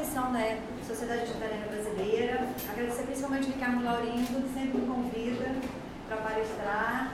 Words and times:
comissão 0.00 0.32
da 0.32 0.56
Sociedade 0.86 1.20
Vegetariana 1.20 1.66
Brasileira, 1.66 2.48
agradecer 2.70 3.02
principalmente 3.02 3.46
ao 3.48 3.52
Ricardo 3.52 3.84
Laurindo, 3.84 4.42
que 4.42 4.54
sempre 4.54 4.80
me 4.80 4.86
convida 4.86 5.54
para 6.08 6.16
palestrar 6.16 7.12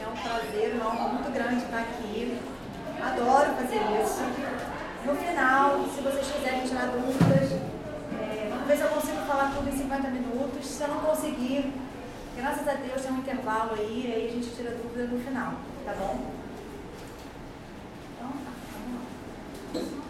é 0.00 0.06
um 0.06 0.16
prazer, 0.16 0.74
uma 0.74 0.90
honra 0.90 1.08
muito 1.08 1.32
grande 1.32 1.64
estar 1.64 1.80
aqui. 1.80 2.38
Adoro 3.02 3.54
fazer 3.54 3.80
isso. 4.04 4.20
No 5.04 5.16
final, 5.16 5.84
se 5.88 6.00
vocês 6.02 6.30
quiserem 6.30 6.62
tirar 6.64 6.88
dúvidas, 6.88 7.52
é, 8.20 8.48
vamos 8.50 8.66
ver 8.68 8.76
se 8.76 8.82
eu 8.82 8.88
consigo 8.88 9.18
falar 9.26 9.52
tudo 9.56 9.68
em 9.68 9.72
50 9.72 10.08
minutos. 10.08 10.66
Se 10.66 10.82
eu 10.82 10.88
não 10.88 11.00
conseguir, 11.00 11.72
graças 12.36 12.68
a 12.68 12.74
Deus 12.74 13.02
tem 13.02 13.12
um 13.12 13.18
intervalo 13.18 13.72
aí, 13.72 14.12
aí 14.14 14.26
a 14.26 14.32
gente 14.34 14.54
tira 14.54 14.70
dúvida 14.72 15.06
no 15.06 15.18
final, 15.18 15.54
tá 15.84 15.94
bom? 15.98 16.30
Então, 18.14 18.28
tá, 18.28 18.52
vamos 18.74 18.94
lá. 18.94 20.08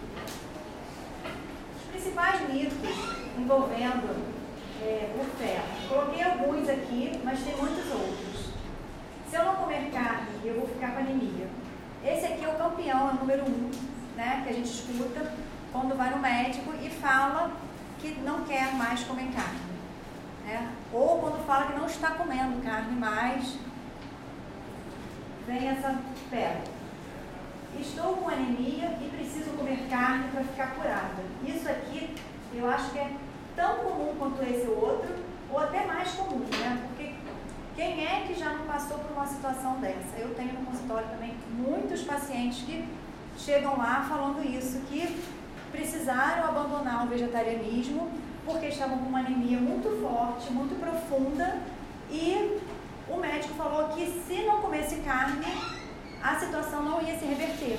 Os 1.76 1.90
principais 1.90 2.48
mitos 2.48 3.18
envolvendo 3.48 4.14
é, 4.82 5.10
o 5.18 5.24
ferro. 5.38 5.88
Coloquei 5.88 6.22
alguns 6.22 6.68
aqui, 6.68 7.18
mas 7.24 7.40
tem 7.40 7.56
muitos 7.56 7.90
outros. 7.90 8.50
Se 9.30 9.36
eu 9.36 9.44
não 9.46 9.56
comer 9.56 9.90
carne, 9.90 10.28
eu 10.44 10.54
vou 10.54 10.68
ficar 10.68 10.92
com 10.92 11.00
anemia. 11.00 11.48
Esse 12.04 12.26
aqui 12.26 12.44
é 12.44 12.48
o 12.48 12.58
campeão, 12.58 13.08
é 13.08 13.12
o 13.12 13.14
número 13.14 13.44
um, 13.44 13.70
né? 14.16 14.42
Que 14.44 14.50
a 14.50 14.52
gente 14.52 14.70
escuta 14.70 15.32
quando 15.72 15.96
vai 15.96 16.10
no 16.10 16.18
médico 16.18 16.74
e 16.82 16.90
fala 16.90 17.50
que 17.98 18.10
não 18.20 18.44
quer 18.44 18.74
mais 18.74 19.02
comer 19.04 19.30
carne. 19.34 19.58
Né? 20.44 20.70
Ou 20.92 21.18
quando 21.18 21.46
fala 21.46 21.66
que 21.66 21.78
não 21.78 21.86
está 21.86 22.10
comendo 22.12 22.62
carne 22.62 22.96
mais, 22.96 23.56
vem 25.46 25.68
essa 25.68 25.98
pedra. 26.30 26.78
Estou 27.80 28.16
com 28.16 28.28
anemia 28.28 28.96
e 29.00 29.10
preciso 29.14 29.50
comer 29.56 29.86
carne 29.90 30.28
para 30.32 30.44
ficar 30.44 30.74
curada. 30.74 31.22
Isso 31.44 31.68
aqui 31.68 32.14
eu 32.54 32.68
acho 32.68 32.90
que 32.92 32.98
é 32.98 33.10
tão 33.58 33.78
comum 33.78 34.14
quanto 34.16 34.40
esse 34.44 34.68
outro, 34.68 35.16
ou 35.50 35.58
até 35.58 35.84
mais 35.84 36.12
comum, 36.12 36.46
né? 36.60 36.86
Porque 36.86 37.12
quem 37.74 38.06
é 38.06 38.24
que 38.24 38.34
já 38.34 38.50
não 38.50 38.64
passou 38.66 38.98
por 38.98 39.10
uma 39.10 39.26
situação 39.26 39.80
dessa? 39.80 40.16
Eu 40.16 40.32
tenho 40.36 40.52
no 40.52 40.66
consultório 40.66 41.08
também 41.08 41.34
muitos 41.50 42.02
pacientes 42.02 42.62
que 42.62 42.88
chegam 43.36 43.76
lá 43.76 44.06
falando 44.08 44.44
isso, 44.44 44.80
que 44.88 45.20
precisaram 45.72 46.48
abandonar 46.48 47.04
o 47.04 47.08
vegetarianismo 47.08 48.08
porque 48.44 48.66
estavam 48.66 48.98
com 48.98 49.06
uma 49.06 49.18
anemia 49.18 49.58
muito 49.58 50.00
forte, 50.00 50.52
muito 50.52 50.78
profunda 50.80 51.58
e 52.10 52.60
o 53.08 53.16
médico 53.16 53.54
falou 53.54 53.88
que 53.88 54.06
se 54.06 54.42
não 54.44 54.60
comesse 54.60 54.96
carne, 55.00 55.46
a 56.22 56.36
situação 56.36 56.82
não 56.82 57.02
ia 57.02 57.18
se 57.18 57.26
reverter. 57.26 57.78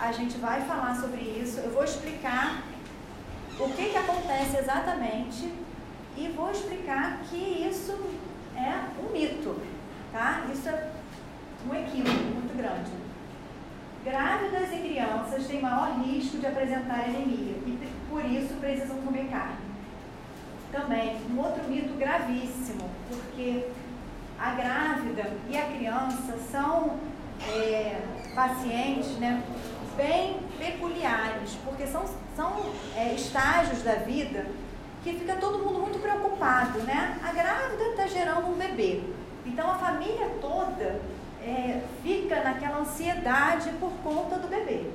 A 0.00 0.10
gente 0.10 0.36
vai 0.38 0.62
falar 0.62 0.96
sobre 0.96 1.20
isso, 1.20 1.60
eu 1.60 1.70
vou 1.70 1.84
explicar 1.84 2.62
o 3.58 3.68
que, 3.68 3.90
que 3.90 3.96
acontece 3.96 4.58
exatamente 4.58 5.52
e 6.16 6.28
vou 6.28 6.50
explicar 6.50 7.20
que 7.28 7.36
isso 7.36 7.98
é 8.56 8.84
um 9.00 9.12
mito, 9.12 9.60
tá? 10.12 10.44
Isso 10.52 10.68
é 10.68 10.90
um 11.68 11.74
equívoco 11.74 12.24
muito 12.24 12.56
grande. 12.56 12.90
Grávidas 14.04 14.72
e 14.72 14.78
crianças 14.78 15.46
têm 15.46 15.62
maior 15.62 16.00
risco 16.00 16.38
de 16.38 16.46
apresentar 16.46 17.04
anemia 17.04 17.56
e 17.66 17.78
por 18.10 18.24
isso 18.24 18.54
precisam 18.54 18.96
comer 18.98 19.28
carne. 19.30 19.72
Também, 20.72 21.16
um 21.30 21.38
outro 21.38 21.64
mito 21.68 21.94
gravíssimo, 21.94 22.90
porque 23.08 23.68
a 24.38 24.52
grávida 24.52 25.30
e 25.48 25.56
a 25.56 25.66
criança 25.66 26.36
são 26.50 26.98
é, 27.48 28.00
pacientes 28.34 29.18
né, 29.18 29.42
bem 30.02 30.36
peculiares, 30.58 31.56
porque 31.64 31.86
são, 31.86 32.04
são 32.36 32.52
é, 32.96 33.14
estágios 33.14 33.82
da 33.82 33.94
vida 33.94 34.46
que 35.04 35.12
fica 35.14 35.36
todo 35.36 35.58
mundo 35.58 35.78
muito 35.78 36.00
preocupado, 36.00 36.80
né? 36.80 37.18
A 37.24 37.32
grávida 37.32 37.84
está 37.90 38.06
gerando 38.08 38.48
um 38.48 38.54
bebê. 38.54 39.02
Então 39.46 39.70
a 39.70 39.74
família 39.76 40.28
toda 40.40 41.00
é, 41.40 41.82
fica 42.02 42.42
naquela 42.42 42.78
ansiedade 42.78 43.70
por 43.80 43.90
conta 44.02 44.36
do 44.36 44.48
bebê. 44.48 44.90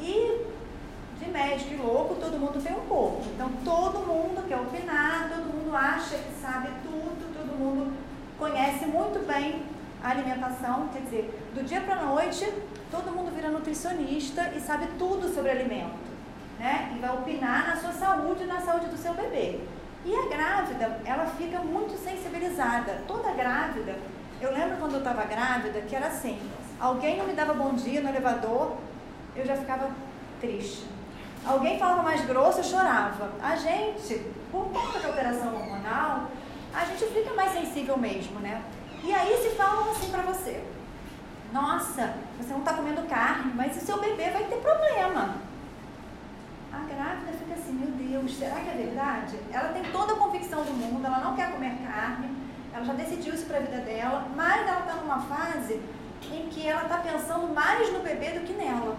E 0.00 0.46
de 1.18 1.30
médico 1.30 1.74
e 1.74 1.76
louco, 1.76 2.16
todo 2.16 2.38
mundo 2.38 2.62
tem 2.62 2.76
um 2.76 2.86
pouco. 2.86 3.22
Então 3.34 3.50
todo 3.64 4.06
mundo 4.06 4.46
quer 4.48 4.56
opinar, 4.56 5.28
todo 5.28 5.52
mundo 5.52 5.74
acha 5.74 6.16
que 6.16 6.40
sabe 6.40 6.68
tudo, 6.82 7.34
todo 7.34 7.58
mundo 7.58 7.92
conhece 8.38 8.86
muito 8.86 9.24
bem 9.26 9.62
a 10.02 10.10
alimentação. 10.10 10.88
Quer 10.92 11.02
dizer, 11.02 11.50
do 11.54 11.64
dia 11.64 11.80
para 11.80 11.96
a 11.96 12.04
noite, 12.04 12.52
todo 12.90 13.10
mundo 13.10 13.34
vira 13.34 13.50
nutricionista 13.50 14.52
e 14.56 14.60
sabe 14.60 14.86
tudo 14.98 15.32
sobre 15.32 15.50
alimento 15.50 16.06
né? 16.58 16.92
E 16.94 16.98
vai 16.98 17.14
opinar 17.14 17.68
na 17.68 17.76
sua 17.76 17.92
saúde 17.92 18.44
e 18.44 18.46
na 18.46 18.60
saúde 18.60 18.86
do 18.86 18.96
seu 18.96 19.14
bebê. 19.14 19.60
E 20.04 20.14
a 20.14 20.26
grávida, 20.28 21.00
ela 21.04 21.26
fica 21.26 21.58
muito 21.58 21.98
sensibilizada. 21.98 23.02
Toda 23.06 23.32
grávida, 23.32 23.96
eu 24.40 24.52
lembro 24.52 24.76
quando 24.78 24.94
eu 24.94 24.98
estava 24.98 25.24
grávida, 25.24 25.80
que 25.82 25.94
era 25.94 26.06
assim: 26.06 26.38
alguém 26.80 27.16
não 27.18 27.26
me 27.26 27.32
dava 27.32 27.54
bom 27.54 27.74
dia 27.74 28.00
no 28.00 28.08
elevador, 28.08 28.76
eu 29.34 29.44
já 29.44 29.56
ficava 29.56 29.90
triste. 30.40 30.86
Alguém 31.44 31.78
falava 31.78 32.02
mais 32.02 32.24
grosso, 32.24 32.60
eu 32.60 32.64
chorava. 32.64 33.30
A 33.40 33.56
gente, 33.56 34.26
por 34.50 34.68
conta 34.70 34.98
da 34.98 35.08
alteração 35.08 35.54
hormonal, 35.54 36.30
a 36.74 36.84
gente 36.84 37.04
fica 37.06 37.32
mais 37.34 37.52
sensível 37.52 37.96
mesmo, 37.96 38.40
né? 38.40 38.62
E 39.02 39.12
aí 39.12 39.36
se 39.36 39.50
falam 39.56 39.90
assim 39.90 40.10
para 40.10 40.22
você: 40.22 40.62
nossa, 41.52 42.14
você 42.38 42.52
não 42.52 42.60
está 42.60 42.74
comendo 42.74 43.08
carne, 43.08 43.52
mas 43.54 43.76
o 43.76 43.80
seu 43.84 44.00
bebê 44.00 44.30
vai 44.30 44.44
ter 44.44 44.56
problema 44.56 45.46
a 46.76 46.94
grávida 46.94 47.32
fica 47.32 47.54
assim, 47.54 47.72
meu 47.72 47.88
Deus, 47.88 48.36
será 48.36 48.56
que 48.56 48.68
é 48.68 48.74
verdade? 48.74 49.38
Ela 49.50 49.72
tem 49.72 49.82
toda 49.90 50.12
a 50.12 50.16
convicção 50.16 50.62
do 50.62 50.72
mundo, 50.72 51.04
ela 51.06 51.20
não 51.20 51.34
quer 51.34 51.50
comer 51.52 51.74
carne, 51.86 52.30
ela 52.74 52.84
já 52.84 52.92
decidiu 52.92 53.34
isso 53.34 53.46
para 53.46 53.58
a 53.58 53.60
vida 53.60 53.78
dela, 53.78 54.28
mas 54.34 54.66
ela 54.66 54.80
está 54.80 54.94
numa 54.94 55.20
fase 55.20 55.80
que 56.20 56.66
ela 56.66 56.82
está 56.82 56.98
pensando 56.98 57.54
mais 57.54 57.92
no 57.92 58.00
bebê 58.00 58.30
do 58.30 58.44
que 58.44 58.52
nela. 58.52 58.96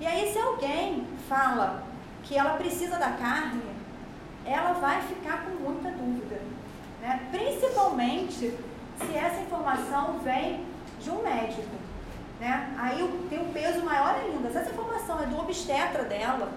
E 0.00 0.06
aí, 0.06 0.32
se 0.32 0.38
alguém 0.38 1.06
fala 1.28 1.82
que 2.22 2.36
ela 2.36 2.54
precisa 2.54 2.98
da 2.98 3.12
carne, 3.12 3.62
ela 4.44 4.72
vai 4.74 5.00
ficar 5.02 5.44
com 5.44 5.50
muita 5.62 5.90
dúvida. 5.90 6.40
Né? 7.00 7.28
Principalmente 7.30 8.54
se 8.98 9.16
essa 9.16 9.40
informação 9.40 10.18
vem 10.18 10.64
de 11.08 11.14
um 11.16 11.22
médico. 11.22 11.76
Né? 12.38 12.74
Aí 12.78 13.26
tem 13.28 13.40
um 13.40 13.52
peso 13.52 13.84
maior 13.84 14.14
ainda. 14.14 14.50
Se 14.50 14.58
essa 14.58 14.70
informação 14.70 15.20
é 15.20 15.26
do 15.26 15.38
obstetra 15.38 16.04
dela, 16.04 16.52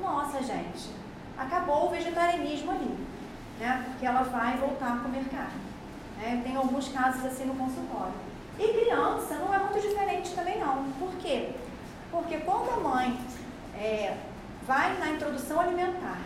nossa 0.00 0.42
gente, 0.42 0.90
acabou 1.36 1.86
o 1.86 1.90
vegetarianismo 1.90 2.70
ali. 2.70 2.96
Né? 3.58 3.84
Porque 3.86 4.06
ela 4.06 4.22
vai 4.22 4.56
voltar 4.56 4.94
a 4.94 4.96
comer 4.98 5.24
carne. 5.24 5.60
Né? 6.18 6.40
Tem 6.44 6.56
alguns 6.56 6.88
casos 6.88 7.24
assim 7.24 7.44
no 7.44 7.54
consultório. 7.54 8.14
E 8.58 8.68
criança 8.68 9.34
não 9.34 9.52
é 9.52 9.58
muito 9.58 9.80
diferente 9.80 10.32
também 10.34 10.58
não. 10.58 10.84
Por 10.98 11.12
quê? 11.16 11.50
Porque 12.10 12.38
quando 12.38 12.70
a 12.70 12.76
mãe 12.76 13.18
é, 13.76 14.16
vai 14.64 14.96
na 14.98 15.10
introdução 15.10 15.60
alimentar, 15.60 16.18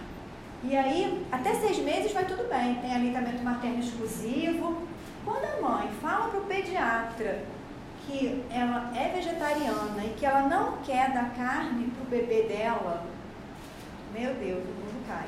e 0.63 0.77
aí 0.77 1.27
até 1.33 1.55
seis 1.55 1.79
meses 1.79 2.13
vai 2.13 2.27
tudo 2.27 2.49
bem, 2.49 2.75
tem 2.77 2.95
aleitamento 2.95 3.43
materno 3.43 3.79
exclusivo. 3.79 4.88
Quando 5.29 5.45
a 5.45 5.69
mãe 5.69 5.91
fala 6.01 6.31
para 6.31 6.41
o 6.41 6.45
pediatra 6.45 7.45
que 8.07 8.43
ela 8.51 8.91
é 8.97 9.11
vegetariana 9.15 10.03
e 10.03 10.15
que 10.19 10.25
ela 10.25 10.49
não 10.49 10.79
quer 10.79 11.13
dar 11.13 11.35
carne 11.35 11.89
para 11.89 12.03
o 12.03 12.07
bebê 12.07 12.45
dela, 12.45 13.05
meu 14.15 14.33
Deus, 14.37 14.65
o 14.65 14.73
mundo 14.73 15.07
cai. 15.07 15.27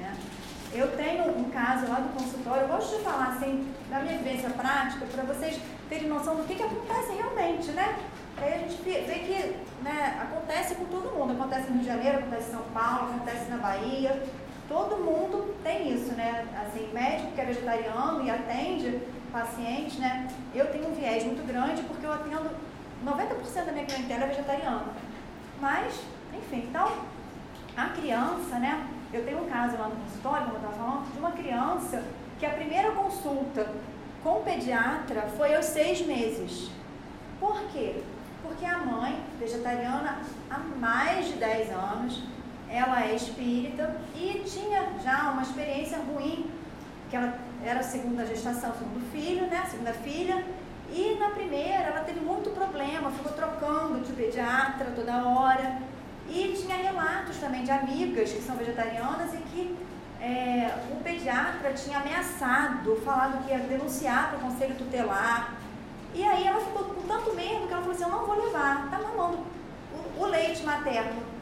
Né? 0.00 0.12
Eu 0.72 0.96
tenho 0.96 1.38
um 1.38 1.48
caso 1.50 1.86
lá 1.86 2.00
do 2.00 2.12
consultório, 2.20 2.62
eu 2.62 2.68
gosto 2.68 2.96
de 2.96 3.04
falar 3.04 3.28
assim, 3.28 3.72
da 3.88 4.00
minha 4.00 4.18
vivência 4.18 4.50
prática, 4.50 5.06
para 5.06 5.22
vocês 5.22 5.60
terem 5.88 6.08
noção 6.08 6.34
do 6.34 6.42
que, 6.42 6.56
que 6.56 6.64
acontece 6.64 7.12
realmente, 7.12 7.70
né? 7.70 7.96
Aí 8.38 8.54
a 8.54 8.58
gente 8.58 8.82
vê 8.82 9.20
que 9.20 9.84
né, 9.84 10.20
acontece 10.20 10.74
com 10.74 10.84
todo 10.86 11.16
mundo, 11.16 11.32
acontece 11.32 11.68
no 11.68 11.74
Rio 11.74 11.82
de 11.82 11.86
Janeiro, 11.86 12.18
acontece 12.18 12.48
em 12.48 12.52
São 12.52 12.64
Paulo, 12.74 13.14
acontece 13.14 13.48
na 13.48 13.58
Bahia. 13.58 14.20
Todo 14.68 14.96
mundo 14.96 15.54
tem 15.62 15.92
isso, 15.92 16.12
né? 16.12 16.46
Assim, 16.60 16.90
médico 16.92 17.32
que 17.32 17.40
é 17.40 17.44
vegetariano 17.44 18.24
e 18.24 18.30
atende 18.30 19.00
pacientes, 19.32 19.98
né? 19.98 20.28
Eu 20.54 20.66
tenho 20.72 20.88
um 20.88 20.94
viés 20.94 21.24
muito 21.24 21.46
grande 21.46 21.82
porque 21.82 22.04
eu 22.04 22.12
atendo 22.12 22.50
90% 23.04 23.64
da 23.64 23.72
minha 23.72 23.84
clientela 23.84 24.24
é 24.24 24.28
vegetariana. 24.28 24.86
Mas, 25.60 26.00
enfim, 26.34 26.66
então, 26.68 26.90
a 27.76 27.84
criança, 27.90 28.58
né? 28.58 28.88
Eu 29.12 29.24
tenho 29.24 29.44
um 29.44 29.48
caso 29.48 29.76
lá 29.76 29.88
no 29.88 29.96
consultório, 29.96 30.46
como 30.46 30.56
eu 30.56 30.62
estava 30.62 30.74
falando, 30.74 31.12
de 31.12 31.18
uma 31.18 31.30
criança 31.30 32.02
que 32.38 32.44
a 32.44 32.50
primeira 32.50 32.90
consulta 32.90 33.70
com 34.22 34.40
o 34.40 34.42
pediatra 34.42 35.22
foi 35.36 35.54
aos 35.54 35.66
seis 35.66 36.04
meses. 36.04 36.70
Por 37.38 37.60
quê? 37.72 38.02
Porque 38.42 38.64
a 38.64 38.78
mãe, 38.78 39.18
vegetariana 39.38 40.18
há 40.50 40.58
mais 40.58 41.26
de 41.26 41.34
10 41.34 41.70
anos, 41.70 42.22
ela 42.70 43.04
é 43.04 43.14
espírita 43.14 43.96
e 44.14 44.42
tinha 44.44 44.86
já 45.02 45.30
uma 45.30 45.42
experiência 45.42 45.98
ruim, 45.98 46.50
que 47.08 47.16
ela 47.16 47.38
era 47.64 47.82
segunda 47.82 48.26
gestação, 48.26 48.72
segundo 48.74 49.10
filho, 49.12 49.46
né? 49.46 49.64
Segunda 49.70 49.92
filha. 49.92 50.44
E 50.90 51.16
na 51.18 51.30
primeira 51.30 51.84
ela 51.84 52.00
teve 52.00 52.20
muito 52.20 52.50
problema, 52.50 53.10
ficou 53.10 53.32
trocando 53.32 54.00
de 54.00 54.12
pediatra 54.12 54.92
toda 54.94 55.24
hora. 55.24 55.78
E 56.28 56.54
tinha 56.60 56.76
relatos 56.76 57.36
também 57.36 57.62
de 57.62 57.70
amigas 57.70 58.32
que 58.32 58.42
são 58.42 58.56
vegetarianas 58.56 59.32
e 59.32 59.36
que 59.36 59.76
é, 60.20 60.74
o 60.90 60.96
pediatra 61.02 61.72
tinha 61.72 61.98
ameaçado, 61.98 62.96
falado 63.04 63.44
que 63.44 63.50
ia 63.50 63.58
denunciar 63.58 64.30
para 64.30 64.38
o 64.38 64.50
conselho 64.50 64.74
tutelar. 64.74 65.54
E 66.12 66.22
aí 66.24 66.46
ela 66.46 66.60
ficou 66.60 66.84
com 66.84 67.06
tanto 67.06 67.34
medo 67.34 67.66
que 67.66 67.72
ela 67.72 67.82
falou 67.82 67.92
assim, 67.92 68.04
eu 68.04 68.10
não 68.10 68.26
vou 68.26 68.44
levar, 68.44 68.88
tá 68.90 68.98
mamando 68.98 69.38
o, 70.18 70.22
o 70.22 70.26
leite 70.26 70.64
materno 70.64 71.35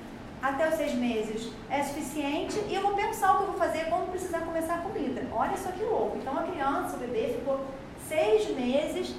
até 0.45 0.69
os 0.69 0.75
seis 0.75 0.93
meses 0.93 1.51
é 1.71 1.83
suficiente 1.83 2.63
e 2.69 2.75
eu 2.75 2.83
vou 2.83 2.95
pensar 2.95 3.33
o 3.33 3.37
que 3.39 3.43
eu 3.45 3.47
vou 3.53 3.57
fazer 3.57 3.87
quando 3.87 4.11
precisar 4.11 4.41
começar 4.41 4.75
a 4.75 4.79
comida. 4.79 5.23
Olha 5.33 5.57
só 5.57 5.73
que 5.73 5.83
louco. 5.83 6.19
Então 6.19 6.39
a 6.39 6.43
criança, 6.43 6.97
o 6.97 6.99
bebê, 6.99 7.29
ficou 7.29 7.65
seis 8.07 8.55
meses 8.55 9.15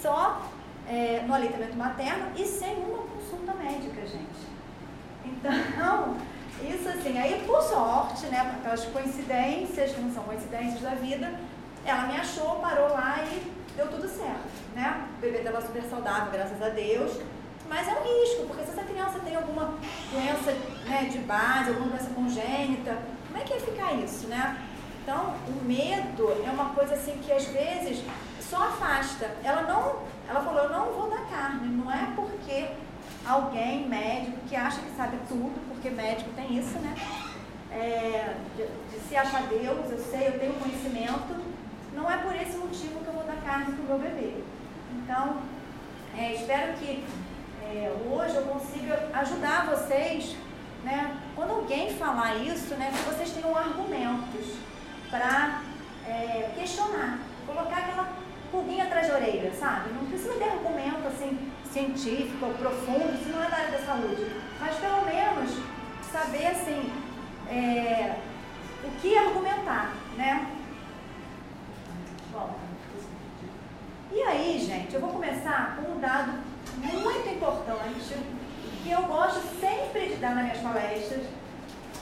só 0.00 0.40
é, 0.88 1.24
no 1.26 1.34
aleitamento 1.34 1.76
materno 1.76 2.26
e 2.36 2.46
sem 2.46 2.76
uma 2.84 2.98
consulta 2.98 3.52
médica, 3.54 4.00
gente. 4.06 4.48
Então, 5.24 6.16
isso 6.62 6.88
assim, 6.88 7.18
aí 7.18 7.42
por 7.44 7.60
sorte, 7.62 8.26
né, 8.26 8.38
aquelas 8.60 8.84
coincidências, 8.84 9.90
que 9.90 10.00
não 10.00 10.12
são 10.12 10.22
coincidências 10.22 10.80
da 10.80 10.90
vida, 10.90 11.34
ela 11.84 12.06
me 12.06 12.16
achou, 12.16 12.60
parou 12.60 12.90
lá 12.90 13.24
e 13.24 13.52
deu 13.76 13.88
tudo 13.88 14.08
certo, 14.08 14.46
né? 14.76 15.04
O 15.18 15.20
bebê 15.20 15.38
estava 15.38 15.60
super 15.62 15.82
saudável, 15.82 16.30
graças 16.30 16.62
a 16.62 16.68
Deus. 16.68 17.18
Mas 17.70 17.86
é 17.86 17.92
um 17.92 18.02
risco, 18.02 18.46
porque 18.48 18.64
se 18.64 18.72
essa 18.72 18.82
criança 18.82 19.20
tem 19.20 19.36
alguma 19.36 19.74
doença 20.12 20.50
né, 20.86 21.04
de 21.04 21.18
base, 21.18 21.70
alguma 21.70 21.90
doença 21.90 22.10
congênita, 22.10 22.98
como 23.28 23.40
é 23.40 23.44
que 23.44 23.54
ia 23.54 23.60
ficar 23.60 23.92
isso, 23.92 24.26
né? 24.26 24.60
Então, 25.00 25.36
o 25.46 25.64
medo 25.64 26.32
é 26.44 26.50
uma 26.50 26.70
coisa 26.70 26.94
assim 26.94 27.16
que 27.24 27.32
às 27.32 27.44
vezes 27.44 28.02
só 28.40 28.64
afasta. 28.64 29.30
Ela 29.44 29.62
não, 29.62 30.00
ela 30.28 30.40
falou, 30.40 30.64
eu 30.64 30.70
não 30.70 30.86
vou 30.86 31.10
dar 31.10 31.24
carne, 31.30 31.68
não 31.68 31.92
é 31.92 32.12
porque 32.16 32.70
alguém, 33.24 33.88
médico, 33.88 34.38
que 34.48 34.56
acha 34.56 34.80
que 34.80 34.90
sabe 34.96 35.16
tudo, 35.28 35.54
porque 35.68 35.90
médico 35.90 36.30
tem 36.34 36.58
isso, 36.58 36.76
né? 36.80 36.96
É, 37.70 38.34
de, 38.56 38.66
de, 38.66 39.08
se 39.08 39.16
achar 39.16 39.44
Deus, 39.44 39.92
eu 39.92 39.98
sei, 40.10 40.26
eu 40.26 40.40
tenho 40.40 40.54
conhecimento, 40.54 41.40
não 41.94 42.10
é 42.10 42.16
por 42.16 42.34
esse 42.34 42.56
motivo 42.56 42.98
que 42.98 43.06
eu 43.06 43.14
vou 43.14 43.22
dar 43.22 43.40
carne 43.44 43.76
para 43.76 43.84
o 43.84 43.86
meu 43.86 43.98
bebê. 44.10 44.42
Então, 44.92 45.36
é, 46.18 46.34
espero 46.34 46.72
que 46.74 47.04
é, 47.70 47.92
hoje 48.10 48.34
eu 48.34 48.42
consiga 48.42 49.08
ajudar 49.14 49.66
vocês, 49.66 50.36
né? 50.82 51.16
Quando 51.36 51.50
alguém 51.50 51.94
falar 51.94 52.36
isso, 52.36 52.74
né, 52.74 52.90
que 52.92 53.14
vocês 53.14 53.30
tenham 53.30 53.56
argumentos 53.56 54.56
para 55.08 55.62
é, 56.06 56.50
questionar, 56.56 57.18
colocar 57.46 57.76
aquela 57.76 58.08
pulguinha 58.50 58.84
atrás 58.84 59.08
da 59.08 59.14
orelha, 59.14 59.52
sabe? 59.54 59.92
Não 59.92 60.06
precisa 60.06 60.34
ter 60.34 60.50
argumento 60.50 61.06
assim 61.06 61.52
científico 61.72 62.46
ou 62.46 62.54
profundo, 62.54 63.16
se 63.22 63.30
não 63.30 63.42
é 63.42 63.48
da 63.48 63.56
área 63.56 63.70
da 63.70 63.86
saúde, 63.86 64.26
mas 64.58 64.74
pelo 64.76 65.04
menos 65.04 65.50
saber 66.10 66.46
assim 66.48 66.92
é, 67.48 68.16
o 68.82 68.90
que 69.00 69.16
argumentar, 69.16 69.92
né? 70.16 70.50
Bom, 72.32 72.56
e 74.12 74.22
aí, 74.22 74.58
gente, 74.58 74.92
eu 74.92 75.00
vou 75.00 75.10
começar 75.10 75.76
com 75.76 75.92
um 75.92 76.00
dado 76.00 76.49
muito 76.86 77.28
importante 77.28 78.16
que 78.82 78.90
eu 78.90 79.02
gosto 79.02 79.40
sempre 79.60 80.08
de 80.08 80.16
dar 80.16 80.34
nas 80.34 80.44
minhas 80.44 80.58
palestras, 80.58 81.26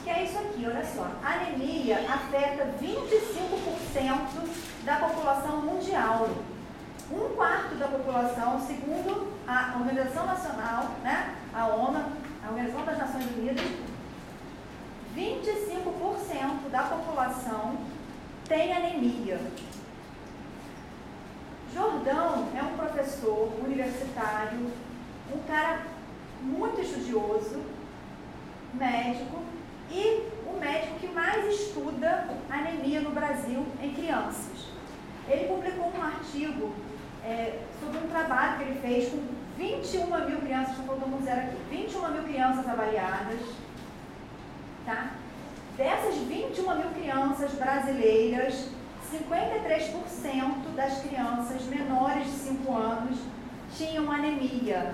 que 0.03 0.09
é 0.09 0.23
isso 0.23 0.37
aqui, 0.37 0.65
olha 0.65 0.85
só. 0.85 1.07
Anemia 1.23 1.99
afeta 2.09 2.73
25% 2.81 4.85
da 4.85 4.95
população 4.95 5.61
mundial. 5.61 6.29
Um 7.11 7.35
quarto 7.35 7.75
da 7.75 7.87
população, 7.87 8.59
segundo 8.65 9.33
a 9.47 9.75
Organização 9.79 10.25
Nacional, 10.25 10.91
né, 11.03 11.35
a 11.53 11.67
ONU, 11.67 12.03
a 12.45 12.49
Organização 12.49 12.85
das 12.85 12.97
Nações 12.97 13.25
Unidas, 13.35 13.65
25% 15.15 16.69
da 16.71 16.83
população 16.83 17.77
tem 18.47 18.73
anemia. 18.73 19.39
Jordão 21.73 22.47
é 22.55 22.63
um 22.63 22.75
professor 22.75 23.51
universitário, 23.63 24.71
um 25.33 25.39
cara 25.47 25.81
muito 26.41 26.81
estudioso, 26.81 27.61
médico, 28.73 29.43
e 29.91 30.29
o 30.47 30.59
médico 30.59 30.99
que 30.99 31.07
mais 31.07 31.45
estuda 31.45 32.27
anemia 32.49 33.01
no 33.01 33.11
Brasil 33.11 33.65
em 33.81 33.93
crianças. 33.93 34.67
Ele 35.27 35.47
publicou 35.47 35.91
um 35.95 36.03
artigo 36.03 36.73
é, 37.23 37.59
sobre 37.79 37.99
um 37.99 38.09
trabalho 38.09 38.57
que 38.57 38.63
ele 38.63 38.79
fez 38.81 39.09
com 39.09 39.19
21 39.57 40.05
mil 40.27 40.39
crianças, 40.39 40.77
estou 40.79 40.97
falando 40.97 41.19
um 41.19 41.23
zero 41.23 41.41
aqui, 41.41 41.57
21 41.69 42.11
mil 42.11 42.23
crianças 42.23 42.67
avaliadas, 42.67 43.41
tá? 44.85 45.11
Dessas 45.75 46.15
21 46.15 46.75
mil 46.75 46.89
crianças 46.91 47.51
brasileiras, 47.53 48.69
53% 49.11 50.75
das 50.75 51.01
crianças 51.01 51.63
menores 51.63 52.25
de 52.25 52.31
5 52.31 52.75
anos 52.75 53.19
tinham 53.75 54.11
anemia. 54.11 54.93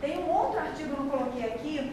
Tem 0.00 0.18
um 0.18 0.30
outro 0.30 0.58
artigo 0.58 0.94
que 0.94 1.00
eu 1.00 1.06
coloquei 1.06 1.44
aqui, 1.44 1.92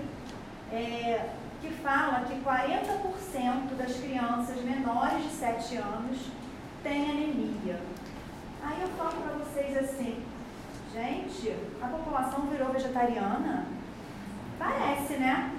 é, 0.72 1.30
que 1.62 1.70
fala 1.70 2.26
que 2.26 2.34
40% 2.42 3.76
das 3.78 3.94
crianças 3.98 4.62
menores 4.64 5.24
de 5.24 5.30
7 5.30 5.78
anos 5.78 6.18
têm 6.84 7.10
anemia. 7.10 7.80
Aí 8.64 8.82
eu 8.82 8.88
falo 8.90 9.22
para 9.22 9.38
vocês 9.38 9.78
assim, 9.78 10.24
gente, 10.94 11.56
a 11.82 11.88
população 11.88 12.48
virou 12.48 12.70
vegetariana? 12.70 13.66
Parece, 14.58 15.14
né? 15.14 15.52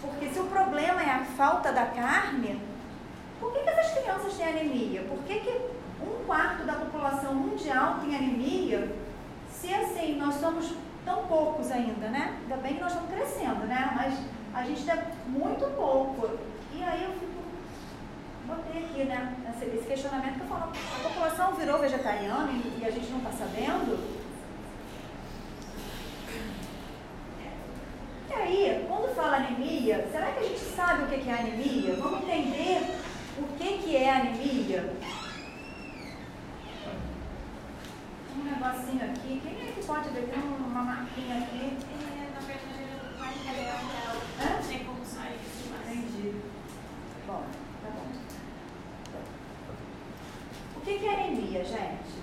Porque 0.00 0.28
se 0.28 0.40
o 0.40 0.44
problema 0.44 1.02
é 1.02 1.10
a 1.10 1.24
falta 1.24 1.72
da 1.72 1.86
carne, 1.86 2.60
por 3.42 3.52
que, 3.52 3.60
que 3.60 3.68
essas 3.68 3.98
crianças 3.98 4.34
têm 4.38 4.46
anemia? 4.46 5.02
Por 5.02 5.18
que, 5.24 5.40
que 5.40 5.60
um 6.00 6.24
quarto 6.24 6.64
da 6.64 6.74
população 6.74 7.34
mundial 7.34 7.98
tem 8.00 8.16
anemia 8.16 9.02
nós 10.32 10.36
somos 10.36 10.72
tão 11.04 11.26
poucos 11.26 11.70
ainda, 11.70 12.08
né? 12.08 12.38
Ainda 12.42 12.56
bem 12.56 12.74
que 12.74 12.80
nós 12.80 12.92
estamos 12.92 13.10
crescendo, 13.10 13.66
né? 13.66 13.92
Mas 13.94 14.18
a 14.54 14.64
gente 14.64 14.88
é 14.88 15.04
muito 15.26 15.64
pouco. 15.76 16.38
E 16.72 16.82
aí 16.82 17.04
eu 17.04 17.12
fico, 17.12 17.42
botei 18.46 18.84
aqui, 18.84 19.04
né? 19.04 19.36
Esse 19.60 19.86
questionamento 19.86 20.34
que 20.34 20.40
eu 20.40 20.46
falo, 20.46 20.72
a 20.72 21.08
população 21.08 21.54
virou 21.54 21.78
vegetariana 21.78 22.50
e 22.52 22.84
a 22.84 22.90
gente 22.90 23.10
não 23.10 23.18
está 23.18 23.32
sabendo. 23.32 24.22
E 28.30 28.34
aí, 28.34 28.86
quando 28.88 29.14
fala 29.14 29.36
anemia, 29.36 30.08
será 30.10 30.32
que 30.32 30.38
a 30.38 30.48
gente 30.48 30.60
sabe 30.60 31.02
o 31.02 31.06
que 31.06 31.28
é 31.28 31.34
anemia? 31.34 31.96
Vamos 31.96 32.22
entender 32.22 32.96
o 33.38 33.56
que, 33.56 33.78
que 33.78 33.96
é 33.96 34.10
anemia? 34.10 34.92
Um 38.36 38.44
negocinho 38.44 39.04
aqui, 39.04 39.40
quem 39.42 39.68
é 39.68 39.72
que 39.72 39.84
pode 39.86 40.08
ver? 40.10 40.28
Tem 40.28 40.42
uma 40.42 40.82
marquinha 40.82 41.38
aqui. 41.38 41.76
É, 41.80 42.30
na 42.34 42.40
verdade, 42.40 42.82
vai 43.18 43.32
pegar 43.32 43.80
Não 44.38 44.68
tem 44.68 44.84
como 44.84 45.04
sair 45.04 45.38
isso 45.46 45.70
mais. 45.70 45.96
Entendi. 45.96 46.34
Bom, 47.26 47.44
tá 47.82 47.90
bom. 47.90 48.06
O 50.76 50.80
que, 50.80 50.98
que 50.98 51.06
é 51.06 51.14
anemia, 51.14 51.64
gente? 51.64 52.22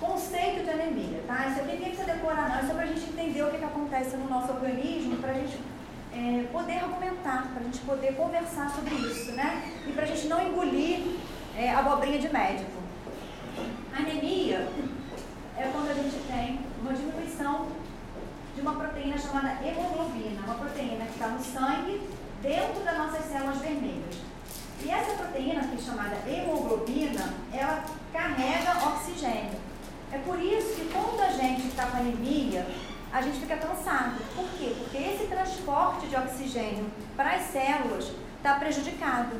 Conceito 0.00 0.64
de 0.64 0.70
anemia, 0.70 1.22
tá? 1.26 1.48
Isso 1.48 1.60
aqui 1.60 1.76
nem 1.76 1.90
precisa 1.90 2.04
decorar, 2.04 2.48
não. 2.48 2.58
É 2.58 2.62
só 2.62 2.74
para 2.74 2.84
a 2.84 2.86
gente 2.86 3.10
entender 3.10 3.42
o 3.42 3.50
que, 3.50 3.58
que 3.58 3.64
acontece 3.64 4.16
no 4.16 4.28
nosso 4.28 4.52
organismo, 4.52 5.16
para 5.16 5.32
a 5.32 5.34
gente 5.34 5.58
é, 6.18 6.44
poder 6.50 6.78
argumentar, 6.82 7.48
para 7.52 7.60
a 7.60 7.64
gente 7.64 7.78
poder 7.80 8.14
conversar 8.16 8.68
sobre 8.70 8.92
isso, 8.96 9.32
né? 9.32 9.62
E 9.86 9.92
para 9.92 10.02
a 10.02 10.06
gente 10.06 10.26
não 10.26 10.42
engolir 10.42 11.16
é, 11.56 11.70
abobrinha 11.70 12.18
de 12.18 12.32
médico. 12.32 12.82
Anemia 13.96 14.68
é 15.56 15.70
quando 15.72 15.90
a 15.90 15.94
gente 15.94 16.16
tem 16.26 16.58
uma 16.80 16.92
diminuição 16.92 17.68
de 18.54 18.60
uma 18.60 18.74
proteína 18.74 19.16
chamada 19.16 19.58
hemoglobina, 19.64 20.42
uma 20.44 20.54
proteína 20.54 21.04
que 21.04 21.12
está 21.12 21.28
no 21.28 21.40
sangue 21.40 22.00
dentro 22.42 22.84
das 22.84 22.98
nossas 22.98 23.24
células 23.26 23.58
vermelhas. 23.58 24.16
E 24.84 24.90
essa 24.90 25.12
proteína, 25.12 25.60
que 25.68 25.76
é 25.76 25.78
chamada 25.78 26.16
hemoglobina, 26.28 27.34
ela 27.52 27.84
carrega 28.12 28.88
oxigênio. 28.88 29.58
É 30.10 30.18
por 30.18 30.40
isso 30.40 30.74
que 30.74 30.90
quando 30.92 31.20
a 31.20 31.30
gente 31.30 31.68
está 31.68 31.86
com 31.86 31.98
anemia, 31.98 32.66
a 33.18 33.22
gente 33.22 33.40
fica 33.40 33.56
cansado. 33.56 34.16
Por 34.34 34.48
quê? 34.58 34.72
Porque 34.78 34.96
esse 34.96 35.26
transporte 35.26 36.06
de 36.06 36.14
oxigênio 36.14 36.86
para 37.16 37.30
as 37.34 37.42
células 37.42 38.12
está 38.36 38.54
prejudicado. 38.54 39.36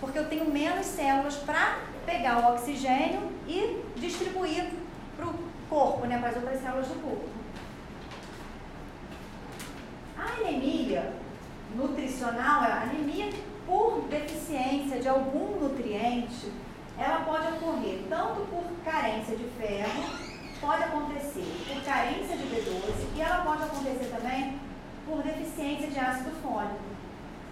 Porque 0.00 0.18
eu 0.18 0.28
tenho 0.28 0.50
menos 0.50 0.84
células 0.84 1.36
para 1.36 1.78
pegar 2.04 2.38
o 2.40 2.52
oxigênio 2.54 3.32
e 3.48 3.82
distribuir 3.96 4.66
para 5.16 5.26
o 5.26 5.34
corpo, 5.70 6.06
né, 6.06 6.18
para 6.18 6.28
as 6.30 6.36
outras 6.36 6.60
células 6.60 6.88
do 6.88 7.02
corpo. 7.02 7.28
A 10.18 10.40
anemia 10.40 11.12
nutricional, 11.74 12.62
a 12.62 12.82
anemia 12.82 13.30
por 13.66 14.02
deficiência 14.10 15.00
de 15.00 15.08
algum 15.08 15.58
nutriente, 15.58 16.52
ela 16.98 17.20
pode 17.20 17.46
ocorrer 17.48 18.02
tanto 18.10 18.42
por 18.42 18.64
carência 18.84 19.36
de 19.36 19.44
ferro, 19.58 20.31
pode 20.62 20.84
acontecer 20.84 21.44
por 21.66 21.82
carência 21.82 22.36
de 22.36 22.44
B12 22.44 23.16
e 23.16 23.20
ela 23.20 23.44
pode 23.44 23.64
acontecer 23.64 24.14
também 24.16 24.60
por 25.04 25.20
deficiência 25.22 25.88
de 25.88 25.98
ácido 25.98 26.30
fólico. 26.40 26.80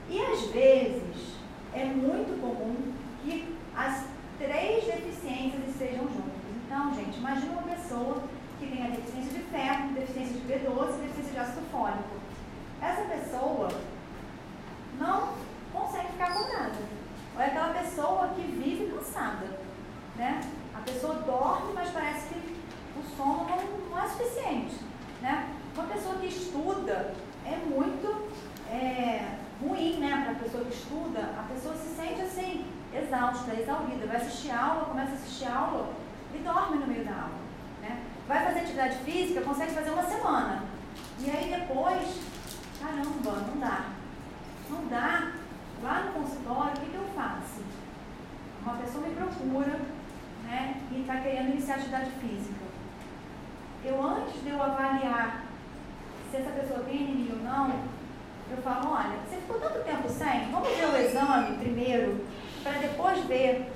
E 0.08 0.20
às 0.20 0.42
vezes 0.52 1.34
é 1.74 1.84
muito 1.86 2.40
comum 2.40 2.92
que 3.24 3.56
as 3.76 4.04
três 4.38 4.84
deficiências 4.84 5.68
estejam 5.68 6.04
juntas. 6.04 6.40
Então, 6.64 6.94
gente, 6.94 7.18
imagina 7.18 7.52
uma 7.52 7.74
pessoa 7.74 8.22
que 8.60 8.66
tem 8.66 8.90
deficiência 8.90 9.32
de 9.32 9.44
ferro, 9.46 9.92
deficiência 9.92 10.34
de 10.34 10.46
B12 10.46 10.94
e 10.94 11.02
deficiência 11.02 11.32
de 11.32 11.38
ácido 11.38 11.66
fólico. 11.72 12.20
Essa 12.80 13.02
pessoa 13.02 13.68
não 14.98 15.34
consegue 15.72 16.12
ficar 16.12 16.28
acordada. 16.28 16.78
Ou 17.34 17.42
é 17.42 17.46
aquela 17.46 17.74
pessoa 17.74 18.28
que 18.28 18.42
vive 18.42 18.92
cansada. 18.94 19.46
Né? 20.16 20.40
A 20.74 20.78
pessoa 20.80 21.14
dorme, 21.14 21.72
mas 21.74 21.90
parece 21.90 22.28
que 22.28 22.50
sono 23.20 23.46
não, 23.46 23.90
não 23.90 24.02
é 24.02 24.08
suficiente. 24.08 24.76
Né? 25.20 25.50
Uma 25.74 25.84
pessoa 25.86 26.16
que 26.16 26.26
estuda 26.26 27.14
é 27.44 27.56
muito 27.56 28.28
é, 28.70 29.36
ruim 29.60 29.98
né, 29.98 30.22
para 30.24 30.32
a 30.32 30.42
pessoa 30.42 30.64
que 30.64 30.74
estuda. 30.74 31.20
A 31.38 31.52
pessoa 31.52 31.74
se 31.74 31.94
sente 31.94 32.22
assim, 32.22 32.66
exausta, 32.94 33.54
exaurida. 33.54 34.06
Vai 34.06 34.16
assistir 34.16 34.50
aula, 34.50 34.86
começa 34.86 35.12
a 35.12 35.14
assistir 35.14 35.46
aula 35.46 35.92
e 36.34 36.38
dorme 36.38 36.78
no 36.78 36.86
meio 36.86 37.04
da 37.04 37.12
aula. 37.12 37.40
Né? 37.82 38.02
Vai 38.26 38.44
fazer 38.44 38.60
atividade 38.60 38.96
física, 38.98 39.42
consegue 39.42 39.72
fazer 39.72 39.90
uma 39.90 40.04
semana. 40.04 40.62
E 41.18 41.30
aí 41.30 41.50
depois, 41.50 42.20
caramba, 42.80 43.46
não 43.48 43.60
dá. 43.60 43.84
Não 44.70 44.86
dá. 44.86 45.32
Lá 45.82 46.04
no 46.04 46.12
consultório, 46.12 46.72
o 46.72 46.80
que, 46.80 46.90
que 46.90 46.96
eu 46.96 47.08
faço? 47.14 47.62
Uma 48.62 48.76
pessoa 48.76 49.06
me 49.06 49.14
procura 49.14 49.80
né, 50.44 50.82
e 50.92 51.00
está 51.00 51.16
querendo 51.20 51.52
iniciar 51.52 51.76
atividade 51.76 52.10
física. 52.20 52.69
Eu, 53.84 54.02
antes 54.02 54.42
de 54.42 54.50
eu 54.50 54.62
avaliar 54.62 55.44
se 56.30 56.37
essa 56.37 56.50
pessoa 56.50 56.80
tem 56.80 56.99
anemia 56.99 57.32
ou 57.32 57.42
não, 57.42 57.70
eu 58.50 58.56
falo, 58.62 58.92
olha, 58.92 59.18
você 59.28 59.37
ficou 59.37 59.58
tanto 59.58 59.84
tempo 59.84 60.08
sem, 60.08 60.50
vamos 60.50 60.68
ver 60.68 60.87
o 60.87 60.96
exame 60.96 61.56
primeiro, 61.58 62.25
para 62.62 62.72
depois 62.72 63.18
ver 63.25 63.72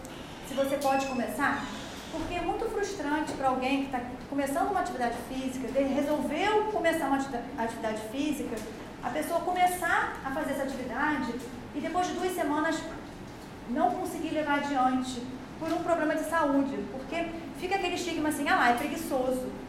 se 0.46 0.54
você 0.54 0.76
pode 0.76 1.06
começar? 1.06 1.64
Porque 2.12 2.34
é 2.34 2.40
muito 2.42 2.64
frustrante 2.66 3.32
para 3.32 3.48
alguém 3.48 3.80
que 3.80 3.86
está 3.86 4.00
começando 4.28 4.70
uma 4.70 4.80
atividade 4.80 5.16
física, 5.28 5.68
resolveu 5.72 6.64
começar 6.72 7.06
uma 7.06 7.16
atividade 7.16 8.02
física, 8.12 8.56
a 9.02 9.10
pessoa 9.10 9.40
começar 9.40 10.20
a 10.24 10.30
fazer 10.30 10.52
essa 10.52 10.62
atividade 10.64 11.34
e 11.74 11.80
depois 11.80 12.06
de 12.06 12.14
duas 12.14 12.34
semanas 12.34 12.80
não 13.70 13.90
conseguir 13.90 14.30
levar 14.30 14.58
adiante 14.58 15.22
por 15.58 15.72
um 15.72 15.82
problema 15.82 16.14
de 16.14 16.24
saúde, 16.28 16.78
porque 16.92 17.26
fica 17.58 17.76
aquele 17.76 17.94
estigma 17.94 18.28
assim, 18.28 18.48
ah 18.48 18.56
lá, 18.56 18.70
é 18.70 18.74
preguiçoso. 18.74 19.63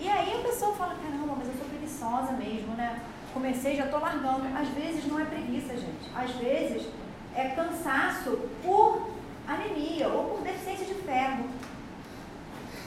E 0.00 0.08
aí 0.08 0.40
a 0.40 0.48
pessoa 0.48 0.74
fala, 0.74 0.94
caramba, 0.94 1.34
mas 1.36 1.48
eu 1.48 1.54
sou 1.54 1.68
preguiçosa 1.68 2.32
mesmo, 2.32 2.74
né? 2.74 3.00
Comecei, 3.34 3.76
já 3.76 3.86
estou 3.86 4.00
largando. 4.00 4.46
Às 4.56 4.68
vezes 4.68 5.06
não 5.06 5.18
é 5.18 5.24
preguiça, 5.24 5.76
gente. 5.76 6.10
Às 6.14 6.30
vezes 6.32 6.88
é 7.34 7.48
cansaço 7.48 8.38
por 8.62 9.10
anemia 9.46 10.08
ou 10.08 10.36
por 10.36 10.42
deficiência 10.42 10.86
de 10.86 10.94
ferro, 11.02 11.46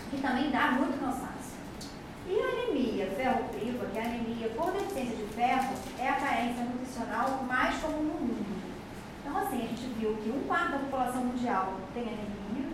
que 0.09 0.21
também 0.21 0.49
dá 0.51 0.71
muito 0.71 0.99
cansaço. 0.99 1.31
E 2.27 2.39
a 2.39 2.45
anemia 2.45 3.07
ferro-priva, 3.17 3.85
que 3.87 3.97
é 3.97 4.01
a 4.01 4.05
anemia 4.05 4.49
por 4.49 4.71
deficiência 4.71 5.17
de 5.17 5.25
ferro, 5.33 5.73
é 5.99 6.07
a 6.07 6.13
carência 6.13 6.63
nutricional 6.63 7.43
mais 7.47 7.75
comum 7.81 8.03
no 8.03 8.13
mundo. 8.13 8.61
Então, 9.19 9.37
assim, 9.37 9.57
a 9.57 9.67
gente 9.67 9.87
viu 9.99 10.15
que 10.15 10.29
um 10.29 10.43
quarto 10.47 10.71
da 10.71 10.77
população 10.79 11.25
mundial 11.25 11.73
tem 11.93 12.03
anemia 12.03 12.69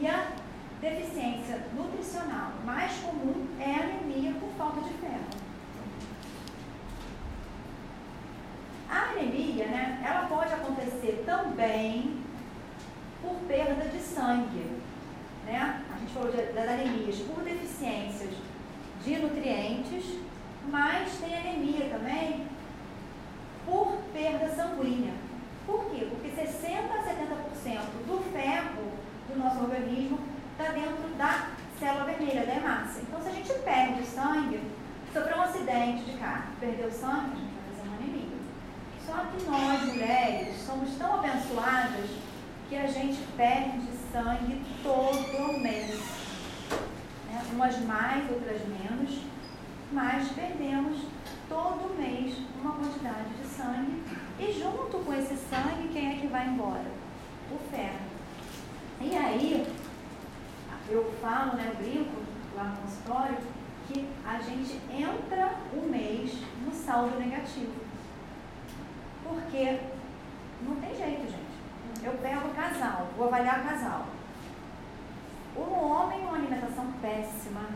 e 0.00 0.06
a 0.06 0.28
deficiência 0.80 1.62
nutricional 1.76 2.52
mais 2.64 2.92
comum 3.00 3.46
é 3.58 3.74
a 3.74 3.82
anemia 3.82 4.32
por 4.40 4.48
falta 4.56 4.80
de 4.80 4.94
ferro. 4.94 5.26
A 8.88 9.10
anemia, 9.10 9.66
né, 9.66 10.02
ela 10.04 10.26
pode 10.26 10.52
acontecer 10.52 11.22
também 11.26 12.24
por 13.22 13.34
perda 13.46 13.88
de 13.88 13.98
sangue. 13.98 14.80
Né? 15.44 15.84
A 15.94 15.98
gente 15.98 16.12
falou 16.12 16.32
de, 16.32 16.42
das 16.52 16.68
anemias 16.68 17.16
por 17.18 17.44
deficiências 17.44 18.34
de 19.04 19.16
nutrientes, 19.16 20.04
mas 20.68 21.12
tem 21.18 21.36
anemia 21.36 21.88
também 21.90 22.46
por 23.66 23.98
perda 24.12 24.48
sanguínea. 24.54 25.12
Por 25.66 25.90
quê? 25.90 26.08
Porque 26.10 26.30
60 26.30 26.94
a 26.94 27.02
70% 27.02 27.80
do 28.06 28.32
ferro 28.32 28.92
do 29.28 29.38
nosso 29.38 29.60
organismo 29.60 30.18
está 30.60 30.72
dentro 30.72 31.08
da 31.16 31.48
célula 31.78 32.04
vermelha, 32.04 32.46
da 32.46 32.54
hemácia. 32.54 33.02
Então, 33.02 33.20
se 33.22 33.28
a 33.28 33.32
gente 33.32 33.52
perde 33.60 34.06
sangue, 34.06 34.60
sofreu 35.12 35.38
um 35.38 35.42
acidente 35.42 36.04
de 36.04 36.18
carro, 36.18 36.44
perdeu 36.60 36.90
sangue, 36.90 37.32
a 37.32 37.36
gente 37.36 37.54
vai 37.54 37.64
fazer 37.70 37.88
uma 37.88 37.96
anemia. 37.96 38.38
Só 39.06 39.14
que 39.24 39.50
nós, 39.50 39.82
mulheres, 39.84 40.56
somos 40.66 40.96
tão 40.96 41.14
abençoadas 41.14 42.10
que 42.68 42.76
a 42.76 42.86
gente 42.86 43.18
perde 43.36 43.88
sangue 44.12 44.62
todo 44.82 45.60
mês. 45.60 45.98
Né? 47.26 47.42
Umas 47.52 47.78
mais, 47.80 48.30
outras 48.30 48.60
menos, 48.66 49.22
mas 49.92 50.28
perdemos 50.28 51.00
todo 51.48 51.98
mês 51.98 52.36
uma 52.60 52.72
quantidade 52.74 53.30
de 53.40 53.46
sangue. 53.48 54.02
E 54.38 54.52
junto 54.52 54.98
com 55.04 55.14
esse 55.14 55.36
sangue, 55.36 55.88
quem 55.92 56.12
é 56.12 56.20
que 56.20 56.26
vai 56.26 56.46
embora? 56.46 56.84
O 57.50 57.58
ferro. 57.70 58.10
E 59.00 59.16
aí, 59.16 59.66
eu 60.90 61.12
falo, 61.20 61.56
né, 61.56 61.74
brinco 61.78 62.22
lá 62.54 62.64
no 62.64 62.76
consultório, 62.78 63.38
que 63.88 64.06
a 64.26 64.38
gente 64.38 64.80
entra 64.90 65.56
um 65.74 65.88
mês 65.88 66.32
no 66.64 66.72
saldo 66.72 67.18
negativo. 67.18 67.72
Porque 69.24 69.80
não 70.62 70.76
tem 70.76 70.94
jeito, 70.94 71.22
gente 71.22 71.50
eu 72.02 72.12
pego 72.14 72.48
o 72.48 72.54
casal, 72.54 73.08
vou 73.16 73.26
avaliar 73.26 73.60
o 73.60 73.68
casal. 73.68 74.06
O 75.56 75.60
homem, 75.60 76.20
uma 76.20 76.36
alimentação 76.36 76.92
péssima, 77.02 77.68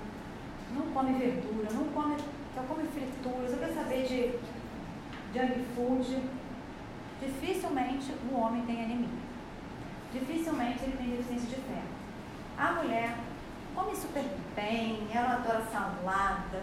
não 0.75 0.87
come 0.93 1.13
verdura, 1.19 1.71
não 1.73 1.85
come, 1.93 2.17
só 2.55 2.63
come 2.63 2.89
frituras, 2.89 3.53
eu 3.53 3.59
quero 3.59 3.75
saber 3.75 4.07
de 4.07 4.39
junk 5.35 5.65
food. 5.75 6.23
Dificilmente 7.21 8.13
o 8.31 8.37
homem 8.37 8.65
tem 8.65 8.85
anemia. 8.85 9.09
Dificilmente 10.13 10.85
ele 10.85 10.97
tem 10.97 11.11
deficiência 11.11 11.49
de 11.49 11.57
ferro. 11.57 11.94
A 12.57 12.73
mulher 12.73 13.17
come 13.75 13.95
super 13.97 14.25
bem, 14.55 15.09
ela 15.13 15.35
adora 15.35 15.65
salada, 15.73 16.63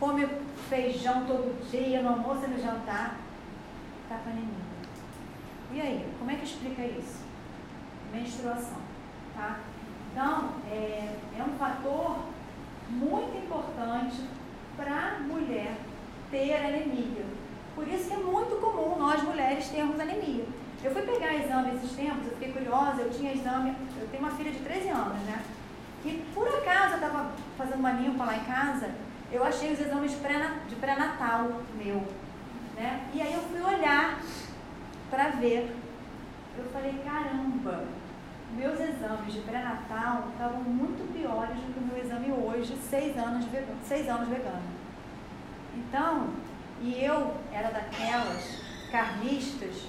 come 0.00 0.26
feijão 0.68 1.24
todo 1.26 1.70
dia, 1.70 2.02
no 2.02 2.10
almoço 2.10 2.44
e 2.44 2.48
no 2.48 2.60
jantar, 2.60 3.16
está 4.02 4.16
com 4.18 4.30
anemia. 4.30 4.68
E 5.72 5.80
aí, 5.80 6.12
como 6.18 6.30
é 6.30 6.34
que 6.34 6.44
explica 6.44 6.82
isso? 6.82 7.22
Menstruação, 8.12 8.78
tá? 9.36 9.60
Então, 10.10 10.54
é, 10.70 11.16
é 11.38 11.42
um 11.42 11.56
fator 11.56 12.16
muito 12.90 13.36
importante 13.36 14.22
para 14.76 15.16
a 15.16 15.20
mulher 15.20 15.76
ter 16.30 16.54
anemia. 16.54 17.24
Por 17.74 17.86
isso 17.86 18.08
que 18.08 18.14
é 18.14 18.16
muito 18.16 18.60
comum 18.60 18.98
nós 18.98 19.22
mulheres 19.22 19.68
termos 19.68 20.00
anemia. 20.00 20.44
Eu 20.82 20.92
fui 20.92 21.02
pegar 21.02 21.34
exame 21.34 21.74
esses 21.74 21.92
tempos, 21.92 22.26
eu 22.26 22.32
fiquei 22.32 22.52
curiosa, 22.52 23.02
eu 23.02 23.10
tinha 23.10 23.32
exame, 23.32 23.74
eu 24.00 24.08
tenho 24.08 24.22
uma 24.22 24.32
filha 24.32 24.52
de 24.52 24.60
13 24.60 24.88
anos, 24.90 25.18
né? 25.24 25.42
E 26.04 26.24
por 26.32 26.46
acaso 26.46 26.94
eu 26.94 27.00
estava 27.00 27.32
fazendo 27.56 27.80
uma 27.80 27.92
limpa 27.92 28.24
lá 28.24 28.36
em 28.36 28.44
casa, 28.44 28.90
eu 29.32 29.44
achei 29.44 29.72
os 29.72 29.80
exames 29.80 30.12
de 30.12 30.76
pré-natal 30.76 31.62
meu. 31.74 32.06
Né? 32.76 33.08
E 33.12 33.20
aí 33.20 33.34
eu 33.34 33.40
fui 33.40 33.60
olhar 33.60 34.20
para 35.10 35.30
ver. 35.30 35.76
Eu 36.56 36.64
falei, 36.72 36.94
caramba, 37.04 37.84
meus 38.54 38.80
exames 38.80 39.32
de 39.32 39.40
pré-natal 39.40 40.28
estavam 40.32 40.60
muito 40.62 41.12
piores 41.12 41.56
do 41.56 41.72
que 41.72 41.78
o 41.80 41.82
meu 41.82 41.98
exame 41.98 42.30
hoje, 42.32 42.76
seis 42.76 43.16
anos, 43.18 43.44
vegano, 43.46 43.78
seis 43.84 44.08
anos 44.08 44.28
vegano. 44.28 44.62
Então, 45.76 46.28
e 46.80 47.04
eu 47.04 47.34
era 47.52 47.70
daquelas 47.70 48.62
carnistas, 48.90 49.88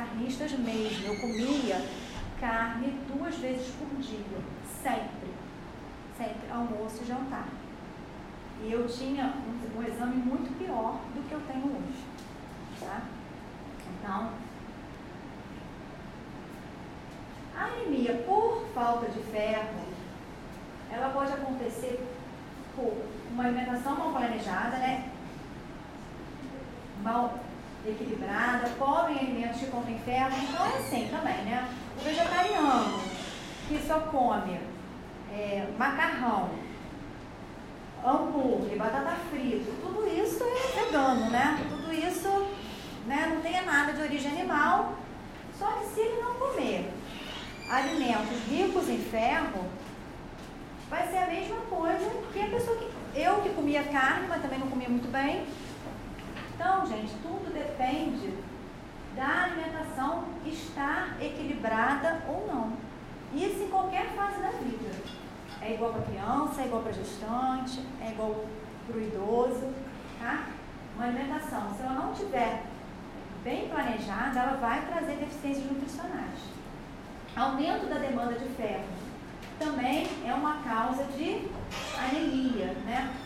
carnistas 0.00 0.52
mesmo, 0.52 1.08
eu 1.08 1.20
comia 1.20 1.84
carne 2.40 2.98
duas 3.06 3.36
vezes 3.36 3.74
por 3.74 4.00
dia, 4.00 4.38
sempre, 4.82 5.30
sempre, 6.16 6.50
almoço 6.50 7.02
e 7.02 7.06
jantar. 7.06 7.48
E 8.62 8.72
eu 8.72 8.86
tinha 8.88 9.26
um, 9.26 9.78
um 9.78 9.82
exame 9.82 10.16
muito 10.16 10.56
pior 10.58 11.00
do 11.14 11.28
que 11.28 11.32
eu 11.34 11.40
tenho 11.40 11.66
hoje. 11.66 12.02
Tá? 12.80 13.02
Então, 13.98 14.30
a 17.54 17.64
anemia 17.64 18.22
por 18.26 18.66
falta 18.74 19.10
de 19.10 19.22
ferro, 19.24 19.84
ela 20.90 21.10
pode 21.10 21.32
acontecer 21.32 22.02
por 22.74 23.04
uma 23.30 23.44
alimentação 23.44 23.96
mal 23.96 24.12
planejada, 24.12 24.78
né? 24.78 25.10
Mal 27.02 27.38
equilibrada, 27.86 28.68
pobre 28.78 29.14
em 29.14 29.18
alimentos 29.18 29.60
que 29.60 29.66
contêm 29.66 29.98
ferro, 30.00 30.30
então 30.42 30.66
é 30.66 30.78
assim 30.78 31.08
também, 31.08 31.44
né? 31.44 31.68
O 31.98 32.04
vegetariano 32.04 33.00
que 33.68 33.78
só 33.86 34.00
come 34.00 34.58
é, 35.32 35.66
macarrão, 35.78 36.50
hambúrguer, 38.04 38.76
batata 38.76 39.16
frita, 39.30 39.70
tudo 39.80 40.06
isso 40.06 40.42
é 40.42 40.84
vegano, 40.84 41.30
né? 41.30 41.58
Tudo 41.68 41.92
isso 41.92 42.46
né, 43.06 43.32
não 43.32 43.40
tem 43.40 43.64
nada 43.64 43.92
de 43.92 44.02
origem 44.02 44.32
animal, 44.32 44.94
só 45.58 45.66
que 45.72 45.86
se 45.86 46.00
ele 46.00 46.22
não 46.22 46.34
comer 46.34 46.90
alimentos 47.70 48.38
ricos 48.48 48.88
em 48.88 48.98
ferro, 48.98 49.64
vai 50.88 51.06
ser 51.08 51.18
a 51.18 51.26
mesma 51.26 51.60
coisa 51.70 52.10
que 52.32 52.42
a 52.42 52.46
pessoa 52.46 52.76
que. 52.76 53.00
Eu 53.12 53.40
que 53.42 53.48
comia 53.50 53.82
carne, 53.82 54.28
mas 54.28 54.40
também 54.40 54.60
não 54.60 54.68
comia 54.68 54.88
muito 54.88 55.10
bem. 55.10 55.44
Então, 56.60 56.84
gente, 56.84 57.14
tudo 57.22 57.50
depende 57.54 58.34
da 59.16 59.44
alimentação 59.44 60.24
estar 60.44 61.16
equilibrada 61.18 62.22
ou 62.28 62.46
não. 62.46 62.72
Isso 63.34 63.62
em 63.62 63.70
qualquer 63.70 64.08
fase 64.08 64.42
da 64.42 64.50
vida. 64.50 64.94
É 65.62 65.72
igual 65.72 65.94
para 65.94 66.02
criança, 66.02 66.60
é 66.60 66.66
igual 66.66 66.82
para 66.82 66.92
gestante, 66.92 67.82
é 68.02 68.10
igual 68.10 68.44
para 68.86 68.94
o 68.94 69.00
idoso, 69.00 69.72
tá? 70.18 70.48
Uma 70.94 71.06
alimentação, 71.06 71.72
se 71.74 71.82
ela 71.82 71.94
não 71.94 72.12
tiver 72.12 72.64
bem 73.42 73.70
planejada, 73.70 74.40
ela 74.40 74.58
vai 74.58 74.84
trazer 74.84 75.16
deficiências 75.16 75.64
nutricionais. 75.64 76.40
Aumento 77.34 77.88
da 77.88 77.96
demanda 77.96 78.34
de 78.34 78.48
ferro 78.50 78.84
também 79.58 80.06
é 80.26 80.34
uma 80.34 80.56
causa 80.56 81.04
de 81.04 81.48
anemia, 81.98 82.74
né? 82.84 83.16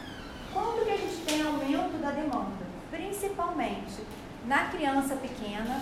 Quando 0.53 0.85
que 0.85 0.92
a 0.92 0.97
gente 0.97 1.16
tem 1.25 1.42
aumento 1.42 2.01
da 2.01 2.12
demanda? 2.12 2.63
Principalmente 2.95 4.05
na 4.47 4.67
criança 4.67 5.17
pequena. 5.17 5.81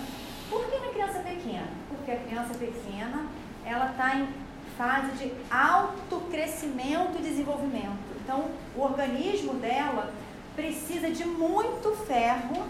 Por 0.49 0.65
que 0.65 0.79
na 0.79 0.87
criança 0.87 1.19
pequena? 1.19 1.67
Porque 1.87 2.11
a 2.11 2.17
criança 2.17 2.55
pequena, 2.55 3.27
ela 3.63 3.91
está 3.91 4.15
em 4.15 4.27
fase 4.75 5.11
de 5.17 5.31
alto 5.51 6.21
crescimento 6.31 7.19
e 7.19 7.21
desenvolvimento. 7.21 7.99
Então, 8.23 8.49
o 8.75 8.81
organismo 8.81 9.53
dela 9.55 10.11
precisa 10.55 11.11
de 11.11 11.23
muito 11.23 11.95
ferro, 12.07 12.65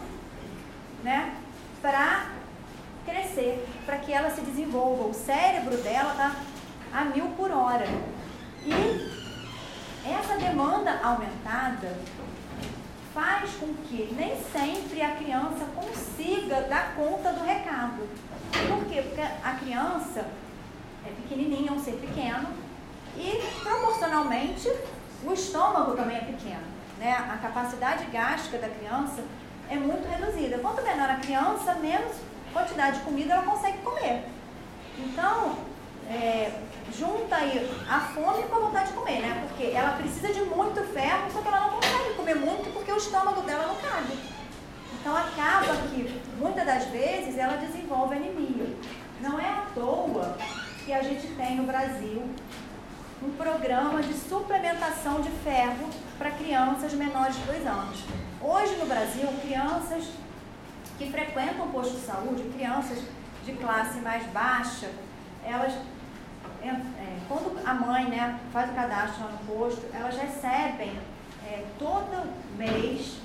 né, 1.03 1.35
para 1.81 2.27
crescer, 3.05 3.65
para 3.85 3.97
que 3.97 4.11
ela 4.11 4.29
se 4.29 4.41
desenvolva. 4.41 5.05
O 5.05 5.13
cérebro 5.13 5.77
dela 5.77 6.11
está 6.11 6.35
a 6.93 7.05
mil 7.05 7.27
por 7.37 7.49
hora. 7.49 7.85
E 8.65 9.23
essa 10.05 10.37
demanda 10.37 10.99
aumentada 11.01 11.97
faz 13.13 13.51
com 13.55 13.73
que 13.87 14.13
nem 14.17 14.35
sempre 14.51 15.01
a 15.01 15.15
criança 15.15 15.65
consiga 15.75 16.61
dar 16.61 16.95
conta 16.95 17.31
do 17.31 17.43
recado. 17.43 18.09
Por 18.51 18.85
quê? 18.87 19.01
Porque 19.01 19.21
a 19.21 19.51
criança 19.59 20.25
é 21.05 21.09
pequenininha, 21.21 21.69
é 21.69 21.73
um 21.73 21.79
ser 21.79 21.93
pequeno, 21.93 22.47
e 23.15 23.41
proporcionalmente 23.61 24.71
o 25.23 25.31
estômago 25.31 25.95
também 25.95 26.17
é 26.17 26.21
pequeno. 26.21 26.63
Né? 26.99 27.13
A 27.13 27.37
capacidade 27.37 28.05
gástrica 28.05 28.57
da 28.57 28.69
criança 28.69 29.23
é 29.69 29.75
muito 29.75 30.07
reduzida. 30.07 30.57
Quanto 30.57 30.81
menor 30.81 31.09
a 31.09 31.15
criança, 31.17 31.75
menos 31.75 32.15
quantidade 32.51 32.99
de 32.99 33.05
comida 33.05 33.33
ela 33.33 33.43
consegue 33.43 33.79
comer. 33.79 34.23
Então, 34.97 35.57
é, 36.09 36.51
junta 36.97 37.35
aí 37.35 37.69
a 37.89 37.99
fome 37.99 38.43
com 38.43 38.55
a 38.55 38.59
vontade 38.59 38.89
de 38.89 38.93
comer, 38.93 39.21
né? 39.21 39.47
Porque 39.47 39.71
ela 39.71 39.97
precisa 39.97 40.33
de 40.33 40.41
muito 40.41 40.81
ferro, 40.93 41.31
só 41.31 41.41
que 41.41 41.47
ela 41.47 41.61
não 41.61 41.69
consegue 41.71 42.13
comer 42.15 42.35
muito 42.35 42.73
porque 42.73 42.91
o 42.91 42.97
estômago 42.97 43.41
dela 43.41 43.67
não 43.67 43.75
cabe. 43.75 44.17
Então 44.99 45.15
acaba 45.15 45.75
que 45.89 46.21
muitas 46.37 46.65
das 46.65 46.85
vezes 46.85 47.37
ela 47.37 47.57
desenvolve 47.57 48.15
anemia. 48.15 48.75
Não 49.21 49.39
é 49.39 49.49
à 49.49 49.65
toa 49.73 50.37
que 50.85 50.93
a 50.93 51.01
gente 51.01 51.27
tem 51.35 51.55
no 51.55 51.63
Brasil 51.63 52.23
um 53.21 53.31
programa 53.31 54.01
de 54.01 54.13
suplementação 54.13 55.21
de 55.21 55.29
ferro 55.43 55.89
para 56.17 56.31
crianças 56.31 56.93
menores 56.93 57.35
de 57.35 57.41
2 57.43 57.65
anos. 57.65 58.03
Hoje 58.41 58.75
no 58.75 58.85
Brasil, 58.85 59.27
crianças 59.41 60.05
que 60.97 61.09
frequentam 61.09 61.65
o 61.65 61.69
posto 61.69 61.95
de 61.95 62.05
saúde, 62.05 62.43
crianças 62.53 62.99
de 63.45 63.53
classe 63.53 63.99
mais 63.99 64.25
baixa, 64.27 64.89
elas, 65.45 65.73
quando 67.27 67.59
a 67.65 67.73
mãe 67.73 68.05
né, 68.05 68.39
faz 68.51 68.71
o 68.71 68.73
cadastro 68.73 69.25
lá 69.25 69.31
no 69.31 69.37
posto, 69.39 69.85
elas 69.93 70.15
recebem 70.15 70.97
é, 71.45 71.65
todo 71.77 72.31
mês 72.57 73.19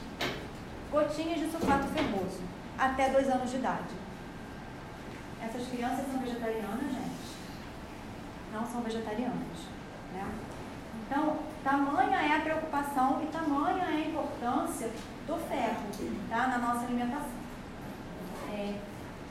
gotinhas 0.90 1.40
de 1.40 1.50
sulfato 1.50 1.86
ferroso, 1.88 2.40
até 2.78 3.10
dois 3.10 3.28
anos 3.28 3.50
de 3.50 3.56
idade. 3.56 3.94
Essas 5.42 5.68
crianças 5.68 6.06
são 6.10 6.20
vegetarianas, 6.20 6.92
gente? 6.92 7.38
Não 8.52 8.66
são 8.66 8.82
vegetarianas. 8.82 9.58
Né? 10.12 10.26
Então, 11.06 11.38
tamanha 11.62 12.16
é 12.16 12.36
a 12.36 12.40
preocupação 12.40 13.22
e 13.22 13.26
tamanha 13.26 13.84
é 13.84 13.96
a 13.96 14.08
importância 14.08 14.90
do 15.26 15.36
ferro 15.48 15.86
tá, 16.28 16.48
na 16.48 16.58
nossa 16.58 16.86
alimentação. 16.86 17.38
É, 18.52 18.74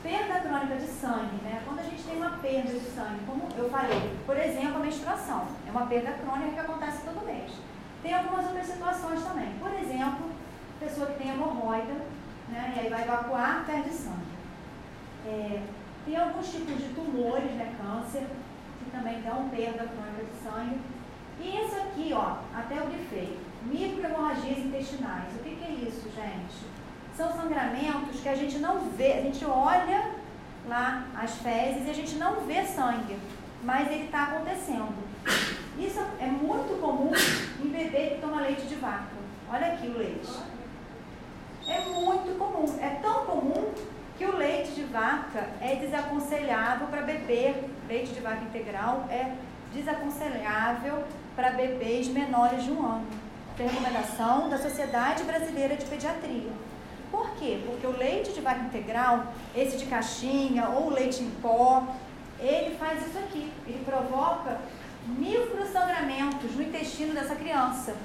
perda 0.02 0.40
crônica 0.40 0.76
de 0.76 0.86
sangue, 0.86 1.42
né? 1.42 1.62
Quando 1.64 1.80
a 1.80 1.82
gente 1.82 2.02
tem 2.02 2.16
uma 2.16 2.30
perda 2.38 2.72
de 2.72 2.80
sangue, 2.80 3.20
como 3.26 3.48
eu 3.56 3.68
falei, 3.68 4.16
por 4.24 4.36
exemplo, 4.36 4.76
a 4.76 4.80
menstruação, 4.80 5.46
é 5.66 5.70
uma 5.70 5.86
perda 5.86 6.12
crônica 6.12 6.52
que 6.52 6.60
acontece 6.60 7.02
todo 7.04 7.26
mês. 7.26 7.52
Tem 8.02 8.14
algumas 8.14 8.46
outras 8.46 8.66
situações 8.66 9.22
também. 9.24 9.54
Por 9.58 9.72
exemplo, 9.72 10.30
pessoa 10.78 11.06
que 11.08 11.18
tem 11.18 11.30
hemorroida, 11.30 11.94
né? 12.48 12.74
E 12.76 12.80
aí 12.80 12.88
vai 12.88 13.02
evacuar, 13.02 13.64
perde 13.66 13.90
sangue. 13.90 14.38
É, 15.26 15.62
tem 16.04 16.16
alguns 16.16 16.48
tipos 16.50 16.76
de 16.78 16.94
tumores, 16.94 17.50
né? 17.52 17.74
Câncer, 17.76 18.26
que 18.78 18.90
também 18.90 19.20
dão 19.22 19.48
perda 19.48 19.84
crônica 19.84 20.24
de 20.24 20.38
sangue. 20.42 20.80
E 21.40 21.56
esse 21.56 21.76
aqui, 21.76 22.12
ó, 22.12 22.38
até 22.54 22.78
eu 22.78 22.86
grifei, 22.86 23.38
microhemorragias 23.62 24.58
intestinais. 24.58 25.34
O 25.34 25.42
que, 25.42 25.56
que 25.56 25.64
é 25.64 25.70
isso, 25.70 26.08
gente? 26.10 26.77
São 27.18 27.32
sangramentos 27.32 28.20
que 28.20 28.28
a 28.28 28.36
gente 28.36 28.58
não 28.58 28.78
vê, 28.90 29.14
a 29.14 29.20
gente 29.22 29.44
olha 29.44 30.12
lá 30.68 31.04
as 31.16 31.34
fezes 31.38 31.88
e 31.88 31.90
a 31.90 31.92
gente 31.92 32.14
não 32.14 32.42
vê 32.42 32.64
sangue, 32.64 33.18
mas 33.64 33.90
ele 33.90 34.04
está 34.04 34.22
acontecendo. 34.22 34.96
Isso 35.76 35.98
é 36.20 36.26
muito 36.26 36.80
comum 36.80 37.10
em 37.60 37.68
bebê 37.68 38.10
que 38.10 38.20
toma 38.20 38.40
leite 38.40 38.62
de 38.62 38.76
vaca. 38.76 39.18
Olha 39.52 39.72
aqui 39.72 39.88
o 39.88 39.98
leite. 39.98 40.32
É 41.66 41.80
muito 41.88 42.38
comum. 42.38 42.78
É 42.80 43.00
tão 43.02 43.26
comum 43.26 43.72
que 44.16 44.24
o 44.24 44.36
leite 44.36 44.70
de 44.72 44.84
vaca 44.84 45.48
é 45.60 45.74
desaconselhável 45.74 46.86
para 46.86 47.02
beber. 47.02 47.68
Leite 47.88 48.12
de 48.12 48.20
vaca 48.20 48.44
integral 48.44 49.06
é 49.10 49.32
desaconselhável 49.72 51.02
para 51.34 51.50
bebês 51.50 52.06
menores 52.08 52.62
de 52.62 52.70
um 52.70 52.86
ano. 52.86 53.06
recomendação 53.56 54.48
da 54.48 54.58
Sociedade 54.58 55.24
Brasileira 55.24 55.74
de 55.76 55.84
Pediatria. 55.84 56.67
Por 57.10 57.30
quê? 57.36 57.60
Porque 57.64 57.86
o 57.86 57.96
leite 57.96 58.32
de 58.32 58.40
vaca 58.40 58.60
integral, 58.60 59.32
esse 59.54 59.76
de 59.76 59.86
caixinha 59.86 60.68
ou 60.68 60.90
leite 60.90 61.22
em 61.22 61.30
pó, 61.42 61.86
ele 62.38 62.76
faz 62.76 63.06
isso 63.06 63.18
aqui. 63.18 63.50
Ele 63.66 63.82
provoca 63.84 64.58
microsangramentos 65.06 66.54
no 66.54 66.62
intestino 66.62 67.14
dessa 67.14 67.34
criança. 67.34 67.96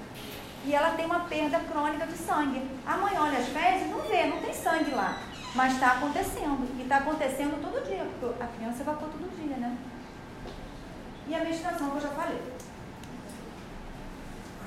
E 0.65 0.73
ela 0.73 0.91
tem 0.91 1.05
uma 1.05 1.21
perda 1.21 1.59
crônica 1.59 2.07
de 2.07 2.17
sangue. 2.17 2.61
A 2.85 2.95
mãe 2.97 3.13
olha 3.17 3.37
as 3.37 3.47
fezes 3.47 3.89
não 3.89 3.99
vê, 3.99 4.25
não 4.25 4.39
tem 4.39 4.53
sangue 4.53 4.91
lá. 4.91 5.17
Mas 5.53 5.73
está 5.73 5.91
acontecendo. 5.91 6.65
E 6.79 6.83
está 6.83 6.97
acontecendo 6.97 7.61
todo 7.61 7.85
dia, 7.85 8.05
porque 8.19 8.41
a 8.43 8.47
criança 8.47 8.81
evacua 8.81 9.09
todo 9.09 9.35
dia, 9.35 9.57
né? 9.57 9.77
E 11.27 11.35
a 11.35 11.43
menstruação 11.43 11.89
que 11.89 11.97
eu 11.97 12.01
já 12.01 12.09
falei. 12.09 12.41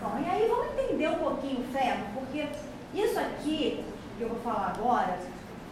Bom, 0.00 0.18
e 0.22 0.30
aí 0.30 0.46
vamos 0.46 0.78
entender 0.78 1.08
um 1.08 1.18
pouquinho 1.18 1.60
o 1.60 1.72
ferro, 1.72 2.04
porque 2.14 2.46
isso 2.94 3.18
aqui 3.18 3.82
que 4.16 4.22
eu 4.22 4.28
vou 4.28 4.40
falar 4.40 4.74
agora 4.76 5.18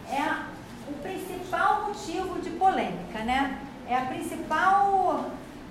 é 0.09 0.45
o 0.87 0.93
principal 1.01 1.87
motivo 1.87 2.39
de 2.39 2.51
polêmica, 2.51 3.19
né? 3.23 3.59
É 3.87 3.97
a 3.97 4.05
principal 4.05 5.25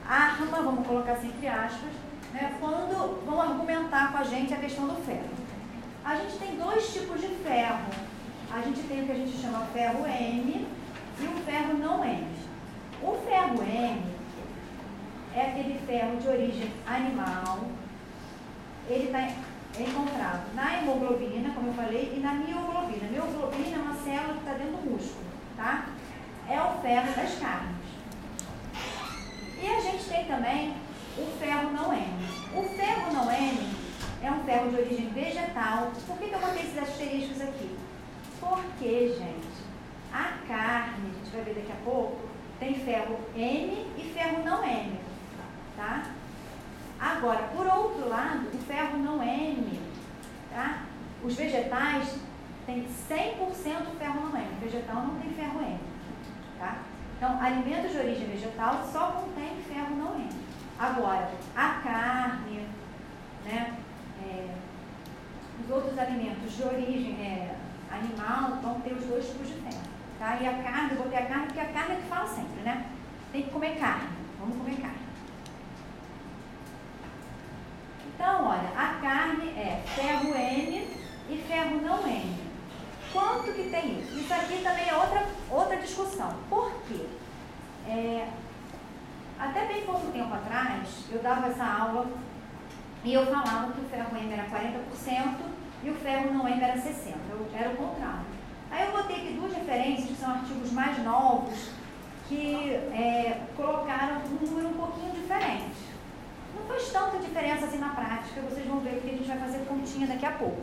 arma, 0.07 0.63
vamos 0.63 0.87
colocar 0.87 1.13
assim 1.13 1.29
entre 1.29 1.49
aspas, 1.49 1.91
né, 2.33 2.57
quando 2.61 3.25
vão 3.25 3.41
argumentar 3.41 4.13
com 4.13 4.19
a 4.19 4.25
gente 4.25 4.53
a 4.53 4.59
questão 4.59 4.87
do 4.87 4.97
ferro. 5.07 5.31
A 6.05 6.17
gente 6.17 6.37
tem 6.37 6.57
dois 6.57 6.93
tipos 6.93 7.21
de 7.21 7.29
ferro. 7.29 7.87
A 8.53 8.61
gente 8.61 8.83
tem 8.83 9.03
o 9.03 9.07
que 9.07 9.13
a 9.13 9.17
gente 9.17 9.41
chama 9.41 9.67
ferro 9.73 10.07
M 10.07 10.67
e 11.21 11.25
o 11.25 11.45
ferro 11.45 11.79
não 11.79 12.05
M. 12.05 12.27
O 13.03 13.17
ferro 13.27 13.63
M 13.63 14.03
é 15.35 15.41
aquele 15.41 15.79
ferro 15.87 16.17
de 16.17 16.29
origem 16.29 16.73
animal. 16.87 17.61
Ele 18.89 19.07
está 19.07 19.23
encontrado 19.83 20.55
na 20.55 20.79
hemoglobina, 20.79 21.53
como 21.55 21.69
eu 21.69 21.75
falei, 21.75 22.13
e 22.17 22.21
na 22.21 22.33
mioglobina. 22.33 23.09
Mioglobina 23.11 23.77
é 23.77 23.81
uma 23.81 23.95
célula 23.95 24.35
que 24.35 24.39
está 24.39 24.53
dentro 24.53 24.77
do 24.77 24.91
músculo, 24.91 25.25
tá? 25.57 25.87
É 26.49 26.61
o 26.61 26.81
ferro 26.81 27.07
das 27.15 27.39
carnes. 27.39 27.75
E 29.61 29.67
a 29.67 29.81
gente 29.81 30.05
tem 30.05 30.27
também 30.27 30.75
o 31.17 31.27
ferro 31.39 31.73
não 31.73 31.93
M. 31.93 32.29
O 32.55 32.63
ferro 32.77 33.13
não 33.13 33.31
M 33.31 33.75
é 34.23 34.31
um 34.31 34.45
ferro 34.45 34.71
de 34.71 34.77
origem 34.77 35.09
vegetal. 35.11 35.93
Por 36.07 36.19
que, 36.19 36.29
que 36.29 36.35
eu 36.35 36.41
botei 36.41 36.63
esses 36.63 36.79
asteriscos 36.79 37.41
aqui? 37.41 37.77
Porque, 38.41 39.17
gente, 39.19 39.65
a 40.13 40.39
carne, 40.47 41.11
a 41.11 41.25
gente 41.25 41.31
vai 41.33 41.43
ver 41.43 41.55
daqui 41.55 41.73
a 41.73 41.85
pouco, 41.85 42.29
tem 42.59 42.75
ferro 42.75 43.19
M 43.37 43.87
e 43.97 44.13
ferro 44.15 44.43
não 44.45 44.65
M, 44.65 44.99
tá? 45.77 46.11
Agora, 47.01 47.49
por 47.55 47.67
outro 47.67 48.09
lado, 48.09 48.49
o 48.53 48.59
ferro 48.59 48.99
não 48.99 49.23
M, 49.23 49.81
tá? 50.51 50.83
Os 51.23 51.35
vegetais 51.35 52.19
têm 52.67 52.87
100% 52.87 53.99
ferro 53.99 54.21
não 54.21 54.37
M. 54.39 54.49
O 54.57 54.61
vegetal 54.61 55.03
não 55.03 55.15
tem 55.21 55.31
ferro 55.31 55.61
M, 55.61 55.79
tá? 56.59 56.79
Então, 57.17 57.41
alimentos 57.41 57.93
de 57.93 57.99
origem 57.99 58.29
vegetal 58.29 58.87
só 58.91 59.13
contém 59.13 59.57
ferro 59.69 59.97
não 59.97 60.15
M. 60.15 60.31
Agora, 60.79 61.31
a 61.55 61.69
carne, 61.83 62.67
né? 63.45 63.75
É, 64.27 64.55
os 65.63 65.71
outros 65.71 65.99
alimentos 65.99 66.57
de 66.57 66.63
origem 66.63 67.15
é, 67.21 67.55
animal 67.91 68.59
vão 68.61 68.81
ter 68.81 68.93
os 68.93 69.05
dois 69.05 69.27
tipos 69.27 69.47
de 69.47 69.55
ferro. 69.55 69.83
Tá? 70.19 70.37
E 70.41 70.47
a 70.47 70.63
carne, 70.63 70.93
eu 70.93 71.03
botei 71.03 71.19
a 71.19 71.27
carne 71.27 71.47
porque 71.47 71.61
a 71.61 71.73
carne 71.73 71.95
é 71.95 71.97
que 71.97 72.09
fala 72.09 72.27
sempre, 72.27 72.63
né? 72.63 72.87
Tem 73.33 73.43
que 73.43 73.51
comer 73.51 73.79
carne. 73.79 74.09
Vamos 74.39 74.57
comer 74.57 74.77
carne. 74.77 75.04
Então, 78.15 78.47
olha, 78.47 78.69
a 78.77 78.95
carne 79.01 79.49
é 79.51 79.83
ferro 79.87 80.35
N 80.35 80.89
e 81.29 81.45
ferro 81.49 81.81
não 81.83 82.07
N. 82.07 82.37
Quanto 83.13 83.53
que 83.53 83.71
tem 83.71 84.01
isso? 84.01 84.19
Isso 84.19 84.33
aqui 84.35 84.63
também 84.63 84.89
é 84.89 84.95
outra, 84.95 85.27
outra 85.51 85.77
discussão. 85.77 86.35
Por 86.49 86.73
quê? 86.89 87.07
É, 87.87 88.29
até 89.39 89.67
bem 89.67 89.83
pouco 89.83 90.07
tempo 90.13 90.33
atrás, 90.33 90.89
eu 91.11 91.23
dava 91.23 91.49
essa 91.49 91.65
aula 91.65 92.07
e 93.05 93.13
eu 93.13 93.27
falava 93.27 93.73
que 93.73 93.81
o 93.81 93.89
ferro 93.89 94.17
M 94.17 94.33
era 94.33 94.45
40% 94.45 95.37
e 95.83 95.91
o 95.91 95.95
ferro 95.95 96.33
não 96.33 96.49
M 96.49 96.63
era 96.63 96.75
60%. 96.75 97.15
Eu, 97.31 97.47
era 97.55 97.71
o 97.71 97.77
contrário. 97.77 98.27
Aí 98.71 98.87
eu 98.87 98.93
botei 98.93 99.17
aqui 99.17 99.35
duas 99.35 99.53
referências, 99.53 100.09
que 100.09 100.17
são 100.17 100.31
artigos 100.31 100.73
mais 100.73 100.99
novos, 101.05 101.71
que 102.29 102.75
é, 102.75 103.43
colocaram 103.57 104.23
um 104.25 104.45
número 104.45 104.69
um 104.69 104.75
pouquinho 104.75 105.13
diferente. 105.13 105.94
Faz 106.69 106.91
tanta 106.91 107.19
diferença 107.19 107.67
assim 107.67 107.79
na 107.79 107.91
prática, 107.91 108.41
vocês 108.41 108.67
vão 108.67 108.81
ver 108.81 109.01
que 109.01 109.11
a 109.11 109.13
gente 109.13 109.29
vai 109.29 109.39
fazer 109.39 109.59
continha 109.67 110.07
daqui 110.07 110.27
a 110.27 110.33
pouco. 110.33 110.63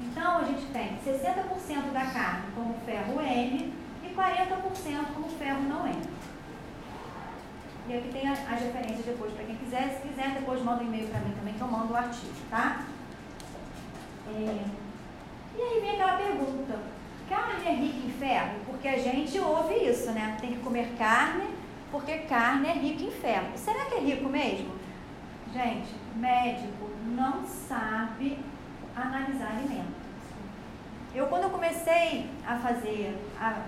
Então, 0.00 0.38
a 0.38 0.44
gente 0.44 0.66
tem 0.66 0.98
60% 1.04 1.92
da 1.92 2.06
carne 2.06 2.46
como 2.54 2.74
ferro 2.86 3.20
M 3.20 3.74
e 4.02 4.14
40% 4.14 5.14
como 5.14 5.28
ferro 5.30 5.62
não 5.62 5.86
M. 5.86 6.00
E 7.88 7.96
aqui 7.96 8.08
tem 8.08 8.28
as 8.28 8.38
referências 8.38 9.04
depois 9.04 9.32
para 9.32 9.44
quem 9.44 9.56
quiser. 9.56 10.00
Se 10.00 10.08
quiser, 10.08 10.34
depois 10.34 10.62
manda 10.62 10.82
um 10.82 10.86
e-mail 10.86 11.08
para 11.08 11.20
mim 11.20 11.32
também 11.32 11.54
que 11.54 11.60
eu 11.60 11.66
mando 11.66 11.92
o 11.92 11.96
artigo, 11.96 12.34
tá? 12.50 12.84
É... 14.28 14.64
E 15.56 15.60
aí 15.60 15.80
vem 15.80 15.90
aquela 15.92 16.18
pergunta: 16.18 16.78
carne 17.28 17.66
é 17.66 17.72
rica 17.72 18.06
em 18.06 18.10
ferro? 18.10 18.56
Porque 18.66 18.88
a 18.88 18.98
gente 18.98 19.38
ouve 19.40 19.74
isso, 19.74 20.10
né? 20.12 20.36
Tem 20.38 20.52
que 20.52 20.60
comer 20.60 20.92
carne 20.98 21.48
porque 21.90 22.18
carne 22.18 22.68
é 22.68 22.72
rica 22.72 23.04
em 23.04 23.10
ferro. 23.10 23.48
Será 23.56 23.86
que 23.86 23.94
é 23.94 24.00
rico 24.00 24.28
mesmo? 24.28 24.70
Gente, 25.52 25.94
médico 26.16 26.90
não 27.06 27.44
sabe 27.46 28.38
analisar 28.94 29.52
alimentos. 29.52 29.94
Eu, 31.14 31.26
quando 31.26 31.44
eu 31.44 31.50
comecei 31.50 32.30
a 32.46 32.56
fazer, 32.58 33.18
a, 33.40 33.62